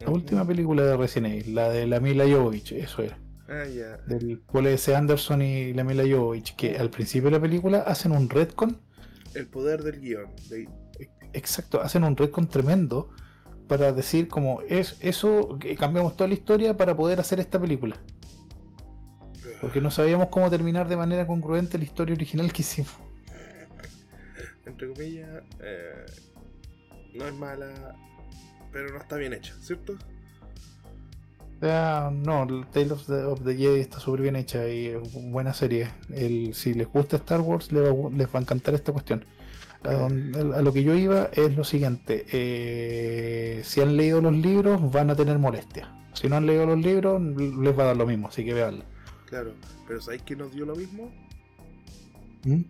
[0.01, 3.19] la última película de Resident Evil la de la Mila Jovovich eso era
[3.49, 3.65] Ah,
[4.07, 4.95] del Paul S.
[4.95, 8.81] Anderson y la Mila Jovovich que al principio de la película hacen un retcon
[9.35, 10.31] El poder del guion.
[10.49, 10.69] de-
[11.35, 13.11] Exacto, hacen un retcon tremendo
[13.69, 17.97] para decir como es eso, que cambiamos toda la historia para poder hacer esta película.
[19.61, 22.93] Porque no sabíamos cómo terminar de manera congruente la historia original que hicimos.
[24.67, 26.05] Entre comillas, eh,
[27.15, 27.97] no es mala,
[28.73, 29.95] pero no está bien hecha, ¿cierto?
[31.65, 35.55] No, el Tale of the, of the Jedi está súper bien hecha y es buena
[35.55, 35.89] serie.
[36.13, 38.93] El, si les gusta Star Wars, les va, a gu- les va a encantar esta
[38.93, 39.25] cuestión.
[39.85, 40.09] A,
[40.63, 45.17] lo que yo iba es lo siguiente: eh, si han leído los libros, van a
[45.17, 45.91] tener molestia.
[46.13, 48.85] Si no han leído los libros, les va a dar lo mismo, así que veanlo.
[49.27, 49.53] Claro,
[49.89, 51.11] pero ¿sabéis que nos dio lo mismo?
[52.45, 52.63] ¿Mm?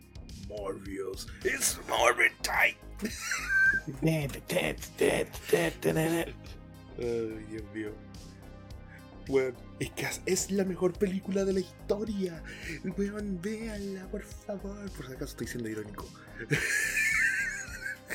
[0.49, 1.27] Morbius.
[1.45, 2.77] It's Morbid time.
[6.99, 7.91] Ay, Dios mío.
[9.27, 12.43] Bueno, es que es la mejor película de la historia.
[12.97, 14.91] Weón, véanla, por favor.
[14.93, 16.07] Por si acaso estoy siendo irónico.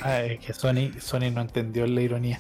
[0.02, 2.40] Ah, es que Sony, Sony no entendió la ironía.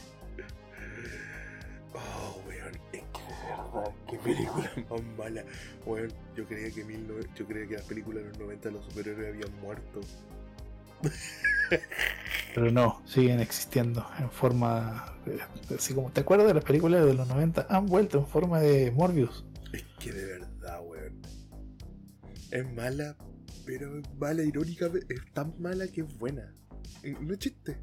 [1.93, 5.43] Oh, weón, es que de verdad, qué película más mala.
[5.85, 8.85] Weón, yo creía que mil nove- yo creía que las películas de los 90 los
[8.85, 10.01] superhéroes habían muerto.
[12.55, 15.15] Pero no, siguen existiendo en forma.
[15.75, 18.91] Así como te acuerdas de las películas de los 90, han vuelto en forma de
[18.91, 19.45] Morbius.
[19.73, 21.21] Es que de verdad, weón.
[22.51, 23.15] Es mala,
[23.65, 26.53] pero es mala, irónica, es tan mala que es buena.
[27.03, 27.77] Eh, No es chiste.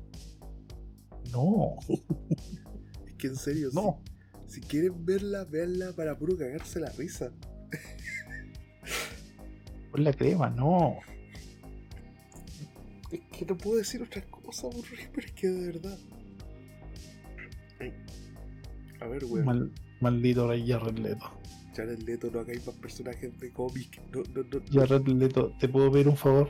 [1.32, 1.76] No,
[3.06, 4.02] Es que en serio, si- no.
[4.46, 7.30] si, quieren verla, veanla para puro cagarse la risa.
[9.90, 10.98] Por la crema, no.
[13.12, 14.68] Es que no puedo decir otra cosa,
[15.14, 15.98] pero es que de verdad.
[19.00, 19.44] A ver, weón.
[19.44, 21.30] Mal- maldito Rey Jared Leto.
[21.76, 24.00] Jared Leto no hagáis más personajes de cómic.
[24.12, 24.80] No, no, no, no.
[24.86, 26.48] Jared Leto, ¿te puedo pedir un favor?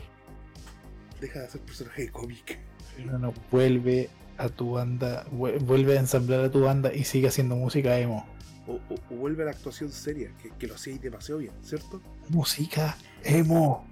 [1.20, 2.58] Deja de hacer personajes de cómic.
[3.04, 4.08] No, no, vuelve
[4.38, 8.24] a tu banda, vu- vuelve a ensamblar a tu banda y sigue haciendo música emo.
[8.66, 12.00] O, o- o vuelve a la actuación seria, que, que lo hacíais demasiado bien, ¿cierto?
[12.28, 13.84] Música emo.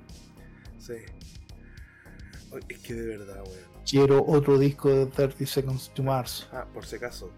[0.78, 0.94] Sí.
[2.68, 3.74] Es que de verdad, weón.
[3.88, 6.48] Quiero otro disco de 30 Seconds to Mars.
[6.52, 7.30] Ah, por si acaso.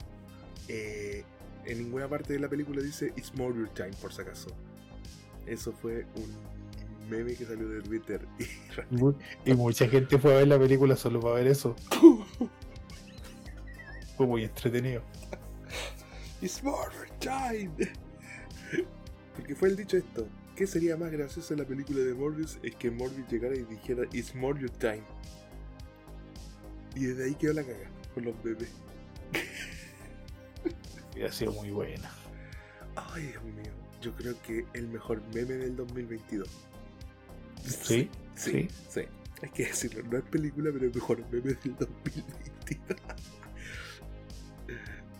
[0.69, 1.25] eh,
[1.65, 4.51] en ninguna parte de la película dice It's more your time, por si acaso.
[5.47, 6.37] Eso fue un
[7.11, 8.27] meme que salió de Twitter.
[9.45, 11.75] Y mucha gente fue a ver la película solo para ver eso.
[14.17, 15.03] Fue muy entretenido.
[16.41, 17.71] It's more your time.
[19.37, 20.27] Porque fue el dicho esto.
[20.57, 22.59] ¿Qué sería más gracioso en la película de Morbius?
[22.63, 25.03] Es que Morbius llegara y dijera It's more your time.
[26.95, 28.71] Y desde ahí quedó la caga con los bebés.
[31.15, 32.11] Y ha sido muy buena.
[32.97, 33.73] Ay, Dios mío.
[34.01, 36.49] Yo creo que el mejor meme del 2022.
[37.63, 38.69] Sí, Sí, sí.
[38.89, 39.01] sí.
[39.43, 42.99] Hay que decirlo, no es película, pero el mejor meme del 2022.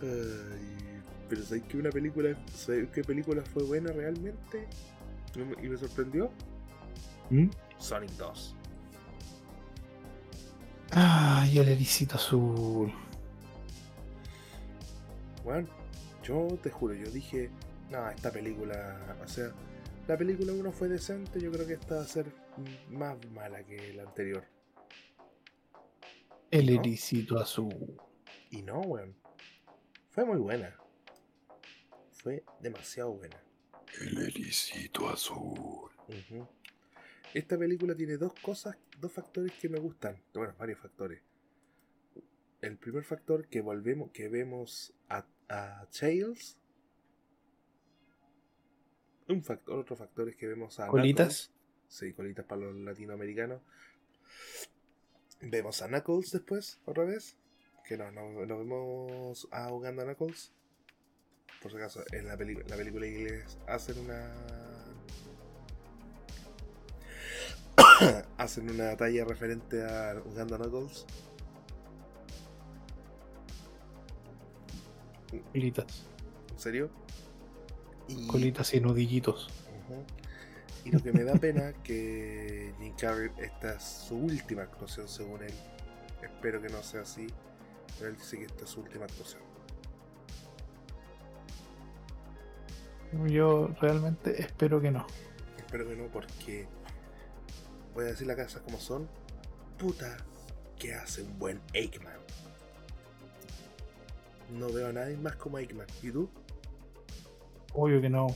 [0.01, 4.67] Ay, pero ¿sabes que una película, ¿sabes qué película fue buena realmente?
[5.37, 6.31] Y me- sorprendió.
[7.29, 7.47] ¿Mm?
[7.77, 8.55] Sonic 2.
[10.91, 12.91] Ay, el ericito azul.
[15.43, 15.67] Bueno,
[16.23, 17.49] yo te juro, yo dije,
[17.89, 19.51] no, esta película, o sea,
[20.07, 22.25] la película 1 fue decente, yo creo que esta va a ser
[22.89, 24.43] más mala que la anterior.
[26.51, 26.79] El ¿No?
[26.81, 27.97] ericito azul.
[28.49, 29.15] Y no, weón.
[30.09, 30.73] Fue muy buena.
[32.13, 33.37] Fue demasiado buena.
[34.01, 35.89] El ericito azul.
[37.33, 40.21] Esta película tiene dos cosas, dos factores que me gustan.
[40.33, 41.21] Bueno, varios factores.
[42.61, 46.57] El primer factor que volvemos, que vemos a, a Tails.
[49.27, 51.47] Un factor, otro factor es que vemos a ¿Colitas?
[51.47, 51.57] Knuckles.
[51.87, 53.61] Sí, colitas para los latinoamericanos.
[55.41, 57.37] Vemos a Knuckles después, otra vez.
[57.85, 60.53] Que no, no, no vemos ahogando a Knuckles.
[61.67, 64.31] Por si acaso, en la, peli- la película inglés hacen una.
[68.37, 71.05] hacen una talla referente a Uganda Knuckles.
[75.51, 76.05] Colitas.
[76.53, 76.89] ¿En serio?
[78.07, 79.49] Y, Colitas y nudillitos.
[80.85, 85.43] Y lo que me da pena que Jim Carrey esta es su última actuación según
[85.43, 85.53] él.
[86.21, 87.27] Espero que no sea así.
[87.97, 89.46] Pero él dice que esta es su última actuación.
[93.27, 95.05] Yo realmente espero que no.
[95.57, 96.67] Espero que no porque
[97.93, 99.07] voy a decir las cosas como son.
[99.77, 100.17] Puta
[100.77, 102.17] que hace un buen Eggman.
[104.51, 105.87] No veo a nadie más como Eggman.
[106.01, 106.29] ¿Y tú?
[107.73, 108.27] Obvio que no.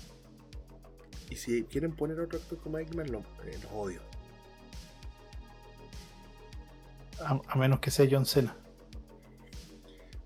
[1.30, 4.02] Y si quieren poner otro actor como Eggman, lo, eh, los odio.
[7.24, 8.56] A, a menos que sea John Cena.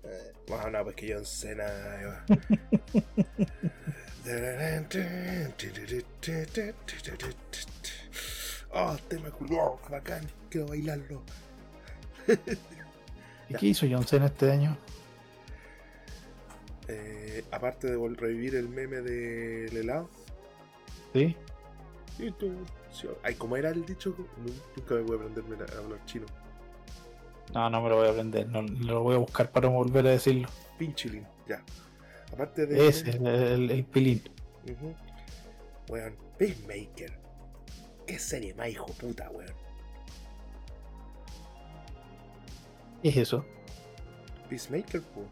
[0.02, 2.24] Eh, Bueno, no, pues que John Cena.
[8.72, 10.26] Oh, tema culiao, qué bacán.
[10.50, 11.22] Quiero bailarlo.
[13.48, 14.76] ¿Y qué hizo John Cena este año?
[16.88, 20.08] Eh, aparte de revivir el meme del helado.
[21.12, 21.36] ¿Sí?
[22.18, 22.52] Y tú,
[22.90, 24.14] sí, Ay, ¿cómo era el dicho?
[24.38, 26.26] Nu- Nunca me voy a aprenderme a hablar chino.
[27.54, 28.48] No, no me lo voy a aprender.
[28.48, 30.48] No, lo voy a buscar para volver a decirlo.
[30.78, 31.62] Pinchilin, ya.
[32.32, 32.88] Aparte de.
[32.88, 34.22] Ese, el, el- el pilín.
[34.64, 34.94] Ujú.
[35.88, 37.18] Weón, Peacemaker.
[38.06, 39.54] Qué serie más hijo puta, weón.
[43.02, 43.44] ¿Qué es eso?
[44.48, 45.24] Peacemaker, po.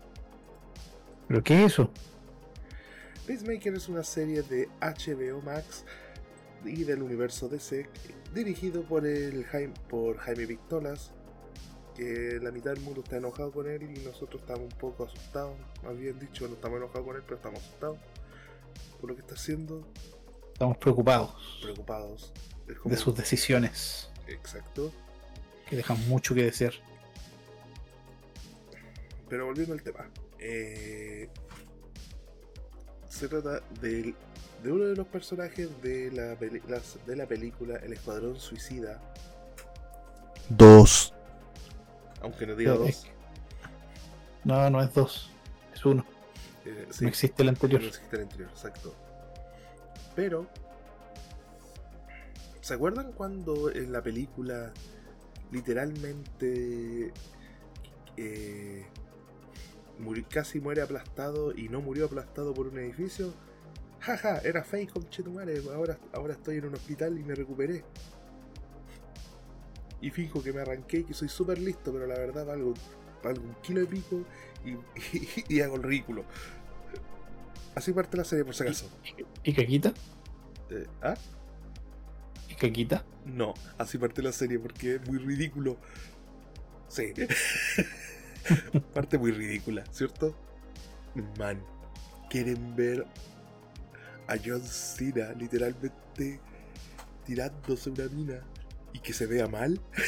[1.28, 1.90] ¿Pero qué es eso?
[3.26, 5.84] Peacemaker es una serie de HBO Max
[6.64, 7.88] y del universo DC
[8.34, 11.12] dirigido por el Jaime, por Jaime Victolas
[11.96, 15.54] que la mitad del mundo está enojado con él y nosotros estamos un poco asustados
[15.84, 17.98] más bien dicho no estamos enojados con él pero estamos asustados
[19.00, 19.86] por lo que está haciendo
[20.52, 22.32] Estamos preocupados preocupados
[22.68, 24.92] es como de sus decisiones exacto
[25.68, 26.74] que dejan mucho que desear.
[29.28, 30.08] Pero volviendo al tema.
[30.38, 31.28] eh,
[33.08, 34.14] se trata del-
[34.62, 39.00] de uno de los personajes de la, peli- las- de la película El Escuadrón Suicida.
[40.50, 41.14] Dos.
[42.24, 42.88] Aunque no diga dos.
[42.88, 43.06] es-
[44.44, 45.30] No, no es dos,
[45.74, 46.04] es uno.
[46.64, 47.80] eh, sí, No existe el anterior.
[47.82, 48.94] no existe el anterior, exacto.
[50.16, 50.46] Pero.
[52.62, 54.72] ¿Se acuerdan cuando en la película
[55.52, 57.12] literalmente
[58.16, 58.86] eh,
[60.30, 63.34] casi muere aplastado y no murió aplastado por un edificio?
[64.00, 65.62] Jaja, era fake, conchetumare.
[65.74, 67.84] Ahora, ahora estoy en un hospital y me recuperé.
[70.04, 72.74] Y fijo que me arranqué y que soy súper listo, pero la verdad valgo,
[73.22, 74.22] valgo un kilo de pico
[74.62, 74.76] y,
[75.54, 76.26] y hago el ridículo.
[77.74, 78.90] Así parte la serie, por si acaso.
[79.42, 79.94] ¿Y Caquita?
[80.68, 81.14] Eh, ¿Ah?
[82.50, 83.02] ¿Y Caquita?
[83.24, 85.78] No, así parte la serie porque es muy ridículo.
[86.88, 87.14] Sí.
[88.92, 90.36] parte muy ridícula, ¿cierto?
[91.38, 91.62] Man,
[92.28, 93.06] quieren ver
[94.26, 96.40] a John Cena literalmente
[97.24, 98.42] tirándose una mina
[98.94, 99.80] y que se vea mal.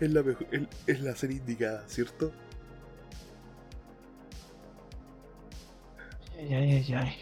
[0.00, 2.32] es, la mejor- es- es la serie indicada, ¿cierto?
[6.38, 7.14] Ay, ay, ay, ay.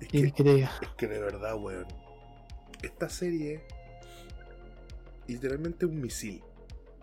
[0.00, 1.86] Es ¿Qué que, es que de verdad, weón.
[2.82, 3.64] Esta serie
[5.26, 6.42] literalmente es un misil.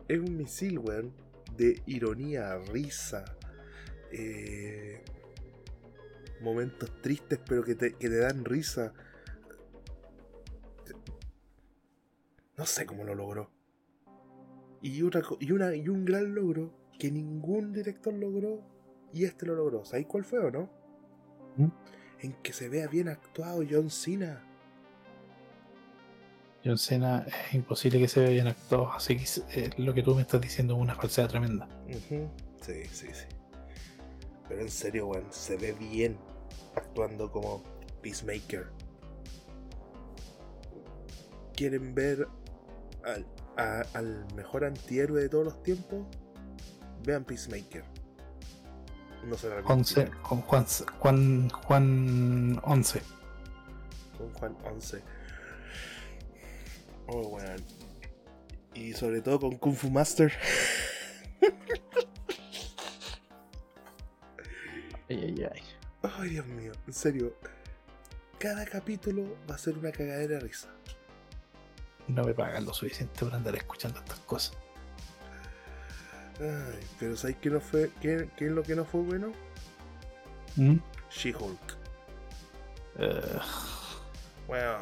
[0.08, 1.14] Es un misil, weón,
[1.58, 3.26] de ironía, risa,
[4.12, 5.04] eh,
[6.40, 8.94] momentos tristes pero que te, que te dan risa.
[12.58, 13.50] No sé cómo lo logró.
[14.82, 18.62] Y, otra, y, una, y un gran logro que ningún director logró
[19.14, 19.84] y este lo logró.
[19.84, 20.70] ¿Sabéis cuál fue o no?
[21.58, 21.68] ¿Mm?
[22.20, 24.44] En que se vea bien actuado John Cena.
[26.64, 30.16] John Cena es imposible que se vea bien actuado, así que eh, lo que tú
[30.16, 31.68] me estás diciendo es una falsedad tremenda.
[32.62, 33.26] Sí, sí, sí.
[34.48, 36.18] Pero en serio, weón, se ve bien
[36.76, 37.64] actuando como
[38.02, 38.68] Peacemaker.
[41.54, 42.28] ¿Quieren ver
[43.06, 43.26] al,
[43.58, 46.06] a- al mejor antihéroe de todos los tiempos?
[47.04, 47.84] Vean Peacemaker.
[49.26, 50.66] No se la Juan, Ce- con Juan,
[51.00, 53.02] Juan, Juan 11.
[54.18, 55.02] con Juan 11.
[57.08, 57.64] Oh, weón.
[58.74, 60.32] Y sobre todo con Kung Fu Master.
[65.10, 65.62] Ay, ay, ay.
[66.02, 67.36] Ay, Dios mío, en serio.
[68.40, 70.70] Cada capítulo va a ser una cagadera de risa.
[72.08, 74.58] No me pagan lo suficiente por andar escuchando estas cosas.
[76.40, 79.32] Ay, pero ¿sabes qué, no fue, qué, qué es lo que no fue bueno?
[80.56, 80.76] ¿Mm?
[81.10, 81.78] She-Hulk.
[82.98, 83.40] Eh,
[84.48, 84.82] Weón.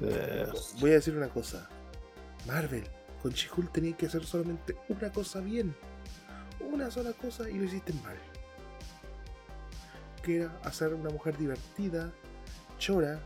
[0.00, 0.46] eh,
[0.80, 1.68] Voy a decir una cosa.
[2.46, 2.84] Marvel,
[3.22, 5.74] con She-Hulk tenía que hacer solamente una cosa bien.
[6.60, 8.16] Una sola cosa y lo hiciste mal.
[10.22, 12.12] Que era hacer una mujer divertida,
[12.78, 13.20] chora,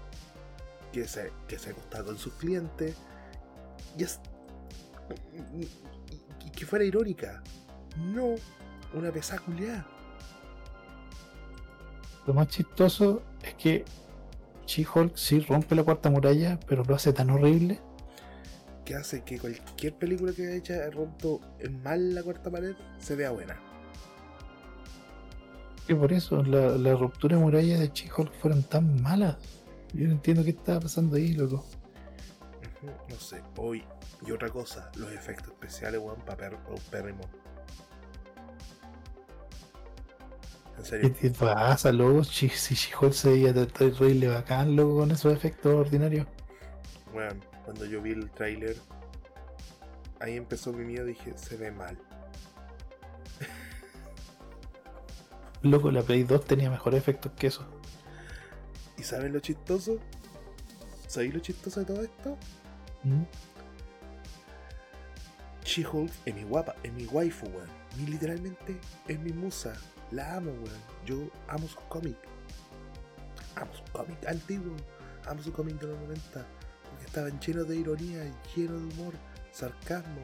[1.02, 2.97] que se, que se acostaba con sus clientes.
[3.98, 4.18] Y, es-
[5.55, 5.70] y- y-
[6.47, 7.43] y que fuera irónica.
[7.98, 8.35] No
[8.94, 9.86] una pesada culiada.
[12.27, 13.85] Lo más chistoso es que
[14.66, 17.81] She-Hulk sí rompe la cuarta muralla, pero lo hace tan horrible.
[18.86, 21.40] que hace que cualquier película que haya hecha roto
[21.82, 23.56] mal la cuarta pared se vea buena.
[25.89, 29.36] Que por eso la, la ruptura de muralla de She-Hulk fueron tan malas.
[29.97, 31.64] Yo no entiendo qué estaba pasando ahí, loco.
[33.09, 33.82] No sé, hoy.
[34.27, 36.51] Y otra cosa, los efectos especiales, weón, para
[36.90, 37.23] pérrimo.
[40.77, 42.24] En ¿Qué serio, te pasa, loco?
[42.24, 46.27] Si She-Hulk se veía terrible bacán, loco, con esos efectos ordinarios.
[47.14, 48.77] weón, cuando yo vi el tráiler,
[50.20, 51.97] ahí empezó mi miedo, dije, se ve mal.
[55.62, 57.66] Loco, la Play 2 tenía mejores efectos que eso.
[58.98, 59.98] ¿Y saben lo chistoso?
[61.06, 62.36] ¿Sabéis lo chistoso de todo esto?
[63.05, 63.23] ¿Mm?
[65.64, 67.68] She-Hulk es mi guapa, es mi waifu, weón.
[67.97, 68.78] Mi literalmente
[69.09, 69.74] es mi musa.
[70.10, 70.81] La amo, weón.
[71.05, 72.18] Yo amo sus cómics.
[73.56, 74.81] Amo sus cómics antiguos.
[75.27, 76.47] Amo sus cómics de los 90.
[76.90, 78.24] Porque estaban llenos de ironía,
[78.55, 79.14] llenos de humor,
[79.51, 80.23] sarcasmo.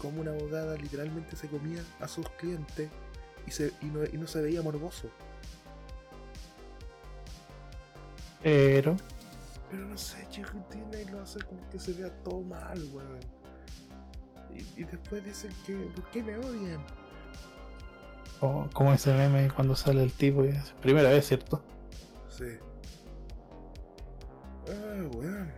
[0.00, 2.90] Como una abogada literalmente se comía a sus clientes
[3.46, 5.10] y, se, y, no, y no se veía morboso.
[8.46, 8.96] Pero,
[9.72, 13.18] Pero no sé, tiene y lo hace como que se vea todo mal, weón.
[14.54, 16.80] Y, y después dicen que, ¿por qué me odian?
[18.38, 21.60] como, como ese meme cuando sale el tipo y dice, primera vez, ¿cierto?
[22.28, 22.44] Sí.
[24.68, 25.50] Ah, weón.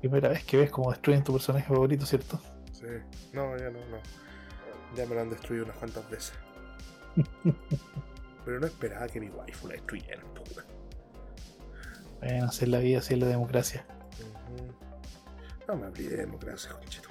[0.00, 2.40] Primera vez que ves cómo destruyen tu personaje favorito, ¿cierto?
[2.72, 2.86] Sí.
[3.32, 3.98] No, ya no, no.
[4.96, 6.34] Ya me lo han destruido unas cuantas veces.
[8.44, 10.73] Pero no esperaba que mi waifu la destruyeran, weón.
[12.24, 13.84] Bueno, así es la vida, así es la democracia.
[15.68, 17.08] No me hablé de democracia, conchito.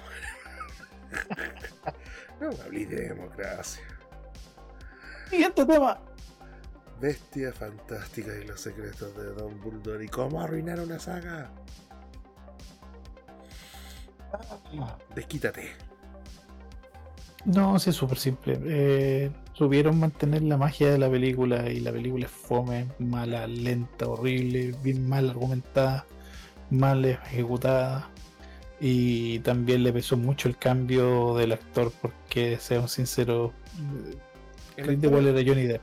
[2.40, 3.84] no me hablé de democracia.
[5.30, 6.00] Siguiente tema.
[7.00, 11.48] Bestia fantástica y los secretos de Don Bulldog y cómo arruinar una saga.
[15.14, 15.70] Desquítate.
[17.44, 18.58] No, sí, es súper simple.
[18.64, 24.08] Eh, supieron mantener la magia de la película y la película es fome, mala, lenta,
[24.08, 26.06] horrible, bien mal argumentada,
[26.70, 28.10] mal ejecutada.
[28.80, 33.52] Y también le pesó mucho el cambio del actor porque, seamos sinceros,
[34.76, 35.82] El ¿de cuál era Johnny Depp?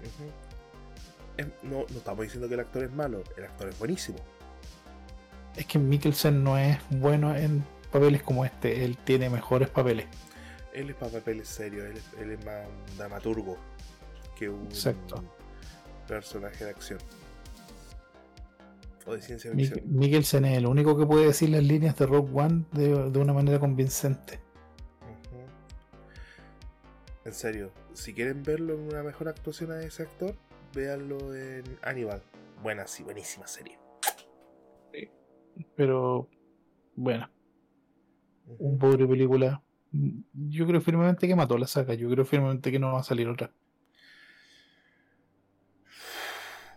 [0.00, 0.30] Ujú.
[1.36, 4.18] es- no, no estamos diciendo que el actor es malo, el actor es buenísimo.
[5.56, 10.06] Es que Mikkelsen no es bueno en papeles como este, él tiene mejores papeles.
[10.74, 13.56] Él es para papeles serios, él, es- él es más un dramaturgo
[14.36, 15.22] que un Exacto.
[16.06, 16.98] personaje de acción.
[19.06, 19.80] O de ciencia ficción.
[19.86, 23.32] Mikkelsen es el único que puede decir las líneas de Rock One de, de una
[23.32, 24.40] manera convincente.
[27.24, 30.34] En serio, si quieren verlo en una mejor actuación a ese actor,
[30.74, 32.22] véanlo en Hannibal.
[32.62, 33.78] Buena, sí, buenísima serie.
[35.74, 36.28] Pero
[36.94, 37.28] bueno,
[38.46, 39.62] un pobre película.
[39.92, 41.94] Yo creo firmemente que mató la saga.
[41.94, 43.50] Yo creo firmemente que no va a salir otra.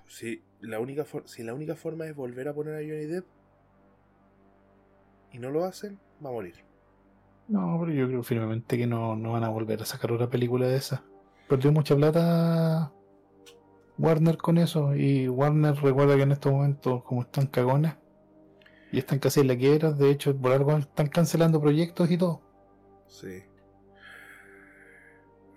[0.08, 3.26] Si la, única si la única forma es volver a poner a Johnny Depp
[5.32, 6.56] y no lo hacen, va a morir.
[7.48, 10.68] No, pero yo creo firmemente que no, no van a volver a sacar otra película
[10.68, 11.04] de esa.
[11.50, 12.94] Perdió mucha plata
[13.98, 14.96] Warner con eso.
[14.96, 17.96] Y Warner recuerda que en estos momentos, como están cagones
[18.92, 22.42] y están casi en la quiebra, de hecho, por algo están cancelando proyectos y todo.
[23.12, 23.44] Sí.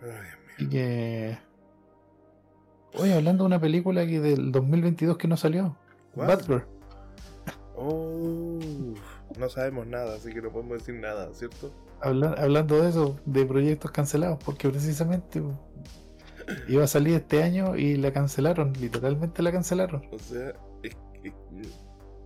[0.02, 0.54] Ay, Dios mío.
[0.58, 1.38] Y que.
[2.96, 5.76] Oye, hablando de una película que del 2022 que no salió.
[6.14, 6.64] Batgirl.
[7.76, 8.60] Oh,
[9.38, 11.72] no sabemos nada, así que no podemos decir nada, ¿cierto?
[12.00, 15.42] Habla- hablando de eso, de proyectos cancelados, porque precisamente
[16.68, 20.06] iba a salir este año y la cancelaron, literalmente la cancelaron.
[20.12, 20.50] O sea,
[20.84, 21.32] es- es-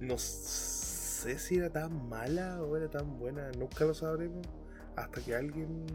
[0.01, 4.47] no sé si era tan mala o era tan buena, nunca lo sabremos
[5.05, 5.87] hasta que alguien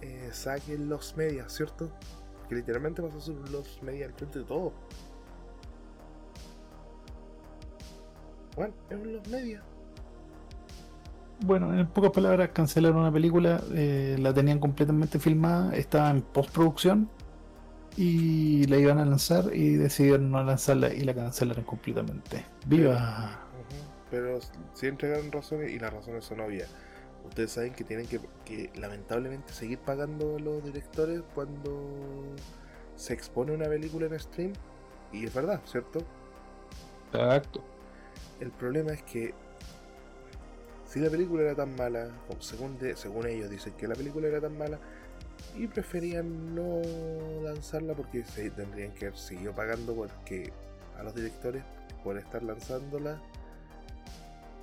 [0.00, 1.90] eh, saque los medias, ¿cierto?
[2.48, 4.72] Que literalmente pasó a ser los medias al frente de todo.
[8.56, 9.62] Bueno, es un los medias.
[11.42, 17.10] Bueno, en pocas palabras, cancelaron una película, eh, la tenían completamente filmada, estaba en postproducción
[17.96, 22.46] y la iban a lanzar y decidieron no lanzarla y la cancelaron completamente.
[22.66, 23.48] ¡Viva!
[23.52, 24.38] Ujú, Pero
[24.74, 26.70] sí entregaron razones y las razones son obvias.
[27.24, 32.34] Ustedes saben que tienen que, que lamentablemente seguir pagando a los directores cuando
[32.96, 34.52] se expone una película en stream.
[35.12, 36.00] Y es verdad, ¿cierto?
[37.12, 37.62] Exacto.
[38.40, 39.34] El problema es que
[40.86, 42.10] si la película era tan mala,
[42.40, 44.78] según, de- según ellos dicen que la película era tan mala,
[45.56, 46.80] y preferían no
[47.42, 50.52] lanzarla porque se tendrían que haber seguido pagando porque
[50.98, 51.62] a los directores
[52.04, 53.20] por estar lanzándola,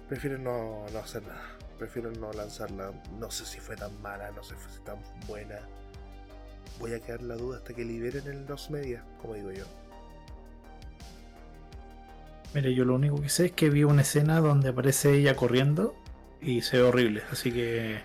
[0.07, 1.43] prefieren no, no hacer nada.
[1.77, 2.91] Prefieren no lanzarla.
[3.19, 4.97] No sé si fue tan mala, no sé si fue tan
[5.27, 5.59] buena.
[6.79, 9.65] Voy a quedar la duda hasta que liberen en los medias, como digo yo.
[12.53, 15.95] Mire, yo lo único que sé es que vi una escena donde aparece ella corriendo
[16.41, 17.99] y se ve horrible, así que.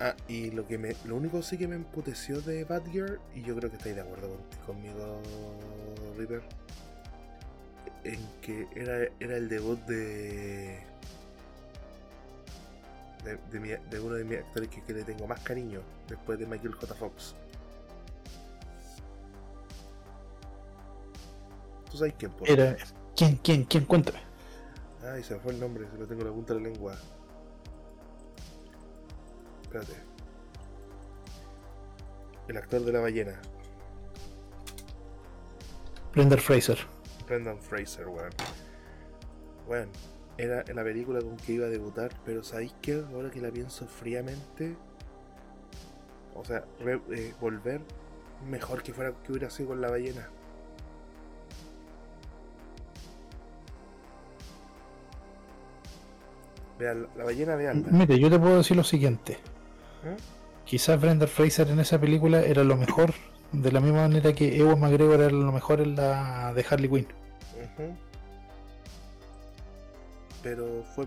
[0.00, 3.56] Ah, y lo que me, lo único sí que me emputeció de Batgirl, y yo
[3.56, 5.20] creo que estáis de acuerdo con- conmigo,
[6.16, 6.42] River,
[8.04, 10.80] en que era, era el debut de,
[13.24, 16.38] de, de mi- de uno de mis actores que, que le tengo más cariño, después
[16.38, 16.94] de Michael J.
[16.94, 17.34] Fox.
[21.90, 22.32] ¿Tú sabes quién?
[22.32, 22.44] po?
[22.46, 22.76] era...
[23.16, 23.84] ¿Quién, quién, quién?
[23.84, 24.20] Cuéntame.
[25.02, 26.96] Ay, se me fue el nombre, se lo tengo en la punta de la lengua.
[29.62, 29.94] Espérate.
[32.48, 33.40] El actor de la ballena,
[36.12, 36.78] Brendan Fraser.
[37.26, 38.32] Brendan Fraser, weón.
[39.68, 39.88] Weón,
[40.42, 43.02] era la película con que iba a debutar, pero ¿sabéis qué?
[43.12, 44.76] Ahora que la pienso fríamente,
[46.34, 47.80] o sea, re- eh, volver,
[48.48, 50.28] mejor que fuera que hubiera sido con la ballena.
[56.78, 57.88] Vean, la ballena, veanla.
[57.90, 59.32] Mire, yo te puedo decir lo siguiente.
[60.04, 60.16] ¿Eh?
[60.64, 63.12] Quizás Brendan Fraser en esa película era lo mejor,
[63.52, 67.06] de la misma manera que Ewan McGregor era lo mejor en la de Harley Quinn.
[67.54, 67.96] Ujú.
[70.42, 71.06] Pero fue,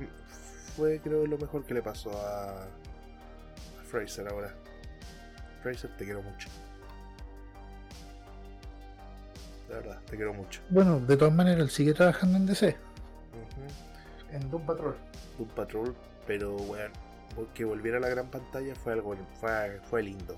[0.75, 4.53] fue creo lo mejor que le pasó a, a Fraser ahora.
[5.61, 6.49] Fraser, te quiero mucho.
[9.69, 10.61] De verdad, te quiero mucho.
[10.69, 12.75] Bueno, de todas maneras, él sigue trabajando en DC.
[14.31, 14.95] En Doom Patrol.
[15.37, 15.95] Doom Patrol,
[16.27, 16.93] pero bueno,
[17.53, 20.35] que volviera a la gran pantalla fue algo fue, fue lindo.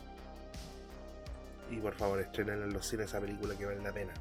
[1.69, 4.13] Y por favor, estrenen en los cines esa película que vale la pena.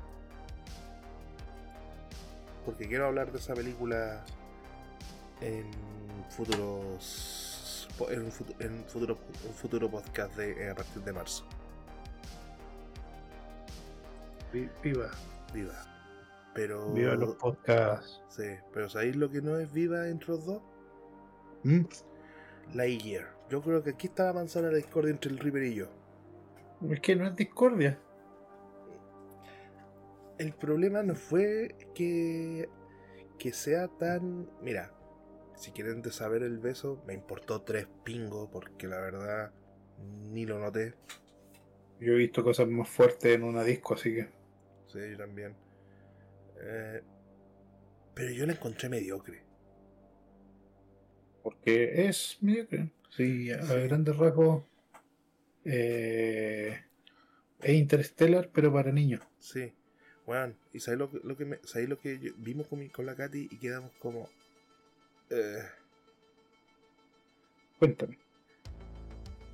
[2.64, 4.24] Porque quiero hablar de esa película
[5.40, 5.64] en
[6.30, 11.44] futuros en un futuro, en futuro, un futuro podcast de, eh, a partir de marzo.
[14.82, 15.10] Viva.
[15.52, 15.74] Viva.
[16.54, 18.22] Pero Viva los podcasts.
[18.28, 20.62] sí, pero ¿sabéis lo que no es viva entre los dos?
[21.64, 21.82] ¿Mm?
[22.74, 23.28] La Year.
[23.50, 25.86] Yo creo que aquí está la manzana de la discordia entre el Reaper y yo.
[26.88, 27.98] Es que no es discordia.
[30.38, 32.68] el problema no fue que,
[33.38, 34.48] que sea tan...
[34.60, 34.92] Mira,
[35.56, 39.52] si quieren de saber el beso, me importó tres pingos porque la verdad
[40.30, 40.94] ni lo noté.
[42.00, 44.28] Yo he visto cosas más fuertes en una disco, así que.
[44.88, 45.54] Sí, yo también.
[46.60, 47.02] Eh,
[48.14, 49.42] pero yo la encontré mediocre.
[51.42, 52.90] Porque es mediocre.
[53.10, 53.74] Sí, a Sí.
[53.84, 54.64] grandes rasgos.
[55.64, 56.78] Eh,
[57.60, 59.22] es Interstellar, pero para niños.
[59.38, 59.72] Sí.
[60.26, 62.88] Bueno, y sabes lo, que- lo que me, sabes lo que yo- vimos con, mi-
[62.88, 64.28] con la Katy y quedamos como.
[65.30, 65.62] Eh,
[67.78, 68.18] Cuéntame.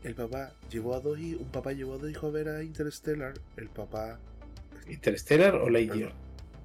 [0.05, 2.63] el papá llevó a dos hijos, un papá llevó a dos hijos a ver a
[2.63, 4.19] Interstellar, el papá
[4.89, 6.13] ¿Interstellar o Lightyear?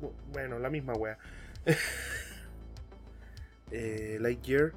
[0.02, 1.18] Bu- Bueno, la misma wea.
[3.72, 4.73] eh, Lightyear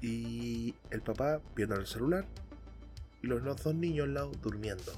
[0.00, 2.24] y el papá viendo el celular
[3.22, 4.92] y los dos niños al lado durmiendo.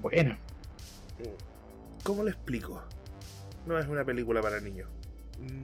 [0.00, 0.36] Bueno,
[2.02, 2.82] ¿Cómo le explico?
[3.66, 4.88] No es una película para niños.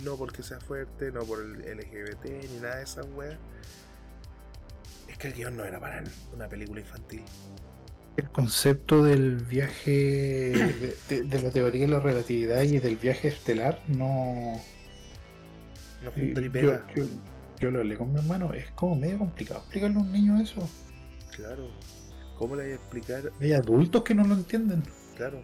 [0.04, 3.38] No porque sea fuerte, no por el LGBT ni nada de esas weas.
[5.08, 6.02] Es que el guion no era para
[6.34, 7.22] una película infantil.
[8.16, 13.28] el concepto del viaje, de, de- de la teoría de la relatividad y del viaje
[13.28, 14.60] estelar no.
[16.02, 16.86] No Yo, pega.
[16.94, 17.04] yo-
[17.60, 20.68] yo lo hablé con mi hermano, es como medio complicado explicarle a un niño eso.
[21.34, 21.68] Claro.
[22.36, 24.82] ¿Cómo le voy a explicar Hay adultos que no lo entienden.
[25.16, 25.40] Claro.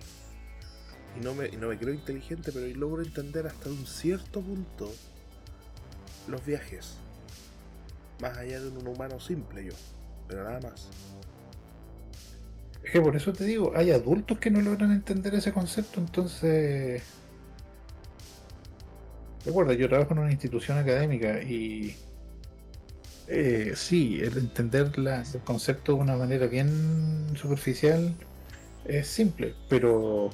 [1.19, 4.93] Y no me, no me creo inteligente, pero logro entender hasta un cierto punto
[6.29, 6.97] los viajes.
[8.21, 9.73] Más allá de un humano simple yo.
[10.29, 10.89] Pero nada más.
[12.83, 17.03] Es que por eso te digo, hay adultos que no logran entender ese concepto, entonces...
[19.45, 21.97] Recuerda, yo trabajo en una institución académica y...
[23.29, 28.15] eh, sí, el entender la- el concepto de una manera bien superficial
[28.85, 30.31] es simple, pero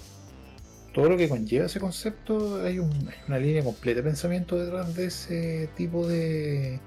[0.92, 4.94] todo lo que conlleva ese concepto hay, un- hay una línea completa de pensamiento detrás
[4.94, 6.80] de ese tipo de,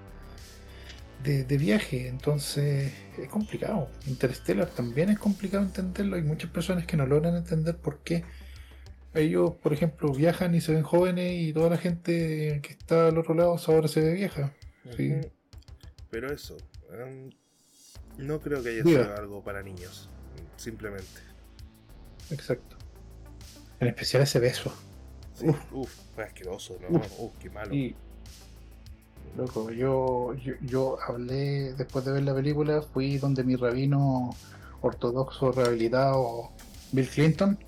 [1.23, 3.89] de, de viaje, entonces es complicado.
[4.07, 6.15] Interstellar también es complicado entenderlo.
[6.17, 8.23] Hay muchas personas que no logran entender por qué
[9.13, 13.17] ellos, por ejemplo, viajan y se ven jóvenes y toda la gente que está al
[13.17, 14.53] otro lado ahora se ve vieja.
[14.97, 15.13] Sí.
[16.11, 16.57] Pero eso.
[16.93, 17.29] em,
[18.17, 19.03] no creo que haya Diga.
[19.03, 20.09] sido algo para niños.
[20.57, 21.21] Simplemente.
[22.29, 22.74] Exacto.
[23.79, 24.71] En especial ese beso.
[25.33, 25.47] Sí.
[25.49, 25.73] Uf.
[25.73, 26.97] Uf, fue asqueroso, ¿no?
[26.97, 27.19] Uf.
[27.19, 27.73] Uf, qué malo.
[27.73, 27.95] Y,
[29.35, 34.35] loco, yo, yo, yo hablé, después de ver la película, fui donde mi rabino
[34.81, 36.51] ortodoxo rehabilitado,
[36.91, 37.59] Bill Clinton.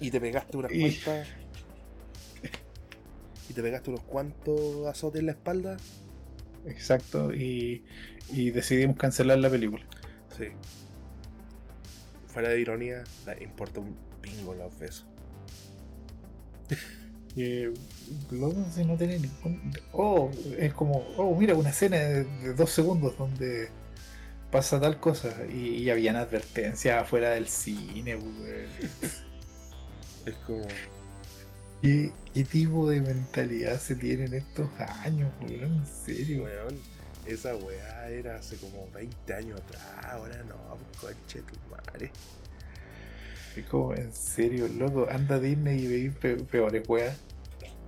[0.00, 1.28] Y te pegaste unas Y- cuantas.
[3.48, 5.76] Y te pegaste unos cuantos azotes en la espalda.
[6.66, 7.84] exacto, y,
[8.30, 9.84] y decidimos cancelar la película.
[10.38, 10.46] Sí.
[12.28, 13.04] Fuera de ironía,
[13.40, 15.06] importa un pingo los besos.
[17.34, 19.72] Si no tiene ningún.
[19.92, 23.70] Oh, es como, oh, mira, una escena de, de dos segundos donde
[24.50, 28.68] pasa tal cosa y, y habían advertencias afuera del cine, weón.
[30.26, 30.64] Es como.
[31.80, 35.78] ¿Qué, ¿Qué tipo de mentalidad se tiene en estos años, weón?
[35.78, 36.44] En serio.
[36.44, 36.78] Weón,
[37.26, 39.82] esa weá era hace como 20 años atrás.
[40.04, 42.12] Ahora no, conche tu madre.
[43.54, 47.18] Es como, en serio, loco, anda a Disney y veis pe- peores weas.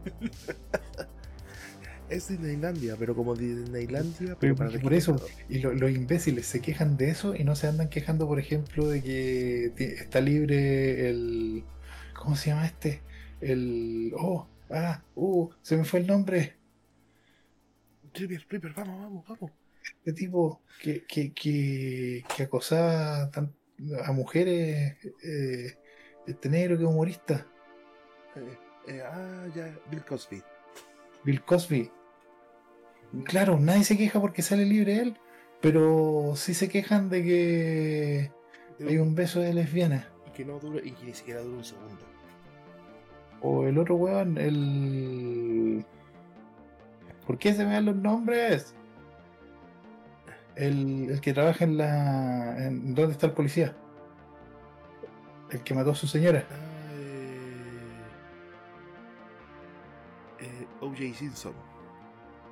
[2.09, 5.17] Es Disneylandia, pero como Disneylandia, Pero pero para por eso,
[5.49, 8.87] y lo- los imbéciles se quejan de eso y no se andan quejando, por ejemplo,
[8.89, 11.65] de que está libre el.
[12.15, 13.03] ¿Cómo se llama este?
[13.41, 14.13] El.
[14.19, 16.57] Oh, ah, uh, se me fue el nombre.
[18.15, 19.51] Ripper, Ripper, vamos, vamos, vamos.
[19.99, 23.55] Este tipo que, que, que, que acosaba tan-
[24.05, 25.79] a mujeres, eh,
[26.27, 27.47] este negro que es humorista,
[28.37, 28.59] Eh,
[28.89, 30.43] eh, ah, ya, Bill Cosby.
[31.25, 31.91] Bill Cosby.
[33.25, 35.17] Claro, nadie se queja porque sale libre él,
[35.61, 38.33] pero sí se quejan de que
[38.85, 40.09] hay un beso de lesbiana.
[40.27, 42.05] Y que no dura, y que ni siquiera dura un segundo.
[43.41, 45.85] O el otro weón, el.
[47.27, 48.75] ¿Por qué se me dan los nombres?
[50.57, 52.67] El, el que trabaja en la.
[52.67, 53.75] En, ¿Dónde está el policía?
[55.51, 56.45] El que mató a su señora.
[56.51, 56.55] Ah,
[60.41, 61.15] eh, eh, O.J.
[61.15, 61.53] Simpson.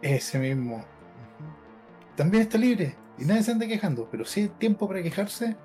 [0.00, 0.84] Ese mismo.
[2.16, 2.96] También está libre.
[3.18, 4.08] Y nadie se anda quejando.
[4.10, 5.56] Pero sí hay tiempo para quejarse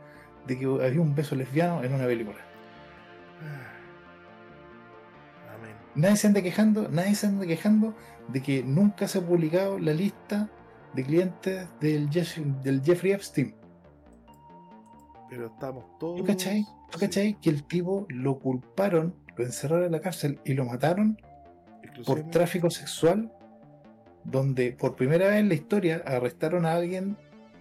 [0.45, 2.37] de que había un beso lesbiano en una película.
[3.41, 3.73] Ah.
[5.55, 5.75] Amén.
[5.95, 7.95] Nadie se anda quejando, nadie se anda quejando
[8.27, 10.49] de que nunca se ha publicado la lista
[10.97, 13.55] de clientes del, Jeff- del Jeffrey Epstein.
[15.29, 16.17] Pero estamos todos.
[16.17, 16.63] ¿Tú cachai?
[16.89, 20.65] ¿Tú sí, cachai que el tipo lo culparon, lo encerraron en la cárcel y lo
[20.65, 21.21] mataron
[22.05, 23.31] por tráfico sexual?
[24.23, 27.15] Donde por primera vez en la historia arrestaron a alguien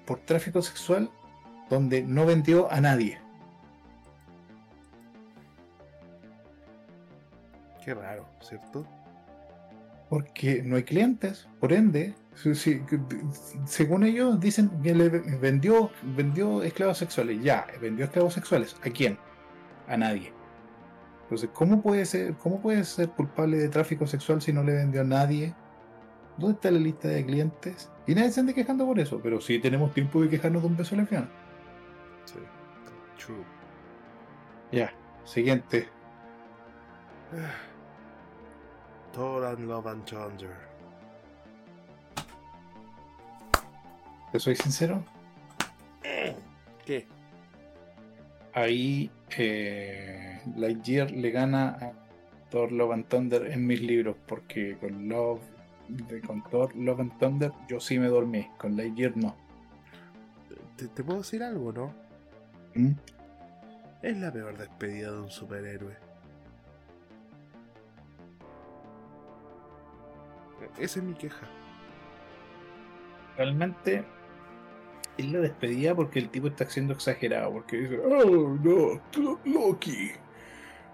[0.06, 1.10] por tráfico sexual
[1.68, 3.20] donde no vendió a nadie.
[7.84, 8.86] Qué raro, ¿cierto?
[10.08, 12.80] Porque no hay clientes, por ende, si- si-
[13.64, 17.42] según ellos dicen que le vendió, vendió esclavos sexuales.
[17.42, 18.76] Ya, vendió esclavos sexuales.
[18.84, 19.18] ¿A quién?
[19.88, 20.32] A nadie.
[21.22, 25.00] Entonces, ¿cómo puede ser, cómo puede ser culpable de tráfico sexual si no le vendió
[25.00, 25.54] a nadie?
[26.36, 27.90] ¿Dónde está la lista de clientes?
[28.06, 30.76] Y nadie se anda quejando por eso, pero sí tenemos tiempo de quejarnos de un
[30.76, 31.26] beso lesbiano.
[32.26, 32.38] Sí.
[33.18, 33.42] True.
[34.70, 34.92] Ya,
[35.24, 35.88] siguiente.
[39.16, 40.54] Thor and Love and Thunder.
[44.30, 45.02] Te soy sincero,
[46.84, 47.06] ¿Qué?
[48.52, 51.92] ahí eh, Lightyear le gana a
[52.50, 55.40] Thor Love and Thunder en mis libros, porque con Love,
[55.88, 59.34] de- con Thor Love and Thunder yo sí me dormí, con Lightyear no.
[60.76, 61.92] ¿Te, te puedo decir algo, no?
[62.74, 62.92] ¿Mm?
[64.02, 65.96] Es la peor despedida de un superhéroe.
[70.78, 71.46] Esa es mi queja.
[73.36, 74.04] Realmente
[75.18, 80.10] es la despedida porque el tipo está siendo exagerado, porque dice, oh no, Lo- Loki.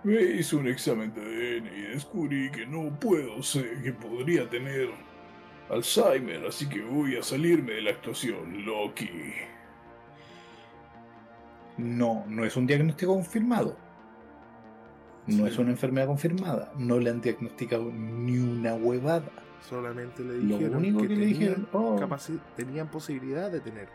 [0.04, 4.88] Me hice un examen de ADN y descubrí que no puedo ser, que podría tener
[5.70, 9.08] Alzheimer, así que voy a salirme de la actuación, Loki.
[11.78, 13.76] No, no es un diagnóstico confirmado.
[15.26, 15.52] No Sí.
[15.52, 16.72] es una enfermedad confirmada.
[16.76, 19.30] No le han diagnosticado ni una huevada.
[19.68, 21.96] Solamente le Lo dijeron único que, le dijeron, oh,
[22.56, 23.88] tenían posibilidad de tener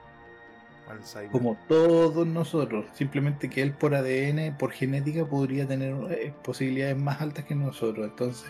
[0.89, 1.31] Alzheimer.
[1.31, 7.21] como todos nosotros, simplemente que él por ADN, por genética, podría tener eh, posibilidades más
[7.21, 8.07] altas que nosotros.
[8.07, 8.49] Entonces,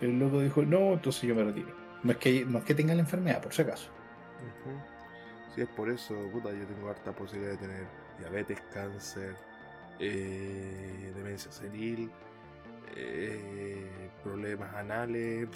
[0.00, 1.74] el loco dijo, no, entonces yo me retiro.
[2.02, 3.88] No es que, no es que tenga la enfermedad, por si acaso.
[5.54, 7.86] Si es por eso, puta, yo tengo harta posibilidad de tener
[8.18, 9.34] diabetes, cáncer,
[9.98, 12.10] eh, demencia senil,
[12.96, 15.48] eh, problemas anales.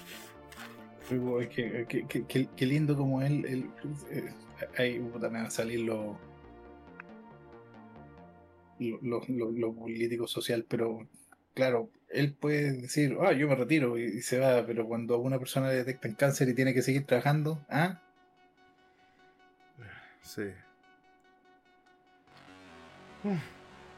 [1.08, 3.70] Que- que- que- Qué lindo como él, él,
[4.10, 4.32] eh,
[4.76, 6.16] ahí puta, me van a salir los
[8.78, 11.08] lo, lo- lo- político social, pero
[11.54, 15.18] claro, él puede decir, ah, yo me retiro y, y se va, pero cuando a
[15.18, 18.00] una persona le detectan cáncer y tiene que seguir trabajando, ah,
[20.22, 20.42] Sí.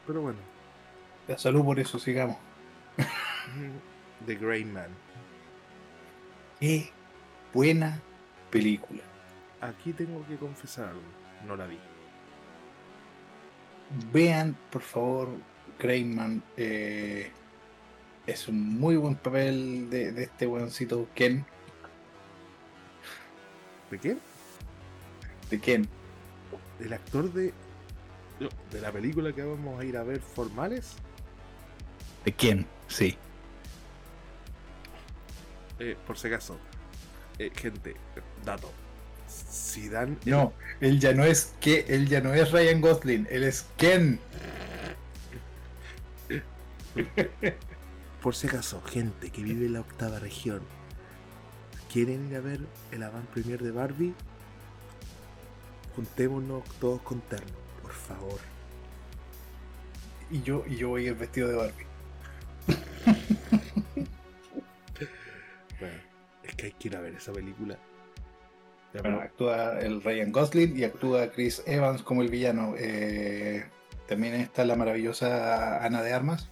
[0.07, 0.39] Pero bueno,
[1.27, 2.37] la salud por eso, sigamos.
[4.25, 4.89] The Grey Man.
[6.59, 6.89] Qué
[7.53, 7.99] buena
[8.49, 9.01] película.
[9.61, 11.01] Aquí tengo que confesar algo,
[11.45, 11.77] no la vi.
[14.11, 15.29] Vean, por favor,
[15.79, 16.43] Greyman.
[16.57, 17.31] eh,
[18.27, 21.45] es un muy buen papel de, de este buencito Ken.
[23.89, 24.17] ¿De qué?
[25.49, 25.87] De Ken.
[26.79, 27.53] ¿El actor de,
[28.71, 30.95] de la película que vamos a ir a ver formales?
[32.23, 33.17] De Ken, sí.
[35.79, 36.57] Eh, por si acaso,
[37.45, 37.95] eh, gente,
[38.45, 38.71] dato.
[39.27, 43.27] Si dan el- No, él ya no es que él ya no es Ryan Gosling,
[43.29, 44.19] él es Ken.
[48.21, 50.61] Por si acaso, gente que vive en la octava región,
[51.91, 52.59] ¿quieren ir a ver
[52.91, 54.13] el avant premier de Barbie?
[55.95, 58.39] Juntémonos todos con terno, por favor.
[60.29, 61.85] Y yo, y yo voy ir vestido de Barbie.
[65.79, 65.97] Bueno,
[66.61, 67.77] que hay que ir a ver esa película.
[68.93, 72.75] Bueno, actúa el Ryan Gosling y actúa Chris Evans como el villano.
[72.77, 73.65] Eh,
[74.07, 76.49] también está la maravillosa Ana de Armas.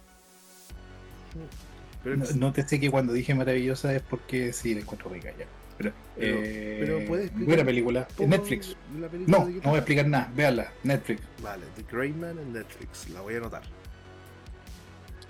[2.02, 5.44] pero No, te sé que cuando dije maravillosa es porque sí la encuentro rica ya.
[5.78, 8.08] Pero, Pero- eh, pero puedes buena película.
[8.18, 8.74] Netflix.
[9.10, 10.30] película No, no voy a explicar nada.
[10.34, 10.72] Véanla.
[10.82, 11.22] Netflix.
[11.42, 13.62] Vale, The Grey Man en Netflix, la voy a anotar.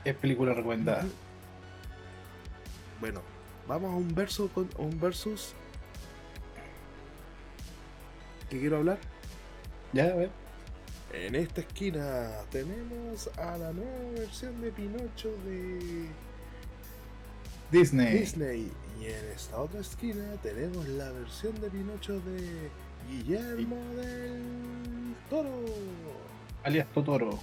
[0.05, 1.05] Es película recomendada.
[3.01, 3.21] Bueno,
[3.67, 5.55] vamos a un verso con un versus.
[8.49, 8.99] ¿Qué quiero hablar?
[9.93, 10.31] Ya, a ver.
[11.13, 16.07] En esta esquina tenemos a la nueva versión de Pinocho de
[17.73, 18.19] Disney.
[18.19, 18.73] Disney.
[19.01, 22.71] Y en esta otra esquina tenemos la versión de Pinocho de
[23.09, 25.65] Guillermo del Toro.
[26.63, 27.39] Alias Totoro.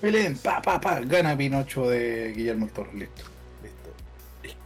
[0.00, 1.00] Belén, pa, pa, pa.
[1.00, 2.92] Gana Pinocho de Guillermo del Toro.
[2.94, 3.31] Listo.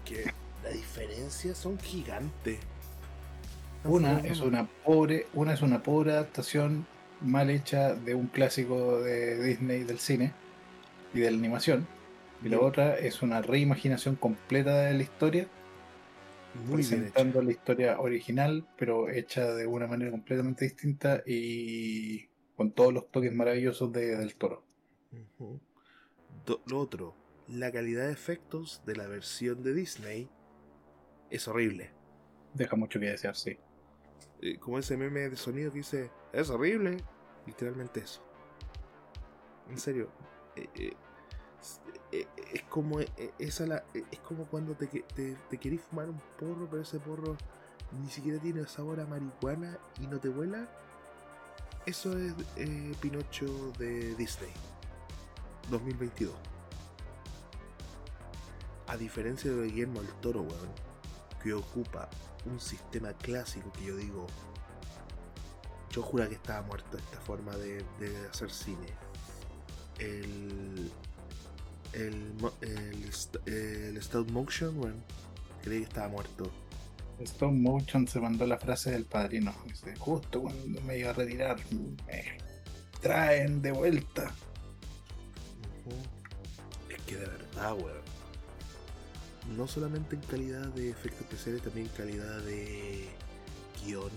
[0.06, 2.58] Es que la diferencia son gigantes.
[3.84, 6.86] Una es una pobre, una es una pobre adaptación
[7.20, 10.32] mal hecha de un clásico de Disney del cine
[11.14, 11.86] y de la animación.
[12.42, 15.48] Y la otra es una reimaginación completa de la historia,
[16.66, 22.26] Muy presentando la historia original, pero hecha de una manera completamente distinta y
[22.56, 24.62] con todos los toques maravillosos de, del toro.
[26.66, 27.14] Lo otro,
[27.48, 30.30] la calidad de efectos de la versión de Disney
[31.30, 31.92] es horrible.
[32.54, 33.58] Deja mucho que desear, sí.
[34.40, 36.98] Eh, como ese meme de sonido que dice, es horrible.
[37.46, 38.22] Literalmente eso.
[39.70, 40.10] En serio.
[40.56, 40.92] eh, eh,
[41.60, 41.80] es,
[42.12, 43.00] eh, es como
[43.38, 47.36] esa la, es como cuando te, te, te querís fumar un porro, pero ese porro
[48.00, 50.68] ni siquiera tiene sabor a marihuana y no te vuela.
[51.86, 52.34] Eso es
[53.00, 54.52] Pinocho de Disney
[55.70, 56.34] 2022.
[58.88, 60.70] A diferencia de Guillermo el Toro, weón,
[61.42, 62.08] que ocupa
[62.44, 64.26] un sistema clásico que yo digo,
[65.90, 68.86] yo jura que estaba muerto esta forma de, de hacer cine.
[69.98, 70.90] El,
[71.92, 74.96] el, el, el stop motion, bueno,
[75.62, 76.50] creí que estaba muerto.
[77.20, 79.54] Stop Motion se mandó la frase del padrino.
[79.64, 81.56] Dice, justo cuando me iba a retirar,
[82.06, 82.38] me
[83.00, 84.30] traen de vuelta.
[86.90, 88.05] Es que de verdad, weón.
[89.54, 93.08] No solamente en calidad de efectos especiales, también en calidad de
[93.84, 94.10] guion.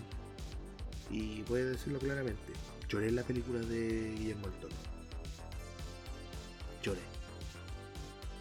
[1.10, 2.53] Y voy a decirlo claramente,
[2.88, 4.76] lloré en la película de Guillermo del Toro.
[6.84, 7.01] Lloré.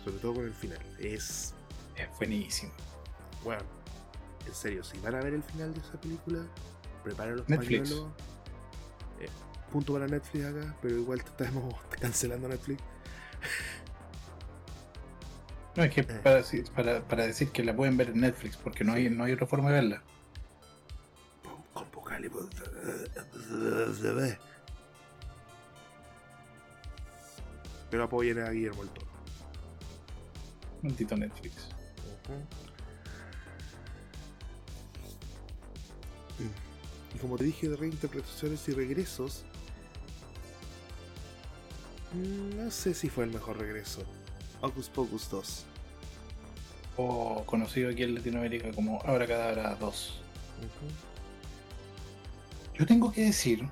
[0.05, 0.79] Sobre todo con el final.
[0.99, 1.55] Es
[1.97, 2.73] Es buenísimo.
[3.45, 3.63] Bueno,
[4.47, 6.41] en serio, si van a ver el final de esa película,
[7.05, 7.91] preparen los Netflix.
[7.91, 8.13] pañuelos.
[9.21, 9.29] Eh,
[9.73, 12.83] punto para Netflix acá, pero igual te estamos cancelando Netflix.
[15.79, 16.21] No, es que Eh.
[16.25, 19.23] para, si- para, para decir que la pueden ver en Netflix, porque no hay, no
[19.23, 20.03] hay otra forma de verla.
[21.45, 22.51] Con.
[27.91, 29.07] Pero apoyen a Guillermo el Toro.
[30.83, 31.69] Maldito Netflix.
[37.15, 39.45] Y como te dije de reinterpretaciones y regresos,
[42.13, 44.03] mm, no sé si fue el mejor regreso.
[44.61, 45.65] Hocus Pocus 2.
[46.97, 50.21] O conocido aquí en Latinoamérica como Abracadabra 2.
[52.75, 53.67] Yo tengo que decir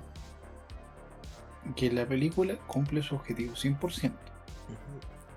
[1.75, 4.11] que la película cumple su objetivo 100%.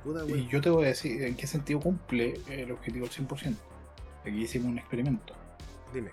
[0.04, 3.56] Puta, Y yo te voy a decir en qué sentido cumple el objetivo al 100%.
[4.22, 5.34] Aquí hicimos un experimento.
[5.92, 6.10] Dime.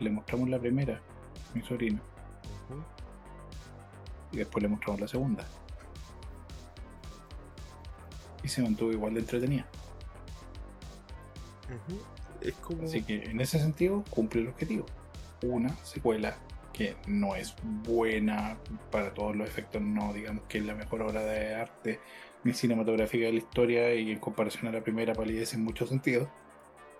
[0.00, 2.00] Le mostramos la primera a mi sobrino
[4.32, 5.44] y después le mostramos la segunda.
[8.42, 9.66] Y se mantuvo igual de entretenida.
[11.66, 12.00] Ujú.
[12.40, 12.84] Es como.
[12.84, 14.86] Así que en ese sentido cumple el objetivo.
[15.42, 16.36] Una secuela
[16.72, 17.54] que no es
[17.84, 18.56] buena
[18.90, 22.00] para todos los efectos, no digamos que es la mejor obra de arte
[22.44, 26.28] ni cinematográfica de la historia y en comparación a la primera palidez en muchos sentidos.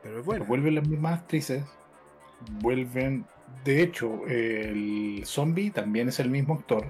[0.02, 0.44] Pero es bueno.
[0.44, 1.64] vuelven las mismas actrices,
[2.60, 3.27] vuelven...
[3.64, 6.86] De hecho, el zombie también es el mismo actor.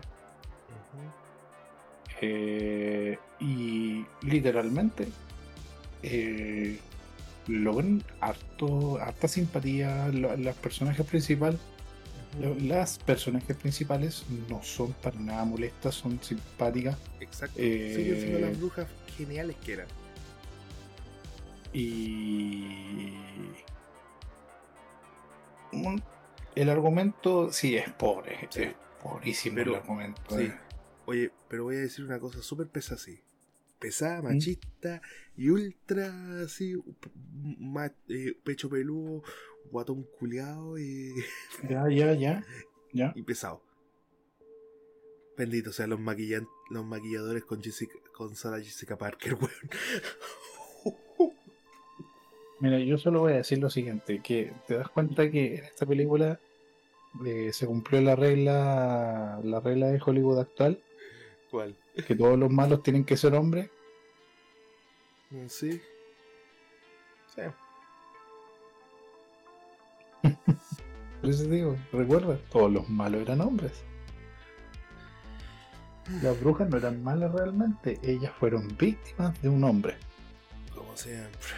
[2.22, 5.08] Eh, y literalmente
[6.04, 6.78] eh,
[7.48, 10.08] logran harto, harta simpatía.
[10.08, 11.58] lo- Las personajes principales,
[12.60, 17.56] las personajes principales no son para nada molestas, son simpáticas Exacto.
[17.60, 18.86] eh, Siguen siendo las brujas
[19.18, 19.86] geniales que eran.
[21.74, 22.68] y
[26.54, 28.62] el argumento sí es pobre, Sí.
[28.64, 30.20] es pobrísimo Pero- el argumento.
[30.38, 30.44] Sí.
[30.44, 30.54] eh.
[31.04, 33.20] Oye, pero voy a decir una cosa súper pesada así.
[33.78, 34.24] Pesada, ¿Mm?
[34.26, 35.02] machista
[35.36, 36.74] y ultra así,
[37.58, 39.22] ma- eh, pecho peludo,
[39.70, 41.12] guatón culiado y,
[41.68, 42.44] Ya, ya, ya,
[42.92, 43.12] ya.
[43.16, 43.60] y pesado.
[45.36, 49.50] Bendito sean los, maquillan los maquilladores con, Jessica, con Sarah Jessica Parker, weón.
[52.60, 55.84] Mira, yo solo voy a decir lo siguiente, que te das cuenta que en esta
[55.84, 56.38] película
[57.26, 60.80] eh, se cumplió la regla, la regla de Hollywood actual,
[61.52, 61.76] ¿Cuál?
[62.06, 63.68] que todos los malos tienen que ser hombres.
[65.30, 65.80] Mm, Sí.
[67.34, 67.42] Sí.
[71.20, 73.84] Por eso te digo, recuerda, todos los malos eran hombres.
[76.22, 79.96] Las brujas no eran malas realmente, ellas fueron víctimas de un hombre.
[80.74, 81.52] Como siempre.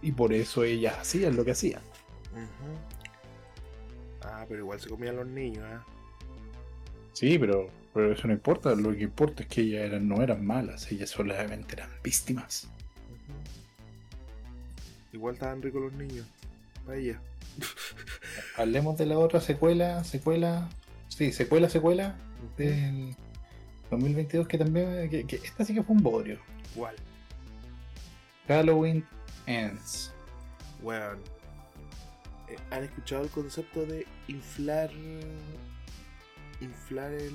[0.00, 1.82] Y por eso ellas hacían lo que hacían.
[2.32, 2.78] Ujú.
[4.22, 5.78] Ah, pero igual se comían los niños, ¿eh?
[7.12, 10.44] Sí, pero, pero eso no importa, lo que importa es que ellas eran, no eran
[10.44, 12.68] malas, ellas solamente eran víctimas.
[15.12, 16.26] Igual estaban ricos los niños.
[16.84, 17.20] Para ella.
[18.56, 20.68] Hablemos de la otra secuela, secuela
[21.18, 22.16] Sí, secuela, secuela
[22.56, 23.16] del
[23.90, 25.10] 2022 que también.
[25.10, 26.38] Que, que esta sí que fue un bodrio.
[26.76, 26.94] Igual.
[28.46, 29.04] Halloween
[29.46, 30.12] Ends.
[30.80, 31.18] Weón.
[32.48, 34.90] Eh, ¿Han escuchado el concepto de inflar.
[36.60, 37.32] Inflar el.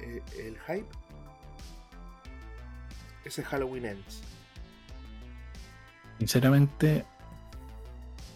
[0.00, 0.86] eh, el hype?
[3.24, 4.22] Ese es Halloween Ends.
[6.18, 7.04] Sinceramente,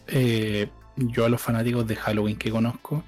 [0.06, 3.04] eh, yo a los fanáticos de Halloween que conozco,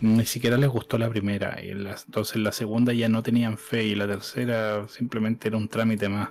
[0.00, 1.62] ni siquiera les gustó la primera.
[1.62, 5.68] Y la- entonces la segunda ya no tenían fe y la tercera simplemente era un
[5.68, 6.30] trámite más.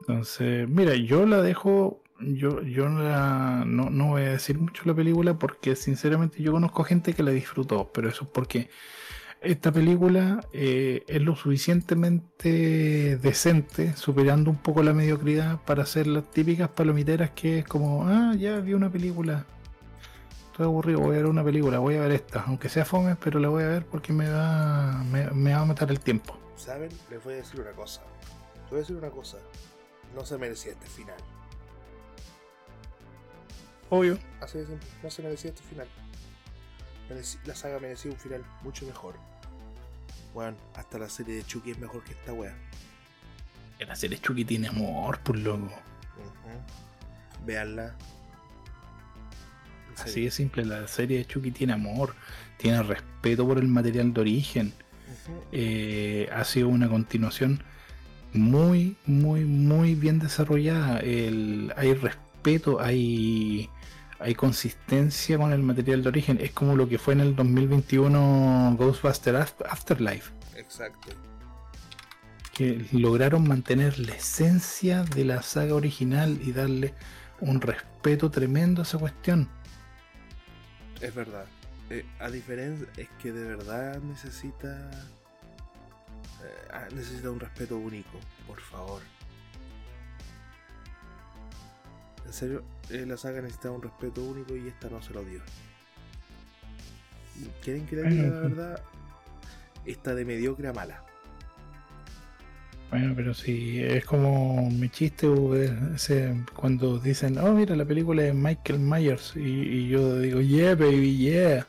[0.00, 5.38] Entonces, mira, yo la dejo, yo, yo no, no voy a decir mucho la película
[5.38, 8.70] porque sinceramente yo conozco gente que la disfrutó, pero eso es porque
[9.40, 16.30] esta película eh, es lo suficientemente decente, superando un poco la mediocridad para hacer las
[16.30, 19.46] típicas palomiteras que es como, ah, ya vi una película,
[20.50, 23.40] estoy aburrido, voy a ver una película, voy a ver esta, aunque sea fome, pero
[23.40, 26.36] la voy a ver porque me va, me, me va a matar el tiempo.
[26.56, 26.90] ¿Saben?
[27.10, 28.02] Les voy a decir una cosa.
[28.64, 29.38] Les voy a decir una cosa.
[30.14, 31.16] No se merecía este final.
[33.90, 34.18] Obvio.
[34.40, 34.88] Así de simple.
[35.02, 35.86] No se merecía este final.
[37.44, 39.16] La saga merecía un final mucho mejor.
[40.32, 42.56] Bueno, hasta la serie de Chucky es mejor que esta wea.
[43.80, 45.64] La serie Chucky tiene amor, por loco.
[45.66, 47.44] Ujú.
[47.46, 47.94] Véanla.
[49.96, 52.14] En Así de simple, la serie de Chucky tiene amor,
[52.58, 54.72] tiene respeto por el material de origen.
[55.52, 57.62] Eh, ha sido una continuación
[58.32, 61.00] muy, muy, muy bien desarrollada.
[61.00, 63.68] El- hay respeto, hay,
[64.20, 66.38] hay consistencia con el material de origen.
[66.40, 71.08] Es como lo que fue en el 2021 Ghostbuster Af- Afterlife, Exacto.
[72.52, 76.94] que lograron mantener la esencia de la saga original y darle
[77.40, 79.48] un respeto tremendo a esa cuestión.
[81.00, 81.46] Es verdad.
[81.88, 84.90] Eh, a diferencia, es que de verdad necesita.
[86.44, 89.00] eh, ah, necesita un respeto único, por favor.
[92.30, 95.40] En serio, eh, la saga necesita un respeto único y esta no se lo dio.
[97.60, 98.82] ¿Quieren que le diga la verdad?
[99.84, 101.02] Está de mediocre a mala.
[102.88, 105.26] Bueno, pero si es como mi chiste
[105.96, 110.76] ese, cuando dicen, oh, mira, la película de Michael Myers, y, y yo digo, yeah,
[110.76, 111.66] baby, yeah.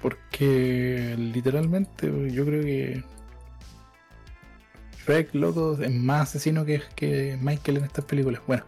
[0.00, 3.02] Porque literalmente yo creo que
[5.04, 8.40] Shrek, loco, es más asesino que, que Michael en estas películas.
[8.46, 8.64] Bueno,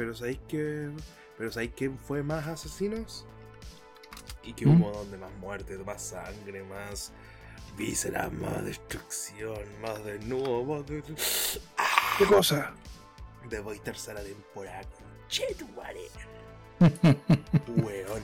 [0.00, 0.88] Pero ¿sabéis que
[1.36, 3.26] Pero ¿sabéis quién fue más asesinos?
[4.42, 4.80] Y que ¿Mm?
[4.80, 7.12] hubo donde más muerte, más sangre, más
[7.76, 11.04] vísceras, más destrucción, más desnudo, más de...
[11.76, 12.14] ¡Ah!
[12.16, 12.72] ¿qué cosa?
[13.50, 16.08] De Boy tercera temporada con Chetumare.
[17.76, 18.22] Weón.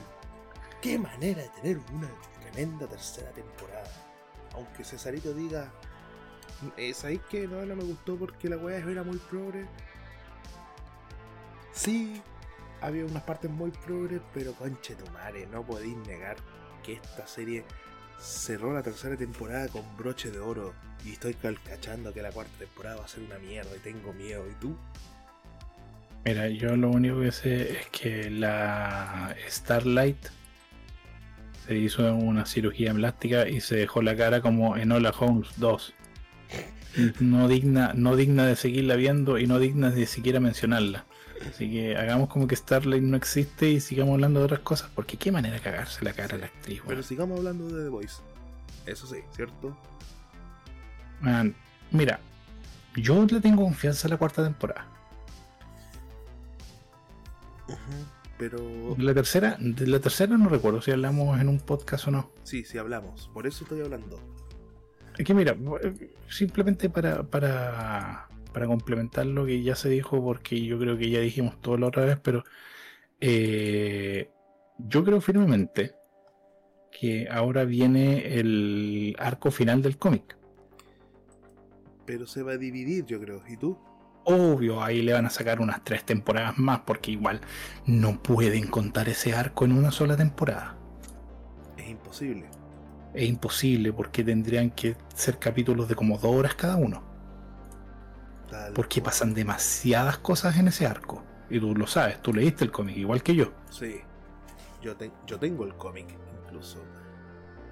[0.81, 2.09] Qué manera de tener una
[2.41, 3.93] tremenda tercera temporada.
[4.55, 5.71] Aunque Cesarito diga.
[6.75, 9.67] Eh, ¿Sabéis que no, no me gustó porque la weá era muy progre?
[11.73, 12.21] Sí,
[12.81, 16.37] había unas partes muy progres, pero conche tu madre, no podéis negar
[16.83, 17.63] que esta serie
[18.19, 20.73] cerró la tercera temporada con broche de oro.
[21.05, 24.45] Y estoy calcachando que la cuarta temporada va a ser una mierda y tengo miedo.
[24.49, 24.75] ¿Y tú?
[26.25, 30.17] Mira, yo lo único que sé es que la Starlight
[31.67, 35.93] se hizo una cirugía plástica y se dejó la cara como en Hola Holmes 2.
[37.19, 41.05] No digna, no digna de seguirla viendo y no digna de siquiera mencionarla.
[41.49, 45.17] Así que hagamos como que Starlight no existe y sigamos hablando de otras cosas, porque
[45.17, 46.81] qué manera de cagarse la cara a la actriz.
[46.81, 47.03] Pero weón.
[47.03, 48.21] sigamos hablando de The Voice.
[48.85, 49.77] Eso sí, ¿cierto?
[51.21, 51.55] Man,
[51.91, 52.19] mira,
[52.95, 54.87] yo le tengo confianza a la cuarta temporada.
[58.37, 62.31] Pero la tercera, de la tercera no recuerdo si hablamos en un podcast o no.
[62.43, 63.29] sí, sí hablamos.
[63.33, 64.19] Por eso estoy hablando.
[65.17, 70.63] Es que mira, eh, simplemente para, para, para complementar lo que ya se dijo, porque
[70.63, 72.43] yo creo que ya dijimos todo la otra vez, pero
[73.19, 74.29] eh,
[74.77, 75.95] yo creo firmemente
[76.91, 80.37] que ahora viene el arco final del cómic.
[82.05, 83.41] Pero se va a dividir, yo creo.
[83.47, 83.77] ¿Y tú?
[84.23, 87.41] Obvio, ahí le van a sacar unas tres temporadas más, porque igual
[87.85, 90.77] no pueden contar ese arco en una sola temporada.
[91.77, 92.45] Es imposible.
[93.13, 97.06] Es imposible, porque tendrían que ser capítulos de como dos horas cada uno.
[98.49, 99.05] Tal Porque cual.
[99.05, 101.23] pasan demasiadas cosas en ese arco.
[101.49, 103.51] Y tú lo sabes, tú leíste el cómic igual que yo.
[103.69, 104.01] Sí.
[104.81, 106.07] Yo, te- yo tengo el cómic,
[106.43, 106.79] incluso.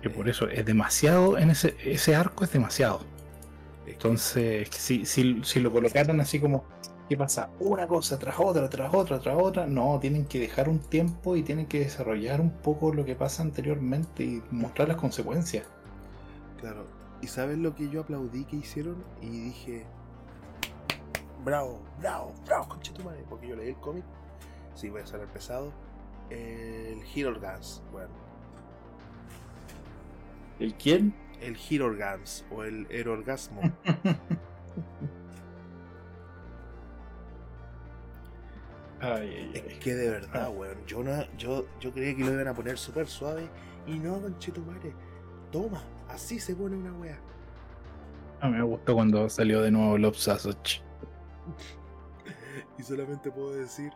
[0.01, 3.01] Que por eso es demasiado, en ese, ese arco es demasiado.
[3.85, 6.65] Entonces, si, si, si lo colocaran así como
[7.07, 7.53] ¿Qué pasa?
[7.59, 9.67] Una cosa tras otra, tras otra, tras otra.
[9.67, 13.43] No, tienen que dejar un tiempo y tienen que desarrollar un poco lo que pasa
[13.43, 15.67] anteriormente y mostrar las consecuencias.
[16.57, 16.91] Claro.
[17.21, 19.05] ¿Y sabes lo que yo aplaudí que hicieron?
[19.21, 19.94] Y dije,
[21.45, 23.23] bravo, bravo, bravo, conche tu madre.
[23.29, 24.03] Porque yo leí el cómic.
[24.73, 25.71] Sí, voy a ser pesado.
[26.29, 28.09] El Hero Guns, bueno.
[30.59, 31.13] ¿El quién?
[31.39, 33.61] El Hero Guns o el Erorgasmo.
[39.01, 39.79] Ay, ay, Es ay.
[39.79, 40.77] que de verdad, weón.
[40.87, 43.47] Yo, no, yo, yo creía que lo iban a poner súper suave.
[43.85, 44.93] Y no, conchetumare.
[45.51, 47.19] Toma, así se pone una wea.
[48.41, 50.81] A mí me gustó cuando salió de nuevo Love Sausage.
[52.79, 53.91] Y solamente puedo decir,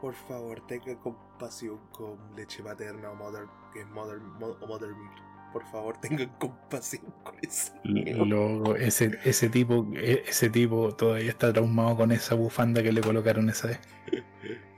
[0.00, 4.90] por favor, tenga compasión con leche materna o mother, que es mother, mo- o mother
[4.94, 5.12] milk.
[5.52, 7.72] Por favor, tengan compasión con eso.
[7.84, 13.00] Luego, ese, ese tipo, e- ese tipo todavía está traumado con esa bufanda que le
[13.00, 13.80] colocaron esa vez.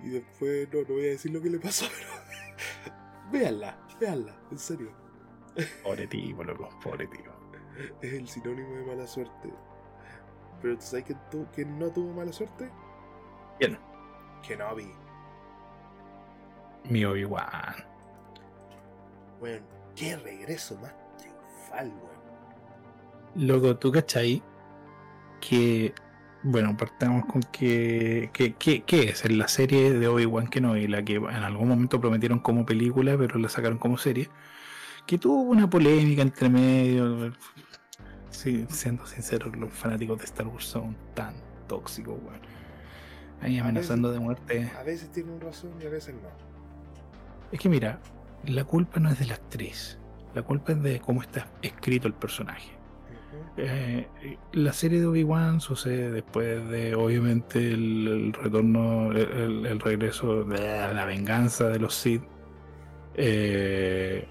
[0.05, 3.33] Y después, no, no voy a decir lo que le pasó, pero.
[3.33, 4.93] véanla, véanla, en serio.
[5.83, 7.33] Pobre tipo, loco, pobre tipo.
[8.01, 9.53] Es el sinónimo de mala suerte.
[10.67, 12.69] Pero ¿tú sabes quién, tu- quién no tuvo mala suerte?
[13.57, 13.79] ¿Quién?
[14.45, 14.91] Kenobi.
[16.91, 17.77] Mi Obi-Wan.
[19.41, 19.63] Weón,
[19.95, 23.47] qué regreso más triunfal, weón.
[23.47, 24.43] Loco, ¿tú cachai?
[25.41, 25.95] Que,
[26.43, 29.25] bueno, partamos con que, que, que- ¿qué es?
[29.25, 33.39] En la serie de Obi-Wan Kenobi, la que en algún momento prometieron como película, pero
[33.39, 34.31] la sacaron como serie,
[35.07, 37.33] que tuvo una polémica entre medio.
[38.37, 41.35] Sí, siendo sinceros, los fanáticos de Star Wars son tan
[41.69, 42.41] tóxicos, weón.
[43.41, 44.71] Ahí amenazando de muerte.
[44.79, 46.29] A veces tienen razón y a veces no.
[47.51, 47.99] Es que mira,
[48.45, 49.99] la culpa no es de la actriz,
[50.35, 52.73] la culpa es de cómo está escrito el personaje.
[53.57, 54.07] Eh,
[54.53, 60.45] la serie de Obi-Wan sucede después de, obviamente, el, el retorno, el, el- el regreso
[60.45, 60.59] de
[60.93, 62.23] la venganza de los Sith.
[63.15, 64.29] Eh,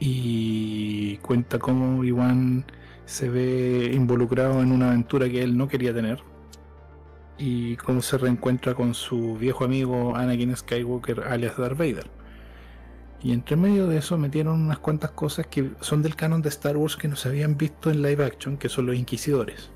[0.00, 2.64] y cuenta cómo Obi-Wan
[3.06, 6.24] se ve involucrado en una aventura que él no quería tener.
[7.36, 12.10] Y cómo se reencuentra con su viejo amigo Anakin Skywalker, alias Darth Vader.
[13.20, 16.76] Y entre medio de eso metieron unas cuantas cosas que son del canon de Star
[16.76, 19.72] Wars que no se habían visto en live action, que son los inquisidores.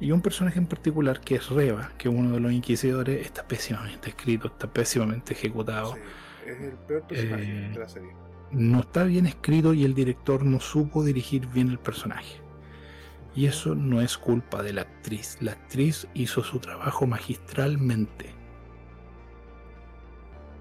[0.00, 3.46] Y un personaje en particular que es Reva, que es uno de los inquisidores, está
[3.46, 5.94] pésimamente escrito, está pésimamente ejecutado.
[5.94, 6.00] Sí,
[6.44, 8.16] es el peor personaje Eh, de la serie.
[8.52, 12.42] No está bien escrito y el director no supo dirigir bien el personaje.
[13.34, 15.38] Y eso no es culpa de la actriz.
[15.40, 18.34] La actriz hizo su trabajo magistralmente.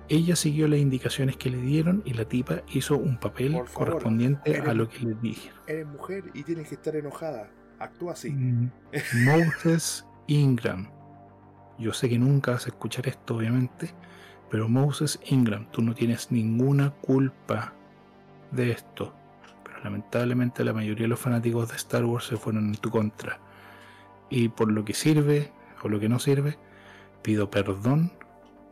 [0.07, 4.59] Ella siguió las indicaciones que le dieron y la tipa hizo un papel favor, correspondiente
[4.61, 5.51] a lo que le dije.
[5.67, 7.49] Eres mujer y tienes que estar enojada.
[7.79, 8.31] Actúa así.
[8.31, 8.71] Mm,
[9.25, 10.89] Moses Ingram.
[11.77, 13.93] Yo sé que nunca vas a escuchar esto, obviamente,
[14.49, 17.73] pero Moses Ingram, tú no tienes ninguna culpa
[18.51, 19.13] de esto.
[19.63, 23.39] Pero lamentablemente la mayoría de los fanáticos de Star Wars se fueron en tu contra.
[24.29, 25.51] Y por lo que sirve
[25.83, 26.57] o lo que no sirve,
[27.21, 28.11] pido perdón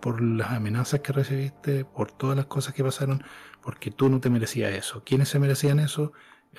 [0.01, 3.23] por las amenazas que recibiste, por todas las cosas que pasaron,
[3.61, 5.03] porque tú no te merecías eso.
[5.03, 6.13] ¿Quiénes se merecían eso?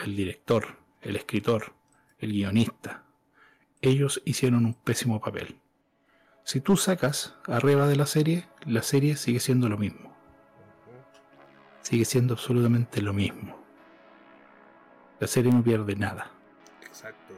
[0.05, 1.73] El director, el escritor,
[2.19, 3.05] el guionista.
[3.81, 5.59] Ellos hicieron un pésimo papel.
[6.45, 10.10] Si tú sacas arriba de la serie, la serie sigue siendo lo mismo.
[11.82, 13.57] Sigue siendo absolutamente lo mismo.
[15.19, 16.31] La serie no pierde nada.
[16.86, 17.35] Exacto.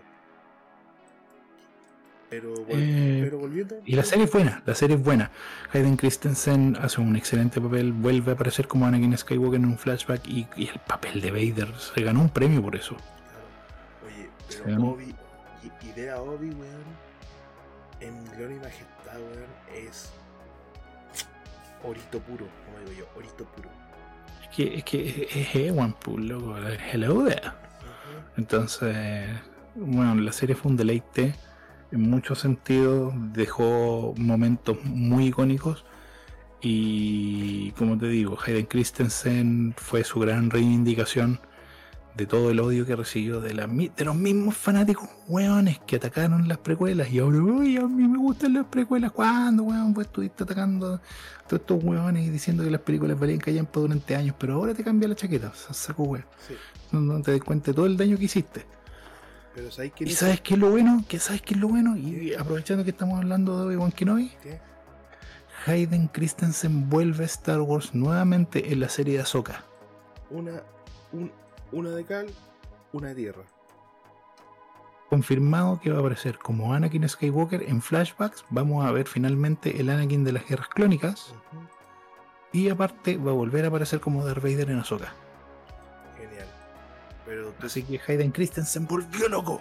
[2.30, 3.76] Pero, vol- Eh, pero volviendo.
[3.84, 5.30] Y la serie es buena, la serie es buena.
[5.72, 10.26] Hayden Christensen hace un excelente papel, vuelve a aparecer como Anakin Skywalker en un flashback
[10.26, 12.96] y, y el papel de Vader se ganó un premio por eso.
[12.96, 14.16] Claro.
[14.16, 14.58] Oye, Sí.
[14.64, 15.14] pero Obi,
[15.62, 16.82] y, y ver a Obi, weón,
[18.00, 19.50] en Gloria y Majestad, weón,
[19.88, 20.10] es
[21.84, 23.68] orito puro, como digo yo, orito puro.
[24.54, 26.56] Que es, que es Ewan, pues, loco.
[26.92, 27.52] Hello there.
[28.36, 29.26] Entonces,
[29.74, 31.34] bueno, la serie fue un deleite.
[31.90, 35.84] En muchos sentidos dejó momentos muy icónicos.
[36.60, 41.40] Y como te digo, Hayden Christensen fue su gran reivindicación
[42.14, 46.46] de todo el odio que recibió de, la de los mismos fanáticos hueones que atacaron
[46.46, 47.10] las precuelas.
[47.10, 49.12] Y ahora, uy, a mí me gustan las precuelas.
[49.12, 49.94] ¿Cuándo, weón?
[49.94, 51.00] Pues estuviste atacando a
[51.48, 54.84] todos estos hueones y diciendo que las películas valían callampa durante años, pero ahora te
[54.84, 55.52] cambia la chaqueta.
[55.54, 56.26] Saco hueón.
[56.46, 56.54] Sí.
[56.92, 58.66] No, no te das cuenta de todo el daño que hiciste.
[59.54, 60.04] Pero ¿sabes qué?
[60.04, 61.04] ¿Y sabes qué es lo bueno?
[61.08, 61.96] ¿Qué sabes qué es lo bueno?
[61.96, 64.60] Y aprovechando que estamos hablando de Obi-Wan Kenobi, ¿Qué?
[65.66, 69.64] Hayden Christensen vuelve a Star Wars nuevamente en la serie de Ahsoka.
[70.30, 70.62] Una,
[71.12, 71.30] un-
[71.72, 72.26] una de cal,
[72.92, 73.42] una de tierra.
[75.08, 78.44] confirmado que va a aparecer como Anakin Skywalker en flashbacks.
[78.50, 81.34] Vamos a ver finalmente el Anakin de las guerras clónicas.
[82.52, 85.12] Y aparte va a volver a aparecer como Darth Vader en Ahsoka.
[86.18, 86.46] Genial.
[87.26, 89.60] Pero tú, Así que Hayden Christensen volvió loco.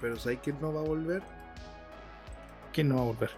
[0.00, 1.22] pero ¿sabes quién no va a volver?
[2.72, 3.30] ¿Quién no va a volver?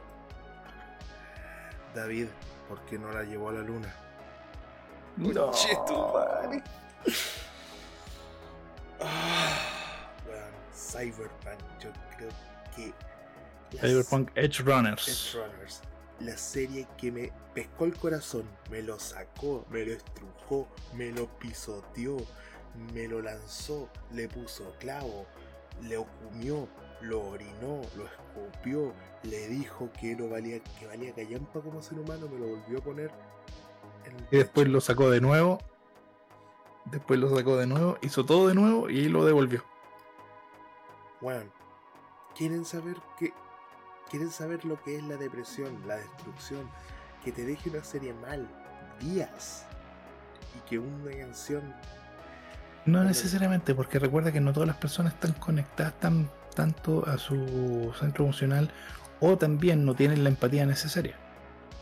[1.94, 2.26] David,
[2.68, 3.94] porque no la llevó a la luna.
[5.16, 5.50] No.
[9.00, 9.58] Ah,
[10.74, 12.30] Cyberpunk, yo creo
[12.74, 12.92] que.
[13.78, 15.08] Cyberpunk Edge Runners.
[15.08, 15.82] Edge Runners,
[16.20, 21.26] la serie que me pescó el corazón, me lo sacó, me lo estrujó, me lo
[21.38, 22.16] pisoteó,
[22.94, 25.26] me lo lanzó, le puso clavo,
[25.82, 26.68] le comió,
[27.00, 28.94] lo orinó, lo escupió,
[29.24, 32.82] le dijo que no valía, que valía callampa como ser humano, me lo volvió a
[32.82, 33.10] poner
[34.04, 35.58] en el Y después lo sacó de nuevo.
[36.86, 39.64] Después lo sacó de nuevo, hizo todo de nuevo y lo devolvió.
[41.20, 41.50] Weón,
[42.36, 43.32] ¿quieren saber qué?
[44.08, 46.70] ¿Quieren saber lo que es la depresión, la destrucción?
[47.24, 48.48] Que te deje una serie mal,
[49.00, 49.66] días,
[50.56, 51.74] y que una canción
[52.84, 57.92] No necesariamente, porque recuerda que no todas las personas están conectadas tan, tanto a su
[57.98, 58.70] centro emocional
[59.18, 61.16] o también no tienen la empatía necesaria.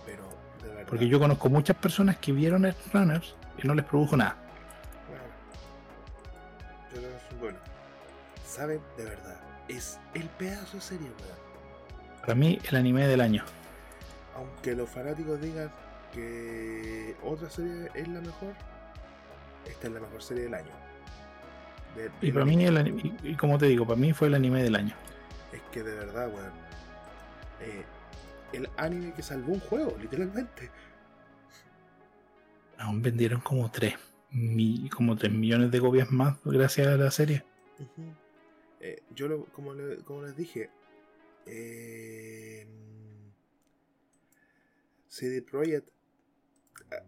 [0.06, 0.22] Pero,
[0.62, 0.86] de verdad.
[0.89, 4.43] Porque yo conozco muchas personas que vieron Runners y no les produjo nada.
[8.55, 11.39] Saben, de verdad, es el pedazo de serie, weón.
[12.20, 13.44] Para mí, el anime del año.
[14.36, 15.70] Aunque los fanáticos digan
[16.12, 18.55] que otra serie es la mejor,
[19.66, 20.70] esta es la mejor serie del año.
[21.97, 24.62] De- Y para mí, el anime- y, como te digo, para mí fue el anime
[24.62, 24.94] del año.
[25.52, 26.52] Es que de verdad, weón.
[27.60, 27.85] eh,
[28.52, 30.70] el anime que salvó un juego, literalmente.
[32.78, 33.94] Aún vendieron como 3,
[34.94, 37.44] como 3 millones de copias más gracias a la serie.
[38.80, 40.70] Eh, yo, lo- como, le- como les dije,
[41.46, 42.66] eh,
[45.09, 45.88] CD Projekt
[46.92, 47.02] ah,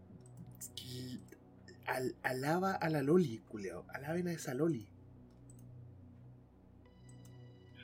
[1.86, 3.84] al- alaba a la Loli, culiao.
[3.88, 4.88] Alaben a esa Loli.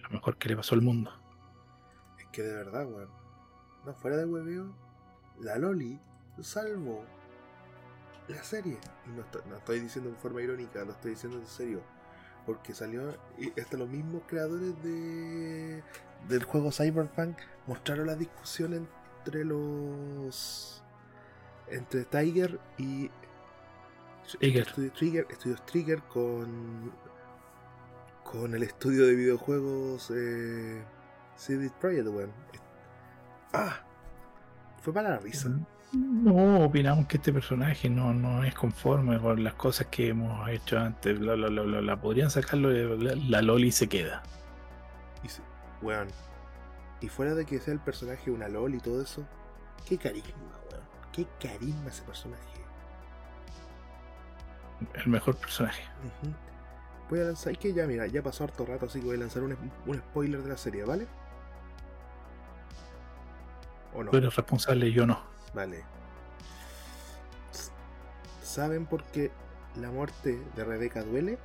[0.02, 1.10] Lo mejor que le pasó al mundo.
[2.18, 3.10] Es que de verdad, weón.
[3.84, 4.74] No, fuera de hueveo,
[5.40, 6.00] la Loli
[6.40, 7.04] salvó
[8.28, 8.78] la serie.
[9.06, 11.82] Y no, estoy- no estoy diciendo en forma irónica, lo estoy diciendo en serio.
[12.46, 15.82] Porque salió, y hasta los mismos creadores de
[16.28, 17.36] del juego Cyberpunk
[17.66, 18.88] mostraron la discusión
[19.24, 20.82] entre los.
[21.68, 23.10] entre Tiger y.
[24.38, 24.62] Trigger.
[24.66, 26.92] Estudios Trigger, Estudios Trigger con.
[28.24, 30.82] con el estudio de videojuegos eh,
[31.36, 32.32] CD Projekt, weón.
[33.52, 33.80] Ah,
[34.80, 35.50] fue para la risa.
[35.92, 40.78] No, opinamos que este personaje no, no es conforme con las cosas que hemos hecho
[40.78, 41.18] antes.
[41.18, 42.00] Bla, bla, bla, bla, bla.
[42.00, 44.22] Podrían sacarlo de la, Loli se queda.
[45.22, 46.08] Y, weón.
[47.02, 49.26] Y fuera de que sea el personaje una LOL y todo eso,
[49.86, 50.30] qué carisma,
[50.70, 50.84] weón.
[51.12, 52.42] Qué carisma ese personaje.
[54.94, 55.82] El mejor personaje.
[57.10, 59.20] Voy a lanzar, y que ya, mira, ya pasó harto rato, así que voy a
[59.20, 59.56] lanzar un,
[59.86, 61.06] un spoiler de la serie, ¿vale?
[63.94, 64.10] ¿O no?
[64.10, 65.31] Tú eres responsable, yo no.
[65.54, 65.84] Vale.
[68.42, 69.30] ¿Saben por qué
[69.76, 71.38] la muerte de Rebeca duele?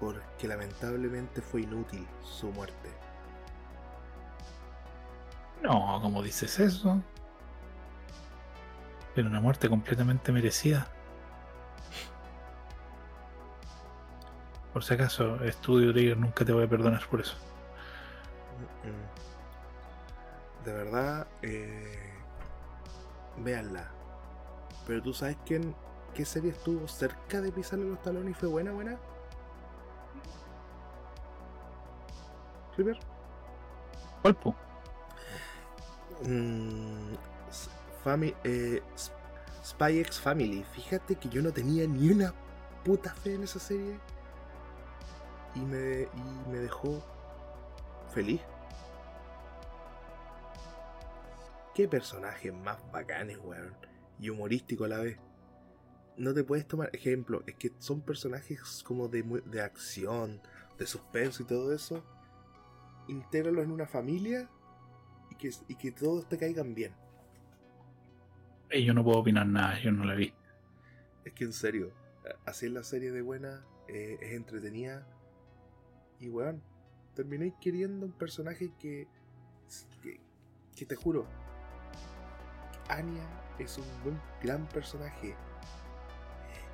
[0.00, 2.90] Porque lamentablemente fue inútil su muerte.
[5.62, 7.02] No, como dices eso.
[9.14, 10.88] Pero una muerte completamente merecida.
[14.72, 17.36] Por si acaso, Estudio Trigger nunca te voy a perdonar por eso.
[18.82, 20.64] Mm, mm.
[20.64, 22.03] De verdad, eh,
[23.38, 23.90] véanla.
[24.86, 25.74] Pero tú sabes quién,
[26.14, 28.98] qué serie estuvo cerca de pisarle los talones y fue buena, buena.
[32.76, 32.98] River.
[34.22, 34.54] ¿Cuál, po?
[36.22, 37.14] Mm,
[38.44, 38.82] eh,
[39.64, 40.64] Spy X Family.
[40.72, 42.34] Fíjate que yo no tenía ni una
[42.84, 43.98] puta fe en esa serie.
[45.54, 47.02] Y me, y me dejó
[48.12, 48.40] feliz.
[51.74, 53.74] Qué personajes más bacanes, weón.
[54.20, 55.18] Y humorístico a la vez.
[56.16, 57.42] No te puedes tomar ejemplo.
[57.46, 60.40] Es que son personajes como de, de acción,
[60.78, 62.04] de suspenso y todo eso.
[63.08, 64.48] Intégralo en una familia
[65.30, 66.94] y que, y que todos te caigan bien.
[68.70, 70.32] Eh, yo no puedo opinar nada, yo no la vi.
[71.24, 71.92] Es que en serio,
[72.46, 75.06] así es la serie de buena, eh, es entretenida.
[76.20, 76.62] Y weón,
[77.14, 79.08] terminé queriendo un personaje que,
[80.02, 80.20] que,
[80.76, 81.26] que te juro,
[82.88, 83.26] Anya
[83.58, 85.34] es un buen, gran personaje.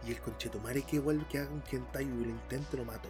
[0.06, 3.08] Y el conchetumare que igual que haga un Kentai y lo intente lo mato.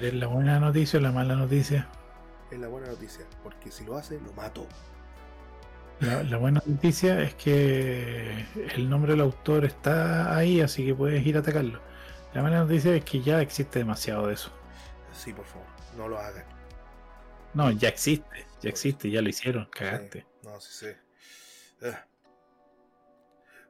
[0.00, 1.88] ¿Es la buena noticia o la mala noticia?
[2.50, 4.66] Es la buena noticia, porque si lo hace, lo mato.
[6.00, 11.24] La, la buena noticia es que el nombre del autor está ahí, así que puedes
[11.24, 11.80] ir a atacarlo.
[12.32, 14.50] La mala noticia es que ya existe demasiado de eso.
[15.12, 15.66] Sí, por favor,
[15.96, 16.53] no lo hagan.
[17.54, 20.20] No, ya existe, ya existe, ya lo hicieron, cagaste.
[20.20, 20.98] Sí, no, sí sé.
[21.82, 22.04] Ah.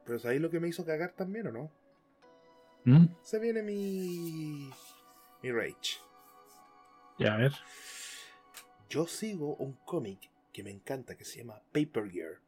[0.05, 1.70] Pero ¿sabéis lo que me hizo cagar también o no?
[2.85, 3.06] ¿Mm?
[3.23, 4.70] Se viene mi.
[5.43, 5.98] mi rage.
[7.19, 7.52] Ya, a ver.
[8.89, 12.40] Yo sigo un cómic que me encanta que se llama Paper Gear.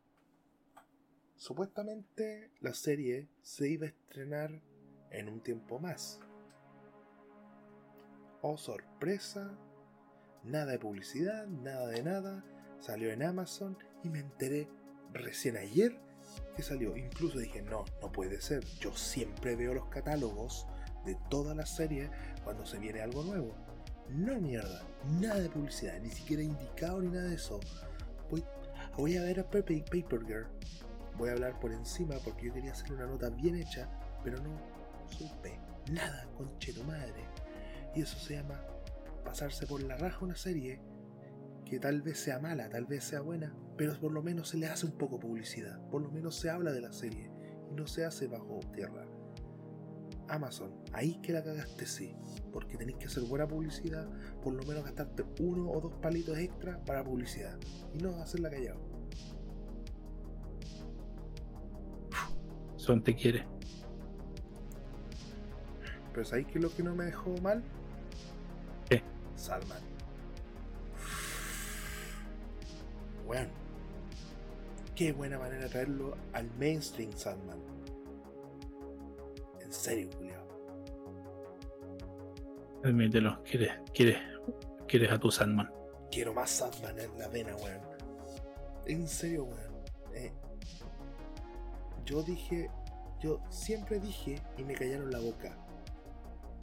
[1.37, 4.63] Supuestamente la serie se iba a estrenar
[5.11, 6.21] en un tiempo más.
[8.43, 9.59] Oh sorpresa,
[10.47, 12.45] nada de publicidad, nada de nada.
[12.81, 14.69] Salió en Amazon y me enteré
[15.13, 15.99] recién ayer
[16.55, 16.97] que salió.
[16.97, 18.65] Incluso dije, no, no puede ser.
[18.81, 20.67] Yo siempre veo los catálogos
[21.05, 22.11] de todas las series
[22.45, 23.55] cuando se viene algo nuevo.
[24.09, 24.83] No mierda,
[25.21, 27.61] nada de publicidad, ni siquiera indicado ni nada de eso.
[28.97, 30.47] Voy, a ver a Paper, Paper Girl.
[31.19, 33.89] Voy a hablar por encima porque yo quería hacer una nota bien hecha,
[34.23, 34.59] pero no
[35.09, 35.59] supe
[35.91, 37.25] nada, conchero madre.
[37.95, 38.63] Y eso se llama
[39.27, 40.81] pasarse por la raja una serie
[41.67, 44.67] que tal vez sea mala, tal vez sea buena, pero por lo menos se le
[44.67, 47.31] hace un poco publicidad, por lo menos se habla de la serie
[47.71, 49.05] y no se hace bajo tierra.
[50.29, 52.17] Amazon, ahí que la cagaste sí,
[52.53, 54.09] porque tenéis que hacer buena publicidad,
[54.43, 57.59] por lo menos gastarte uno o dos palitos extra para publicidad
[57.93, 58.81] y no hacerla callado.
[62.77, 63.45] Son te quiere.
[66.13, 67.63] Pero ¿sabéis qué es lo que no me dejó mal?
[68.89, 69.03] ¿Qué?
[69.37, 69.83] Salman.
[73.27, 73.49] Bueno,
[74.95, 77.59] qué buena manera de traerlo al mainstream Salman.
[79.61, 80.47] En serio, Julio.
[82.85, 84.19] Admítelo, quieres, quieres,
[84.87, 85.69] quieres a tu Sandman.
[86.11, 87.81] Quiero más Sandman en la vena, weón.
[88.87, 89.75] En serio, weón.
[90.15, 90.33] Eh,
[92.05, 92.71] yo dije,
[93.21, 95.57] yo siempre dije y me callaron la boca.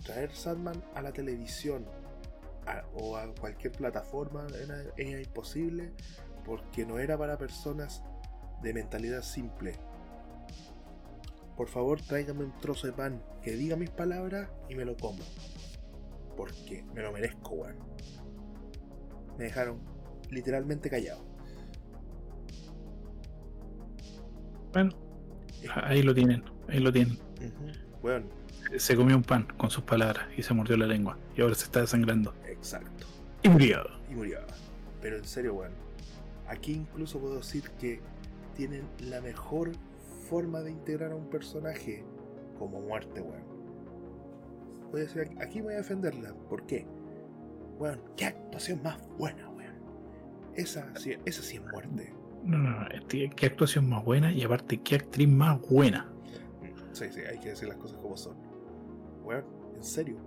[0.06, 1.86] Traer Sandman a la televisión
[2.66, 5.92] a- o a cualquier plataforma era, era imposible
[6.46, 8.04] porque no era para personas
[8.62, 9.74] de mentalidad simple.
[11.56, 15.24] Por favor, tráigame un trozo de pan que diga mis palabras y me lo como.
[16.36, 17.78] Porque me lo merezco, weón.
[19.38, 19.80] Me dejaron
[20.30, 21.24] literalmente callado.
[24.72, 24.92] Bueno,
[25.76, 27.18] ahí lo tienen, ahí lo tienen.
[28.04, 28.26] Weón,
[28.78, 31.18] Se comió un pan con sus palabras y se mordió la lengua.
[31.36, 32.34] Y ahora se está desangrando.
[32.46, 33.08] exacto.
[33.42, 33.84] Y murió.
[34.10, 34.40] Y murió.
[35.02, 35.72] Pero en serio, weón.
[36.48, 38.00] Aquí incluso puedo decir que
[38.56, 39.72] tienen la mejor
[40.30, 42.04] forma de integrar a un personaje
[42.60, 43.44] como muerte, weón.
[44.92, 46.34] Voy a decir, aquí voy a defenderla.
[46.50, 46.86] ¿Por qué?
[47.80, 49.74] Weón, qué actuación más buena, weón.
[50.56, 52.14] Esa, sí- esa sí es muerte.
[52.44, 52.88] No, no, no.
[52.90, 56.13] este, Qué actuación más buena y aparte qué actriz más buena.
[56.94, 58.36] Sí, sí, hay que decir las cosas como son.
[59.24, 59.46] Weón,
[59.76, 60.18] en serio.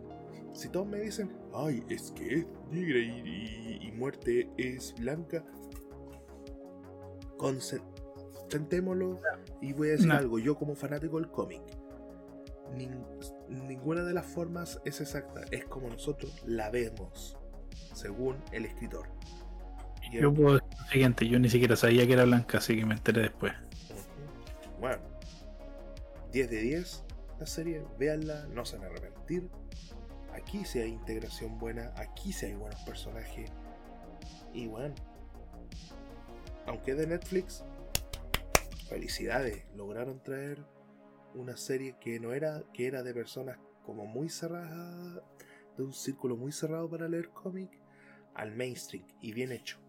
[0.53, 5.45] Si todos me dicen, ay, es que es negra y, y- y muerte es blanca,
[7.37, 9.21] concentrémoslo
[9.61, 10.15] y voy a decir No.
[10.17, 10.39] algo.
[10.39, 11.61] Yo, como fanático del cómic,
[12.75, 13.05] nin-
[13.49, 15.43] ninguna de las formas es exacta.
[15.51, 17.37] Es como nosotros la vemos,
[17.95, 19.09] según el escritor.
[20.11, 22.87] Y Yo puedo decir lo siguiente, yo ni siquiera sabía que era blanca, así que
[22.87, 23.53] me enteré después.
[24.81, 24.99] Bueno,
[26.37, 27.05] 10 de 10
[27.39, 29.49] la serie, véanla, no se van a arrepentir.
[30.35, 33.51] Aquí sí hay integración buena, aquí sí hay buenos personajes.
[34.53, 34.95] Y bueno,
[36.67, 37.65] aunque de Netflix,
[38.87, 40.63] felicidades, lograron traer
[41.35, 43.57] una serie que no era, que era de personas
[43.87, 45.23] como muy cerradas,
[45.79, 47.71] de un círculo muy cerrado para leer cómic,
[48.35, 49.86] al mainstream y bien hecho.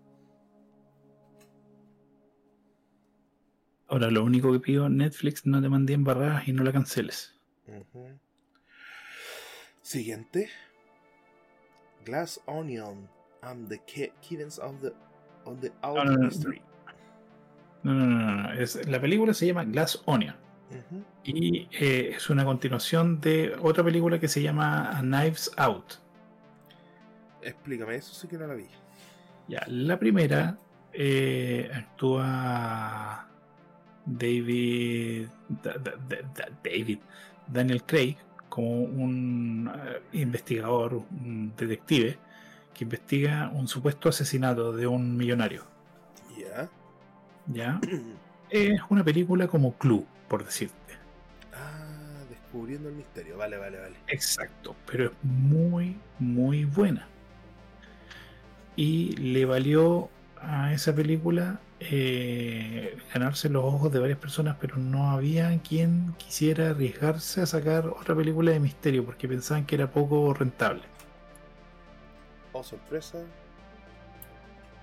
[3.87, 7.35] Ahora, lo único que pido, Netflix, no te mandé embarradas y no la canceles.
[9.81, 10.49] Siguiente.
[12.05, 13.09] Glass Onion
[13.41, 14.93] and the Ki- Kittens of the,
[15.45, 16.17] of the Out no, no.
[16.19, 16.61] Mystery.
[17.83, 18.53] No, no, no, no.
[18.53, 20.35] Es, la película se llama Glass Onion
[21.23, 25.93] y eh, es una continuación de otra película que se llama A Knives Out.
[27.41, 28.67] Explícame, eso sí que no la vi.
[29.47, 30.57] Ya, la primera
[30.91, 33.26] eh, actúa
[34.07, 35.27] David,
[35.63, 36.99] Da- Da- Da- Da- David
[37.47, 38.15] Daniel Craig
[38.49, 42.17] como un eh, investigador, un detective
[42.73, 45.63] que investiga un supuesto asesinato de un millonario.
[46.37, 46.69] Ya.
[47.47, 47.79] ¿Ya?
[48.49, 50.93] Es una película como Clue, por decirte.
[51.53, 51.83] ah,
[52.49, 53.95] Cubriendo el misterio, vale, vale, vale.
[54.07, 57.07] Exacto, pero es muy, muy buena.
[58.77, 60.09] Y le valió
[60.39, 66.71] a esa película eh, ganarse los ojos de varias personas, pero no había quien quisiera
[66.71, 70.83] arriesgarse a sacar otra película de misterio porque pensaban que era poco rentable.
[72.53, 73.19] Oh, sorpresa.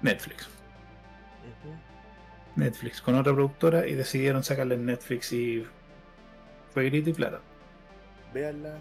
[0.02, 0.48] Netflix.
[2.56, 5.66] Netflix con otra productora y decidieron sacarla en Netflix y
[6.72, 7.40] fue grito y plata.
[8.32, 8.76] Véanla,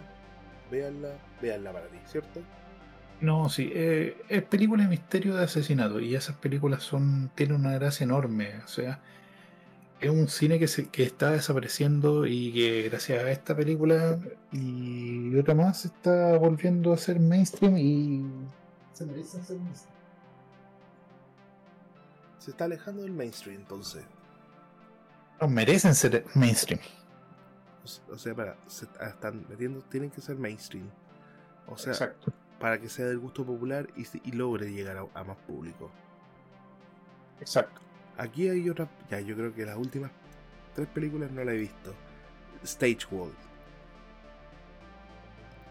[0.70, 1.08] véanla,
[1.40, 2.40] véanla para ti, ¿cierto?
[3.24, 7.72] No, sí, eh, es película de misterio de asesinato y esas películas son tienen una
[7.72, 9.00] gracia enorme, o sea,
[9.98, 14.18] es un cine que, se, que está desapareciendo y que gracias a esta película
[14.52, 18.26] y otra más se está volviendo a ser mainstream y
[18.92, 19.94] se merecen ser mainstream.
[22.40, 24.04] Se está alejando del mainstream entonces.
[25.40, 26.80] No, merecen ser mainstream.
[28.12, 30.90] O sea, para, se ah, están metiendo, tienen que ser mainstream.
[31.66, 32.30] O sea, Exacto.
[32.64, 35.90] Para que sea del gusto popular y, logre llegar a, a más público.
[37.38, 37.78] Exacto.
[38.16, 40.10] Aquí hay otra, ya yo creo que las últimas
[40.74, 41.94] tres películas no la he visto.
[42.62, 43.34] Stage World.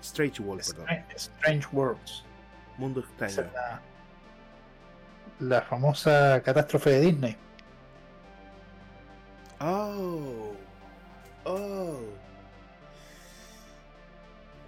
[0.03, 0.87] Strange World, perdón.
[1.15, 2.23] Strange, Worlds.
[2.77, 3.41] Mundo extraño.
[3.41, 3.81] es la,
[5.39, 7.37] la famosa catástrofe de Disney.
[9.59, 10.53] Oh.
[11.45, 12.01] Oh.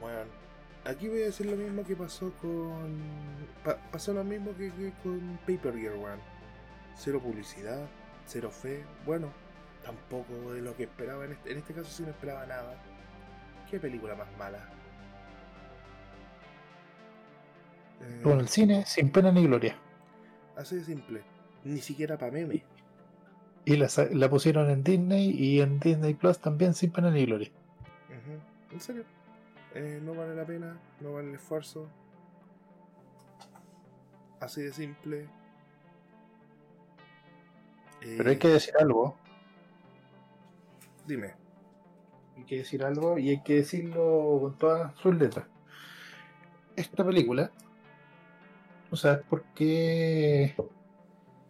[0.01, 0.44] Bueno,
[0.85, 2.99] aquí voy a decir lo mismo que pasó con.
[3.63, 6.19] pa- pasó lo mismo que, que con Paper Girl, weón.
[6.95, 7.85] Cero publicidad,
[8.25, 8.83] cero fe.
[9.05, 9.31] Bueno,
[9.83, 11.25] tampoco de lo que esperaba.
[11.25, 12.75] En este, en este caso sí no esperaba nada.
[13.69, 14.59] ¿Qué película más mala?
[18.01, 19.75] Eh, Con el cine sin pena ni gloria.
[20.55, 21.21] así de simple.
[21.63, 22.63] Ni siquiera para meme.
[23.65, 27.49] Y la, la pusieron en Disney y en Disney Plus también sin pena ni gloria.
[28.71, 29.03] En serio.
[29.75, 31.87] Eh, no vale la pena, no vale el esfuerzo.
[34.39, 35.27] Así de simple.
[37.99, 39.17] Pero hay Eh, que decir algo.
[41.07, 41.33] Dime.
[42.37, 45.45] Hay que decir algo y hay que decirlo con todas sus letras.
[46.75, 47.51] Esta película,
[48.89, 50.55] ¿tú sabes por qué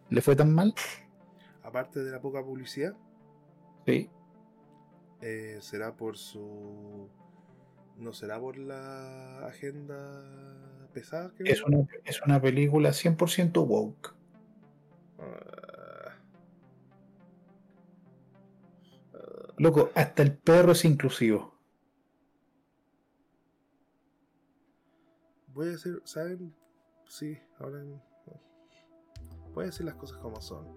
[0.09, 0.73] le fue tan mal?
[1.63, 2.95] Aparte de la poca publicidad,
[3.85, 4.09] Sí.
[5.21, 7.09] eh, será por su.
[7.97, 14.13] No será por la agenda pesada que Es una, es una película 100% woke.
[15.19, 15.65] Ah,
[19.57, 21.53] Loco, hasta el perro es inclusivo.
[25.53, 26.53] Voy a decir, ¿saben?
[27.07, 27.81] Sí, ahora.
[29.53, 30.67] Voy a decir las cosas como son.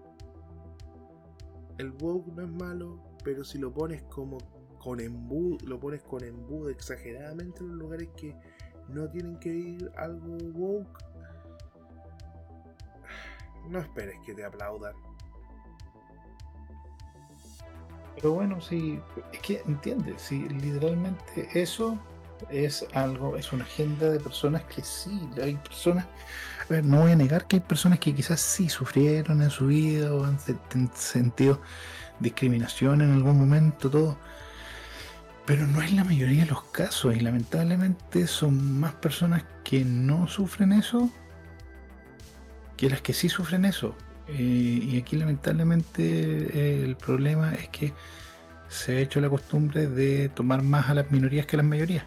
[1.77, 4.37] El woke no es malo, pero si lo pones como
[4.79, 8.35] con embudo, lo pones con embudo exageradamente en los lugares que
[8.87, 11.03] no tienen que ir algo woke,
[13.69, 14.93] no esperes que te aplaudan.
[18.15, 18.99] Pero bueno, sí,
[19.31, 21.97] es que entiendes, sí, literalmente eso
[22.49, 27.11] es algo, es una agenda de personas que sí, hay personas, a ver, no voy
[27.11, 31.61] a negar que hay personas que quizás sí sufrieron en su vida o han sentido
[32.19, 34.17] discriminación en algún momento, todo,
[35.49, 40.27] pero no es la mayoría de los casos y lamentablemente son más personas que no
[40.27, 41.09] sufren eso
[42.77, 43.95] que las que sí sufren eso.
[44.27, 47.93] Eh, y aquí lamentablemente eh, el problema es que
[48.67, 52.05] se ha hecho la costumbre de tomar más a las minorías que a las mayorías.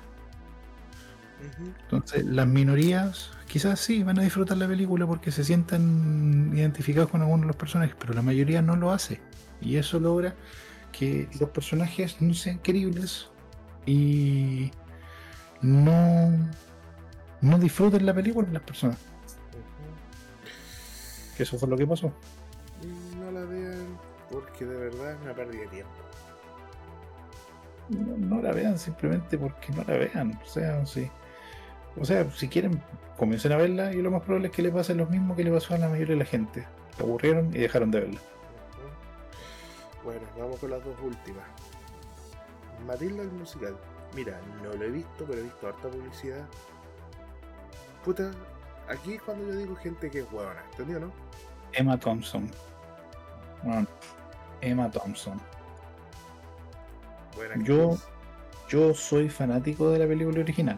[1.82, 7.22] Entonces las minorías quizás sí van a disfrutar la película porque se sientan identificados con
[7.22, 9.20] algunos de los personajes, pero la mayoría no lo hace.
[9.60, 10.36] Y eso logra
[10.92, 13.31] que los personajes no sean queribles
[13.86, 14.70] y
[15.60, 16.30] no,
[17.40, 18.98] no disfruten la película las personas.
[21.36, 22.12] Que eso fue lo que pasó.
[23.18, 23.98] No la vean
[24.30, 25.92] porque de verdad es una pérdida de tiempo.
[27.88, 30.38] no, no la vean simplemente porque no la vean.
[30.42, 31.10] O sea, sí.
[32.00, 32.82] O sea, si quieren,
[33.18, 35.50] comiencen a verla y lo más probable es que le pase lo mismo que le
[35.50, 36.66] pasó a la mayoría de la gente.
[36.96, 38.20] Se aburrieron y dejaron de verla.
[40.04, 41.44] Bueno, vamos con las dos últimas.
[42.84, 43.76] Matilda el musical.
[44.14, 46.46] Mira, no lo he visto, pero he visto harta publicidad.
[48.04, 48.30] Puta,
[48.88, 51.12] aquí es cuando yo digo gente que es huevona, ¿entendió, no?
[51.72, 52.50] Emma Thompson.
[53.62, 53.86] Bueno,
[54.60, 55.40] Emma Thompson.
[57.36, 57.96] Buena Yo-.
[58.68, 60.76] Yo soy fanático de la película original.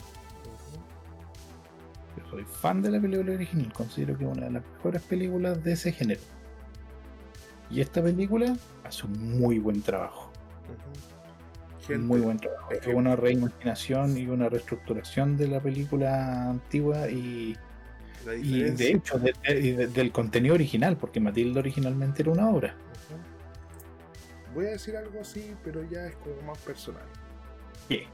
[2.17, 3.73] Yo soy fan de la película original.
[3.73, 6.21] Considero que es una de las mejores películas de ese género.
[7.71, 10.31] Y esta película hace un muy buen trabajo.
[11.87, 12.71] Gente, muy buen trabajo.
[12.73, 17.57] Es una reimaginación y una reestructuración de la película antigua y,
[18.43, 22.75] y de hecho del contenido original, porque Matilda originalmente era una obra.
[24.55, 27.03] Voy a decir algo así, pero ya es como más personal.
[27.89, 28.07] ¿Qué?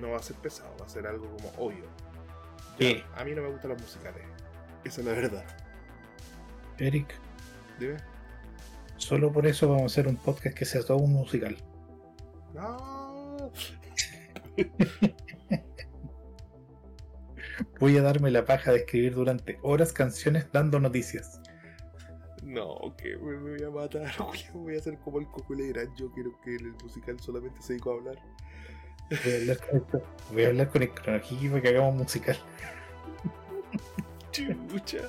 [0.00, 1.84] No va a ser pesado, va a ser algo como obvio.
[2.78, 3.04] ¿Qué?
[3.16, 4.22] A mí no me gustan los musicales.
[4.84, 5.44] Esa es la verdad.
[6.78, 7.14] Eric.
[7.78, 7.96] Dime.
[8.96, 11.56] Solo por eso vamos a hacer un podcast que sea todo un musical.
[12.54, 12.97] No.
[17.80, 21.40] Voy a darme la paja de escribir durante horas canciones dando noticias.
[22.42, 24.10] No, que me, voy a matar,
[24.54, 25.54] voy a hacer como el Coco
[25.96, 28.16] Yo quiero que el musical solamente se dedique a hablar.
[29.10, 30.02] Voy a hablar con, esto.
[30.32, 32.36] Voy a hablar con el para que hagamos musical.
[34.30, 35.08] Chucha.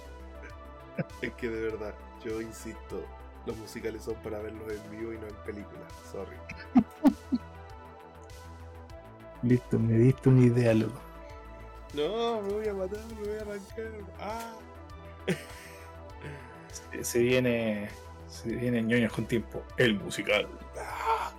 [1.21, 1.95] Es que de verdad,
[2.25, 3.05] yo insisto,
[3.45, 5.93] los musicales son para verlos en vivo y no en películas.
[6.11, 6.35] Sorry.
[9.41, 10.99] Listo, me diste una idea, loco.
[11.93, 13.91] No, me voy a matar, me voy a arrancar.
[14.19, 14.53] Ah.
[17.01, 17.89] Se, viene.
[18.27, 19.63] Se viene ñoños con tiempo.
[19.77, 20.47] El musical.
[20.77, 21.31] Ah.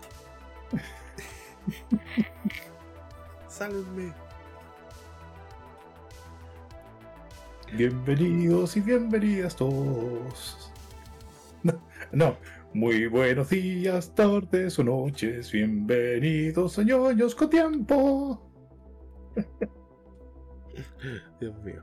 [3.49, 4.13] Sálvenme.
[7.73, 10.73] Bienvenidos y bienvenidas todos.
[12.13, 12.37] No,
[12.73, 15.51] muy buenos días, tardes o noches.
[15.51, 18.41] Bienvenidos a ñoños con tiempo.
[21.41, 21.83] Dios mío.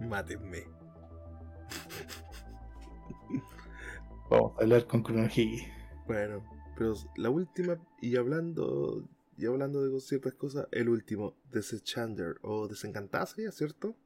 [0.00, 0.64] Mátenme.
[4.30, 5.66] Vamos a hablar con Cronología.
[6.06, 6.44] Bueno,
[6.76, 13.26] pero la última, y hablando, y hablando de ciertas cosas, el último, Desenchander o Desencantada
[13.26, 13.96] ¿cierto?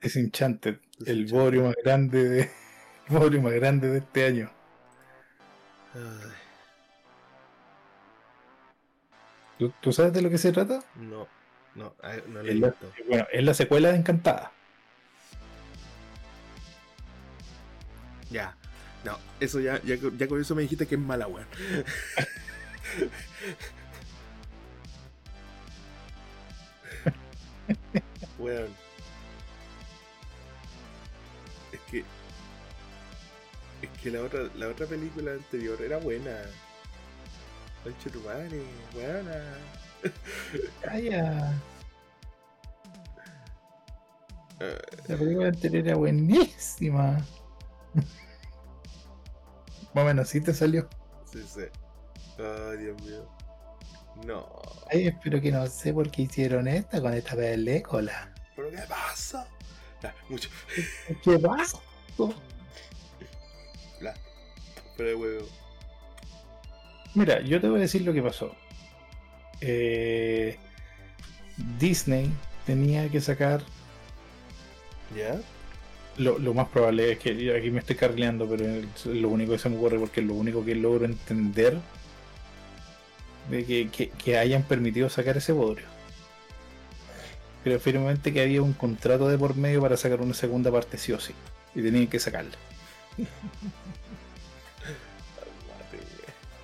[0.00, 2.48] Desenchanted, el bodrio más grande de.
[3.22, 4.50] El más grande de este año.
[9.80, 10.84] ¿Tú, sabes de lo que se trata?
[10.94, 11.26] No,
[11.74, 11.92] no,
[12.28, 12.60] no le he
[13.08, 14.52] Bueno, es la secuela de Encantada.
[18.30, 18.56] Ya,
[19.04, 21.48] no, eso ya, ya, ya con eso me dijiste que es mala, weón.
[28.38, 28.87] weón.
[34.02, 36.36] Que la otra, la otra película anterior era buena.
[37.84, 38.62] Pancho tu madre,
[38.92, 39.54] buena.
[40.82, 41.52] Calla.
[45.06, 47.24] La película anterior era buenísima.
[49.94, 50.88] Más o menos, sí te salió.
[51.30, 51.62] Sí, sí.
[52.38, 53.28] Ay, Dios mío.
[54.26, 54.48] No.
[54.90, 58.32] Ay, espero que no sé por qué hicieron esta con esta película.
[58.56, 59.46] ¿Pero qué pasa?
[60.28, 60.48] mucho.
[61.22, 61.78] ¿Qué pasa?
[64.98, 65.46] Pero de huevo.
[67.14, 68.54] Mira, yo te voy a decir lo que pasó.
[69.60, 70.56] Eh,
[71.78, 72.30] Disney
[72.66, 73.62] tenía que sacar.
[75.16, 75.40] ¿Ya?
[76.18, 79.68] Lo, más probable es que aquí me estoy carleando, pero es lo único que se
[79.68, 81.78] me ocurre porque es lo único que logro entender
[83.48, 85.86] de que, que, hayan permitido sacar ese bodrio.
[87.62, 91.12] Pero firmemente que había un contrato de por medio para sacar una segunda parte sí
[91.12, 91.34] o sí.
[91.76, 92.56] Y tenían que sacarla.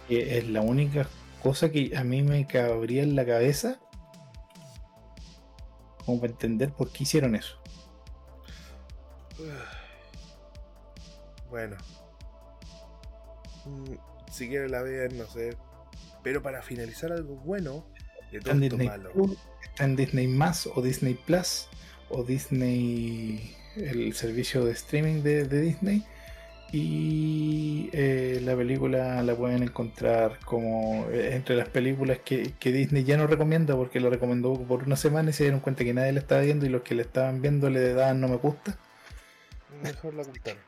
[0.09, 1.09] es la única
[1.43, 3.79] cosa que a mí me cabría en la cabeza
[6.05, 7.57] como para entender por qué hicieron eso.
[11.51, 11.77] Bueno.
[13.65, 13.95] Mm,
[14.33, 15.57] si quieren la vean, no sé.
[16.25, 17.87] Pero para finalizar algo bueno,
[18.33, 18.91] está en Disney
[19.63, 21.69] está en Disney Más o Disney Plus
[22.09, 26.05] o Disney el servicio de streaming de, Disney
[26.77, 33.05] y eh, la película la pueden encontrar como eh, entre las películas que, que, Disney
[33.05, 36.11] ya no recomienda porque lo recomendó por una semana y se dieron cuenta que nadie
[36.11, 38.77] la estaba viendo y los que la estaban viendo le daban no me gusta
[39.85, 40.61] Mejor la contaron.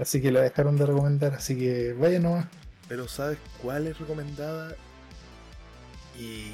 [0.00, 2.46] Así que la dejaron de recomendar, así que vaya nomás.
[2.88, 4.74] Pero ¿sabes cuál es recomendada?
[6.18, 6.50] Y.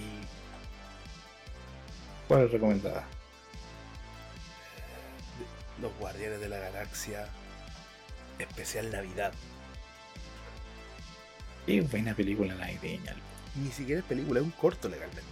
[2.28, 3.05] ¿Cuál es recomendada?
[5.80, 7.26] Los Guardianes de la Galaxia.
[8.39, 9.32] Especial Navidad.
[11.66, 13.16] Qué buena película navideña.
[13.56, 15.23] Ni siquiera es película, es un corto legalmente.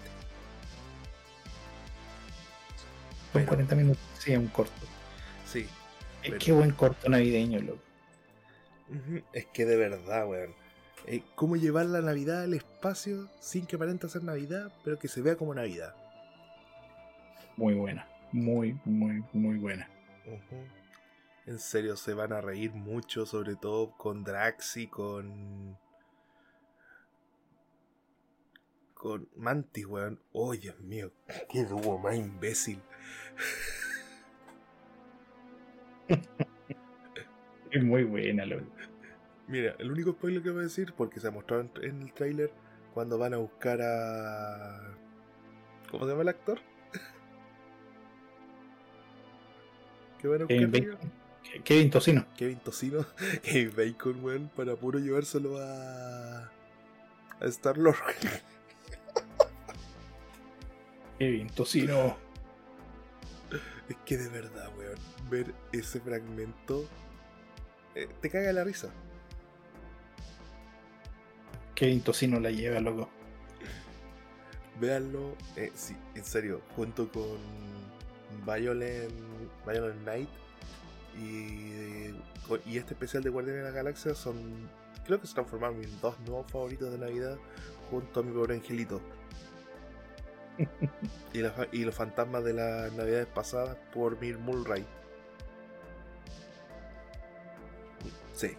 [3.32, 4.86] Son 40 minutos, sí, es un corto.
[5.46, 5.66] Sí,
[6.22, 7.82] es Qué buen corto navideño, loco.
[9.32, 10.54] Es que de verdad, weón.
[11.06, 15.20] Eh, ¿Cómo llevar la Navidad al espacio sin que aparente ser Navidad, pero que se
[15.20, 15.94] vea como Navidad?
[17.56, 18.06] Muy buena.
[18.32, 19.88] Muy, muy, muy buena.
[21.46, 25.76] En serio, se van a reír mucho, sobre todo con Drax y con.
[28.94, 30.20] con Mantis, weón.
[30.32, 31.12] Oh, Dios mío,
[31.50, 32.80] qué dúo más imbécil.
[37.70, 38.64] Es muy buena, loco.
[39.46, 42.12] Mira, el único spoiler que voy a decir, porque se ha mostrado en, en el
[42.14, 42.50] tráiler,
[42.94, 44.96] cuando van a buscar a...
[45.90, 46.60] ¿Cómo se llama el actor?
[50.20, 50.98] ¿Qué van a buscar?
[51.62, 52.26] Kevin Tocino.
[52.36, 53.06] Kevin Tocino,
[53.42, 56.50] Kevin Bacon, weón, para puro llevárselo a...
[57.40, 57.96] a Star-Lord.
[61.18, 62.16] Kevin Tocino.
[63.88, 64.98] es que de verdad, weón,
[65.30, 66.88] ver ese fragmento
[67.94, 68.92] eh, te caga la risa.
[71.74, 73.08] Kevin Tocino la lleva, loco.
[74.80, 77.38] Véanlo, eh, sí, en serio, junto con
[78.44, 79.12] Violent,
[79.64, 80.28] Violent Night
[81.18, 82.14] y,
[82.66, 84.68] y este especial de Guardianes de la Galaxia son,
[85.06, 87.38] creo que se transformaron en dos nuevos favoritos de Navidad
[87.90, 89.00] junto a mi pobre angelito.
[91.72, 94.84] y, los fantasmas de las navidades pasadas por Mir Mulray.
[98.34, 98.56] Sí.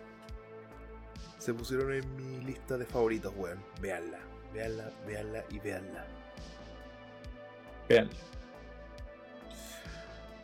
[1.38, 3.64] Se pusieron en mi lista de favoritos, weón.
[3.80, 4.20] Veanla,
[4.54, 6.06] veanla, veanla y veanla.
[7.88, 8.10] Vean.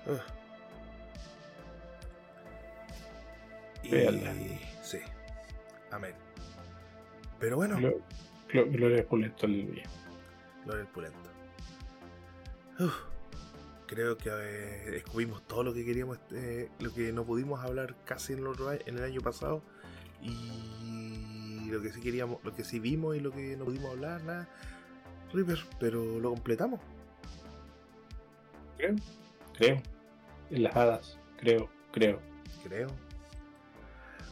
[0.07, 0.40] Ah.
[3.89, 4.33] Véanla.
[4.83, 4.99] Sí.
[5.91, 6.13] Amén.
[7.39, 8.01] Pero bueno, Glo-
[8.49, 9.83] Glo- Gloria Pulento, aleluya.
[10.65, 11.17] Gloria al Pulento.
[12.79, 12.93] Uf,
[13.87, 18.33] creo que eh, descubrimos todo lo que queríamos, eh, lo que no pudimos hablar casi
[18.33, 19.61] en el, otro a- en el año pasado.
[20.21, 24.23] Y lo que sí queríamos, lo que sí vimos y lo que no pudimos hablar,
[24.23, 24.47] nada.
[25.33, 26.79] River, pero lo completamos.
[28.77, 28.95] Creo.
[29.57, 29.81] Creo.
[30.49, 31.17] En las hadas.
[31.37, 31.69] Creo.
[31.91, 32.19] Creo.
[32.63, 32.87] creo.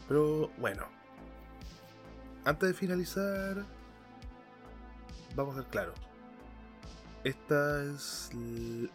[0.09, 0.87] Pero bueno,
[2.43, 3.63] antes de finalizar,
[5.35, 5.95] vamos a ser claros.
[7.23, 8.31] Esta es,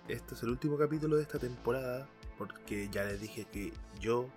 [0.08, 4.28] este es el último capítulo de esta temporada, porque ya les dije que yo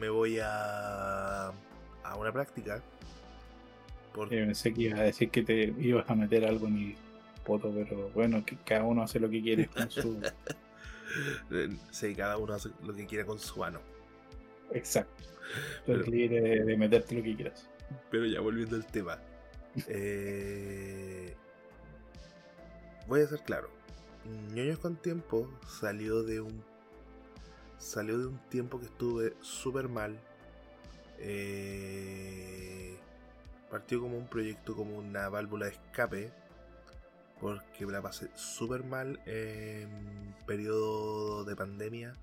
[0.00, 2.82] me voy a, a una práctica.
[4.14, 6.96] Por, Eh, pensé que ibas a decir que te ibas a meter algo en el
[7.44, 10.20] poto, pero bueno, que cada uno hace lo que quiere con su.
[11.92, 13.93] Sí, cada uno hace lo que quiera con su mano.
[14.74, 15.22] Exacto.
[15.86, 17.68] Eres Pero- libre de, de meterte lo que quieras.
[18.10, 19.18] Pero ya volviendo al tema.
[19.88, 21.34] eh,
[23.06, 23.70] voy a ser claro.
[24.54, 26.62] Ñoños con tiempo salió de un.
[27.78, 30.18] Salió de un tiempo que estuve súper mal.
[31.18, 32.96] Eh,
[33.70, 36.32] partió como un proyecto, como una válvula de escape.
[37.40, 42.14] Porque me la pasé súper mal en periodo de pandemia.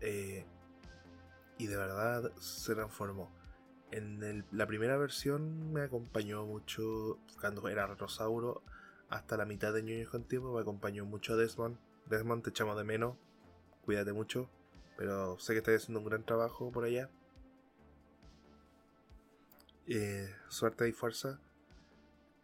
[0.00, 0.44] Eh,
[1.62, 3.30] y de verdad se transformó.
[3.92, 8.62] En el- la primera versión me acompañó mucho, cuando era Retrosauro,
[9.08, 11.78] hasta la mitad de Ñoños con Tiempo, me acompañó mucho Desmond.
[12.06, 13.16] Desmond, te echamos de menos,
[13.84, 14.48] cuídate mucho,
[14.96, 17.10] pero sé que estás haciendo un gran trabajo por allá.
[19.86, 21.38] Eh, suerte y fuerza.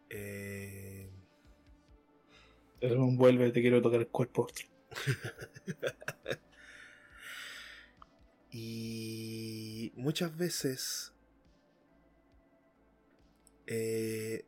[0.09, 1.09] Eh,
[2.79, 4.47] Desmond vuelve, te quiero tocar el cuerpo.
[8.51, 11.13] Y muchas veces
[13.67, 14.45] eh,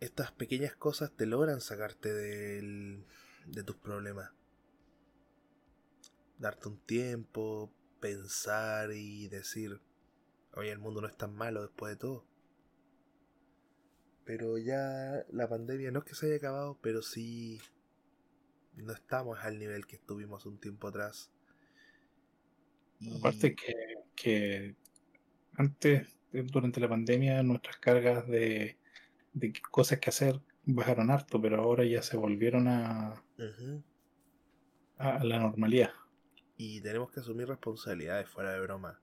[0.00, 3.04] estas pequeñas cosas te logran sacarte del-
[3.46, 4.32] de tus problemas.
[6.38, 9.80] Darte un tiempo, pensar y decir,
[10.54, 12.24] oye, el mundo no es tan malo después de todo.
[14.24, 17.60] Pero ya la pandemia no es que se haya acabado, pero sí
[18.76, 21.30] no estamos al nivel que estuvimos un tiempo atrás.
[23.00, 23.74] Y- Aparte que,
[24.14, 24.76] que
[25.56, 28.78] antes, durante la pandemia, nuestras cargas de,
[29.32, 33.22] de cosas que hacer bajaron harto, pero ahora ya se volvieron a,
[34.98, 35.90] a la normalidad.
[36.56, 39.00] Y tenemos que asumir responsabilidades fuera de broma.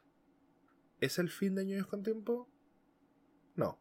[1.00, 2.48] ¿Es el fin de Ñoños con Tiempo?
[3.56, 3.80] No.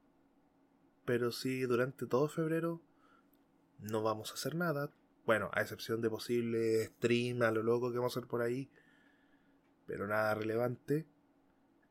[1.05, 2.83] Pero si durante todo febrero
[3.79, 4.93] no vamos a hacer nada.
[5.25, 8.71] Bueno, a excepción de posible stream a lo loco que vamos a hacer por ahí.
[9.91, 11.05] Pero nada relevante.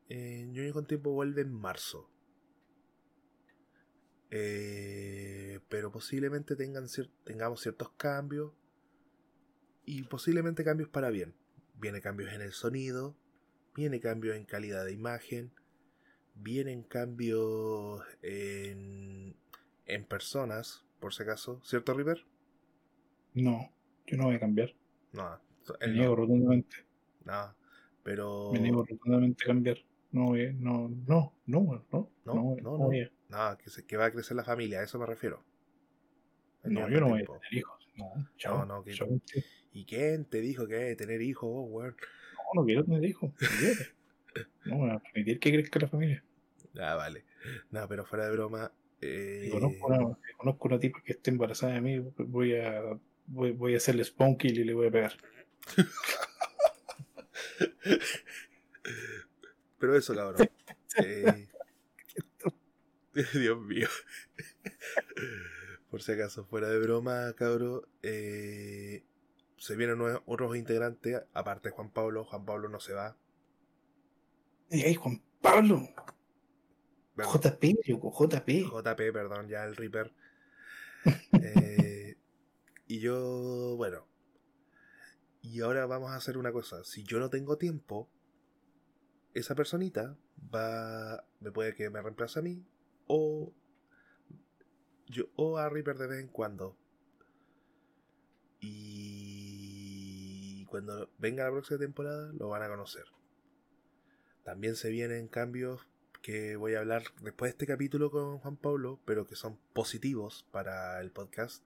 [0.08, 2.08] Eh, Ñoños con Tiempo vuelve en marzo.
[4.30, 8.52] Eh, pero posiblemente tengan cier- tengamos ciertos cambios.
[9.84, 11.34] Y posiblemente cambios para bien.
[11.74, 13.14] Viene cambios en el sonido,
[13.74, 15.52] viene cambios en calidad de imagen,
[16.34, 19.36] vienen cambios en,
[19.84, 21.60] en personas, por si acaso.
[21.64, 22.24] ¿Cierto, River?
[23.34, 23.70] No,
[24.06, 24.74] yo no voy a cambiar.
[25.12, 25.38] No,
[25.86, 26.76] niego no, rotundamente.
[27.24, 27.54] no,
[28.02, 28.50] pero...
[28.52, 29.78] Rotundamente a cambiar.
[30.12, 33.10] No a- no, no, no, no, No, no, no, a.
[33.28, 35.44] No, que, se, que va a crecer la familia, a eso me refiero.
[36.64, 37.88] No, yo no voy a tener hijos.
[37.96, 38.58] No, chao.
[38.58, 39.08] No, no, que- chao.
[39.72, 41.96] ¿Y quién te dijo que hay tener hijos, weón?
[42.54, 43.32] No, no quiero tener hijos.
[44.64, 46.22] No voy a permitir que crezca la familia.
[46.78, 47.24] Ah, vale.
[47.70, 48.70] No, pero fuera de broma.
[49.00, 49.40] Eh...
[49.44, 52.80] Si conozco, una, si conozco una tipa que esté embarazada de mí, voy a,
[53.26, 55.14] voy, voy a hacerle spawn kill y le voy a pegar.
[59.78, 60.48] Pero eso, cabrón.
[61.02, 61.48] Eh,
[63.34, 63.88] Dios mío.
[65.90, 67.82] Por si acaso, fuera de broma, cabrón.
[68.02, 69.04] eh,
[69.58, 72.24] Se vienen nuevos, otros integrantes, aparte de Juan Pablo.
[72.24, 73.16] Juan Pablo no se va.
[74.70, 75.88] Y ahí, Juan Pablo.
[77.14, 78.48] Perdón, JP, JP.
[78.64, 80.12] JP, perdón, ya el Reaper.
[81.42, 82.16] Eh,
[82.88, 84.06] y yo, bueno.
[85.42, 86.84] Y ahora vamos a hacer una cosa.
[86.84, 88.08] Si yo no tengo tiempo,
[89.34, 90.16] esa personita
[90.54, 91.24] va.
[91.40, 92.64] Me puede que me reemplace a mí.
[93.06, 93.52] O.
[95.06, 96.76] Yo, o a Reaper de vez en cuando.
[98.60, 99.30] Y
[100.66, 103.04] cuando venga la próxima temporada lo van a conocer.
[104.44, 105.86] También se vienen cambios
[106.22, 110.46] que voy a hablar después de este capítulo con Juan Pablo, pero que son positivos
[110.50, 111.64] para el podcast.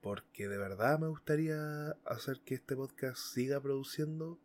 [0.00, 4.38] Porque de verdad me gustaría hacer que este podcast siga produciendo,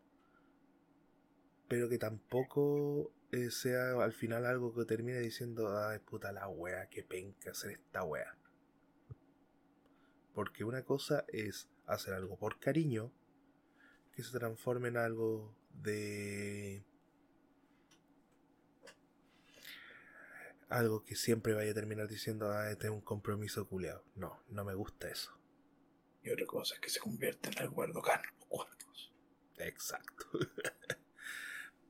[1.67, 6.87] pero que tampoco eh, sea al final algo que termine diciendo, ay puta la wea,
[6.89, 8.35] que penca hacer esta wea.
[10.33, 13.11] Porque una cosa es hacer algo por cariño,
[14.13, 16.83] que se transforme en algo de
[20.69, 24.03] algo que siempre vaya a terminar diciendo, ah, este es un compromiso culeado.
[24.15, 25.31] No, no me gusta eso.
[26.25, 29.13] Y otra cosa es que se convierte en algo Erdogan, los cuartos.
[29.57, 30.25] Exacto.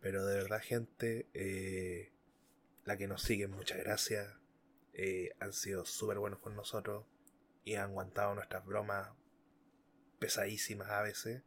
[0.02, 2.12] Pero de verdad, gente, eh,
[2.84, 4.28] la que nos sigue, muchas gracias.
[4.92, 7.06] Eh, han sido súper buenos con nosotros
[7.64, 9.10] y han aguantado nuestras bromas
[10.20, 11.42] pesadísimas a veces.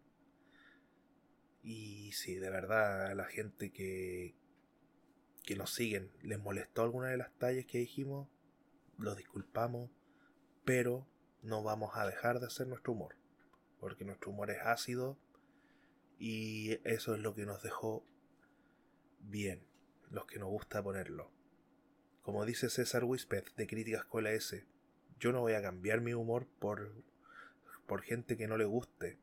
[1.62, 4.34] Y sí, de verdad, a la gente que,
[5.44, 8.31] que nos siguen, les molestó alguna de las tallas que dijimos,
[8.97, 9.91] los disculpamos,
[10.65, 11.07] pero
[11.42, 13.17] no vamos a dejar de hacer nuestro humor,
[13.81, 15.17] porque nuestro humor es ácido
[16.18, 18.05] y eso es lo que nos dejó
[19.20, 19.65] bien,
[20.10, 21.31] los que nos gusta ponerlo.
[22.23, 24.67] Como dice César Wispeth de Crítica Escuela S,
[25.18, 26.92] yo no voy a cambiar mi humor por,
[27.86, 29.18] por gente que no le guste.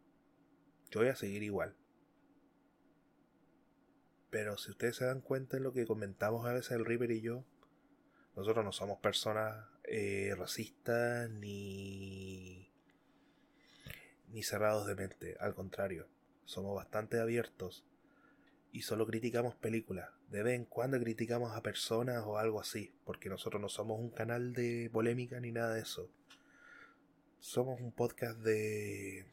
[0.89, 1.75] Yo voy a seguir igual.
[4.29, 7.21] Pero si ustedes se dan cuenta en lo que comentamos a veces el Reaper y
[7.21, 7.45] yo,
[8.35, 12.71] nosotros no somos personas eh, racistas ni,
[14.29, 15.37] ni cerrados de mente.
[15.39, 16.07] Al contrario,
[16.45, 17.85] somos bastante abiertos
[18.71, 20.09] y solo criticamos películas.
[20.29, 24.09] De vez en cuando criticamos a personas o algo así, porque nosotros no somos un
[24.11, 26.11] canal de polémica ni nada de eso.
[27.39, 29.25] Somos un podcast de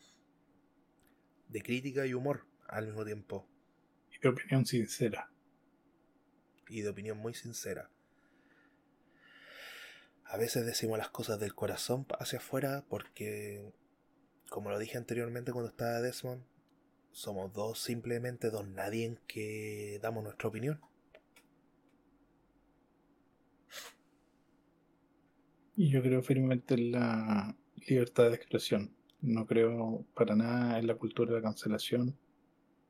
[1.49, 3.47] de crítica y humor al mismo tiempo
[4.11, 5.31] Y de opinión sincera.
[6.69, 7.92] y de opinión muy sincera.
[10.33, 13.70] A veces decimos las cosas del corazón hacia afuera porque,
[14.49, 16.43] como lo dije anteriormente cuando estaba Desmond,
[17.11, 20.81] somos dos simplemente dos nadie en que damos nuestra opinión.
[25.77, 27.55] Y yo creo firmemente en la
[27.86, 28.97] libertad de expresión.
[29.20, 32.17] No creo para nada en la cultura de la cancelación.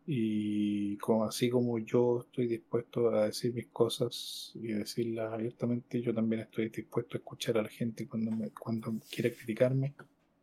[0.07, 6.13] Y como, así como yo estoy dispuesto a decir mis cosas y decirlas abiertamente, yo
[6.13, 9.95] también estoy dispuesto a escuchar a la gente cuando, me, cuando quiera criticarme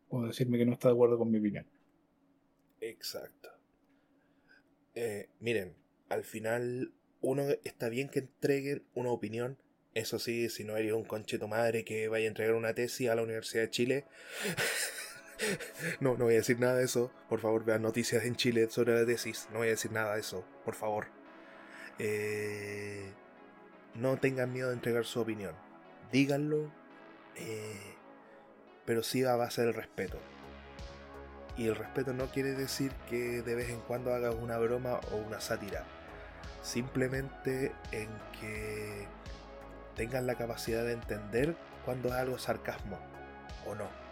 [0.10, 1.66] o decirme que no está de acuerdo con mi opinión.
[2.80, 3.50] Exacto.
[4.96, 5.76] Eh, miren,
[6.10, 9.58] al final uno está bien que entreguen una opinión.
[9.94, 13.16] Eso sí, si no eres un concheto madre que vaya a entregar una tesis a
[13.16, 14.06] la Universidad de Chile.
[16.00, 17.12] no, no voy a decir nada de eso.
[17.30, 19.48] Por favor, vean noticias en Chile sobre la tesis.
[19.52, 21.08] No voy a decir nada de eso, por favor.
[22.00, 23.12] Eh,
[23.96, 25.56] no tengan miedo de entregar su opinión.
[26.12, 26.72] Díganlo.
[27.36, 27.96] eh,
[28.86, 30.18] pero sí a base del respeto.
[31.58, 35.18] Y el respeto no quiere decir que de vez en cuando hagas una broma o
[35.18, 35.86] una sátira.
[36.64, 38.10] Simplemente en
[38.40, 39.06] que
[39.96, 42.98] tengan la capacidad de entender cuando es algo sarcasmo
[43.68, 44.09] o no.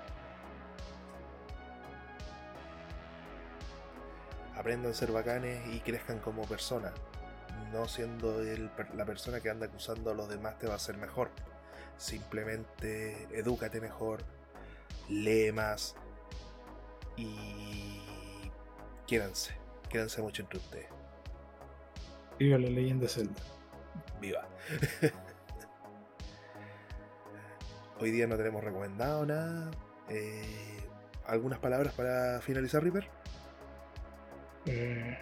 [4.58, 6.94] Aprendan a ser bacanes y crezcan como personas.
[7.72, 10.98] No siendo el la persona que anda acusando a los demás te va a hacer
[10.98, 11.30] mejor.
[11.98, 14.24] Simplemente edúcate mejor,
[15.10, 15.96] lee más,
[17.18, 18.00] y
[19.08, 19.54] quédense,
[19.90, 20.88] quédense mucho entre ustedes.
[22.38, 23.42] Viva la leyenda Zelda.
[24.22, 24.48] Viva.
[28.00, 29.72] Hoy día no tenemos recomendado nada.
[30.10, 30.78] Eh,
[31.26, 33.10] ¿Algunas palabras para finalizar, Reaper?
[34.68, 35.18] Eh,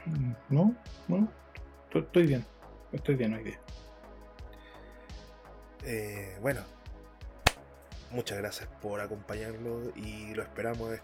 [0.49, 0.75] no,
[1.07, 1.27] no.
[1.85, 2.45] Estoy- Estoy bien.
[2.91, 3.59] Estoy bien hoy día.
[5.83, 6.61] Eh, bueno,
[8.11, 10.97] muchas gracias por acompañarnos y lo esperamos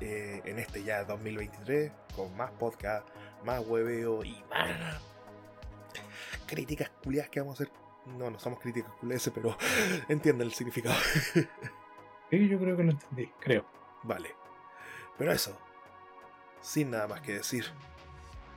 [0.00, 3.06] eh, en este ya 2023 con más podcast,
[3.44, 5.02] más hueveo y más
[6.46, 7.74] críticas culiadas que vamos a hacer.
[8.06, 9.56] No, no somos críticas culiadas, pero
[10.08, 10.96] entienden el significado.
[12.30, 13.64] Sí, yo creo que lo entendí, creo.
[14.02, 14.34] Vale.
[15.16, 15.58] Pero eso,
[16.62, 17.64] sin nada más que decir.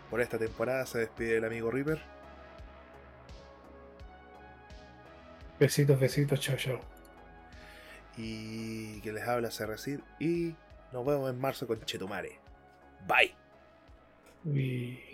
[0.10, 2.02] Por esta temporada se despide el amigo Reaper.
[5.60, 6.80] Besitos, besitos, chao, chao.
[8.18, 10.00] Y que les habla Cerrecid.
[10.20, 10.56] Y
[10.92, 12.40] nos vemos en marzo con Chetumare.
[13.08, 13.36] Bye.
[14.44, 15.11] Y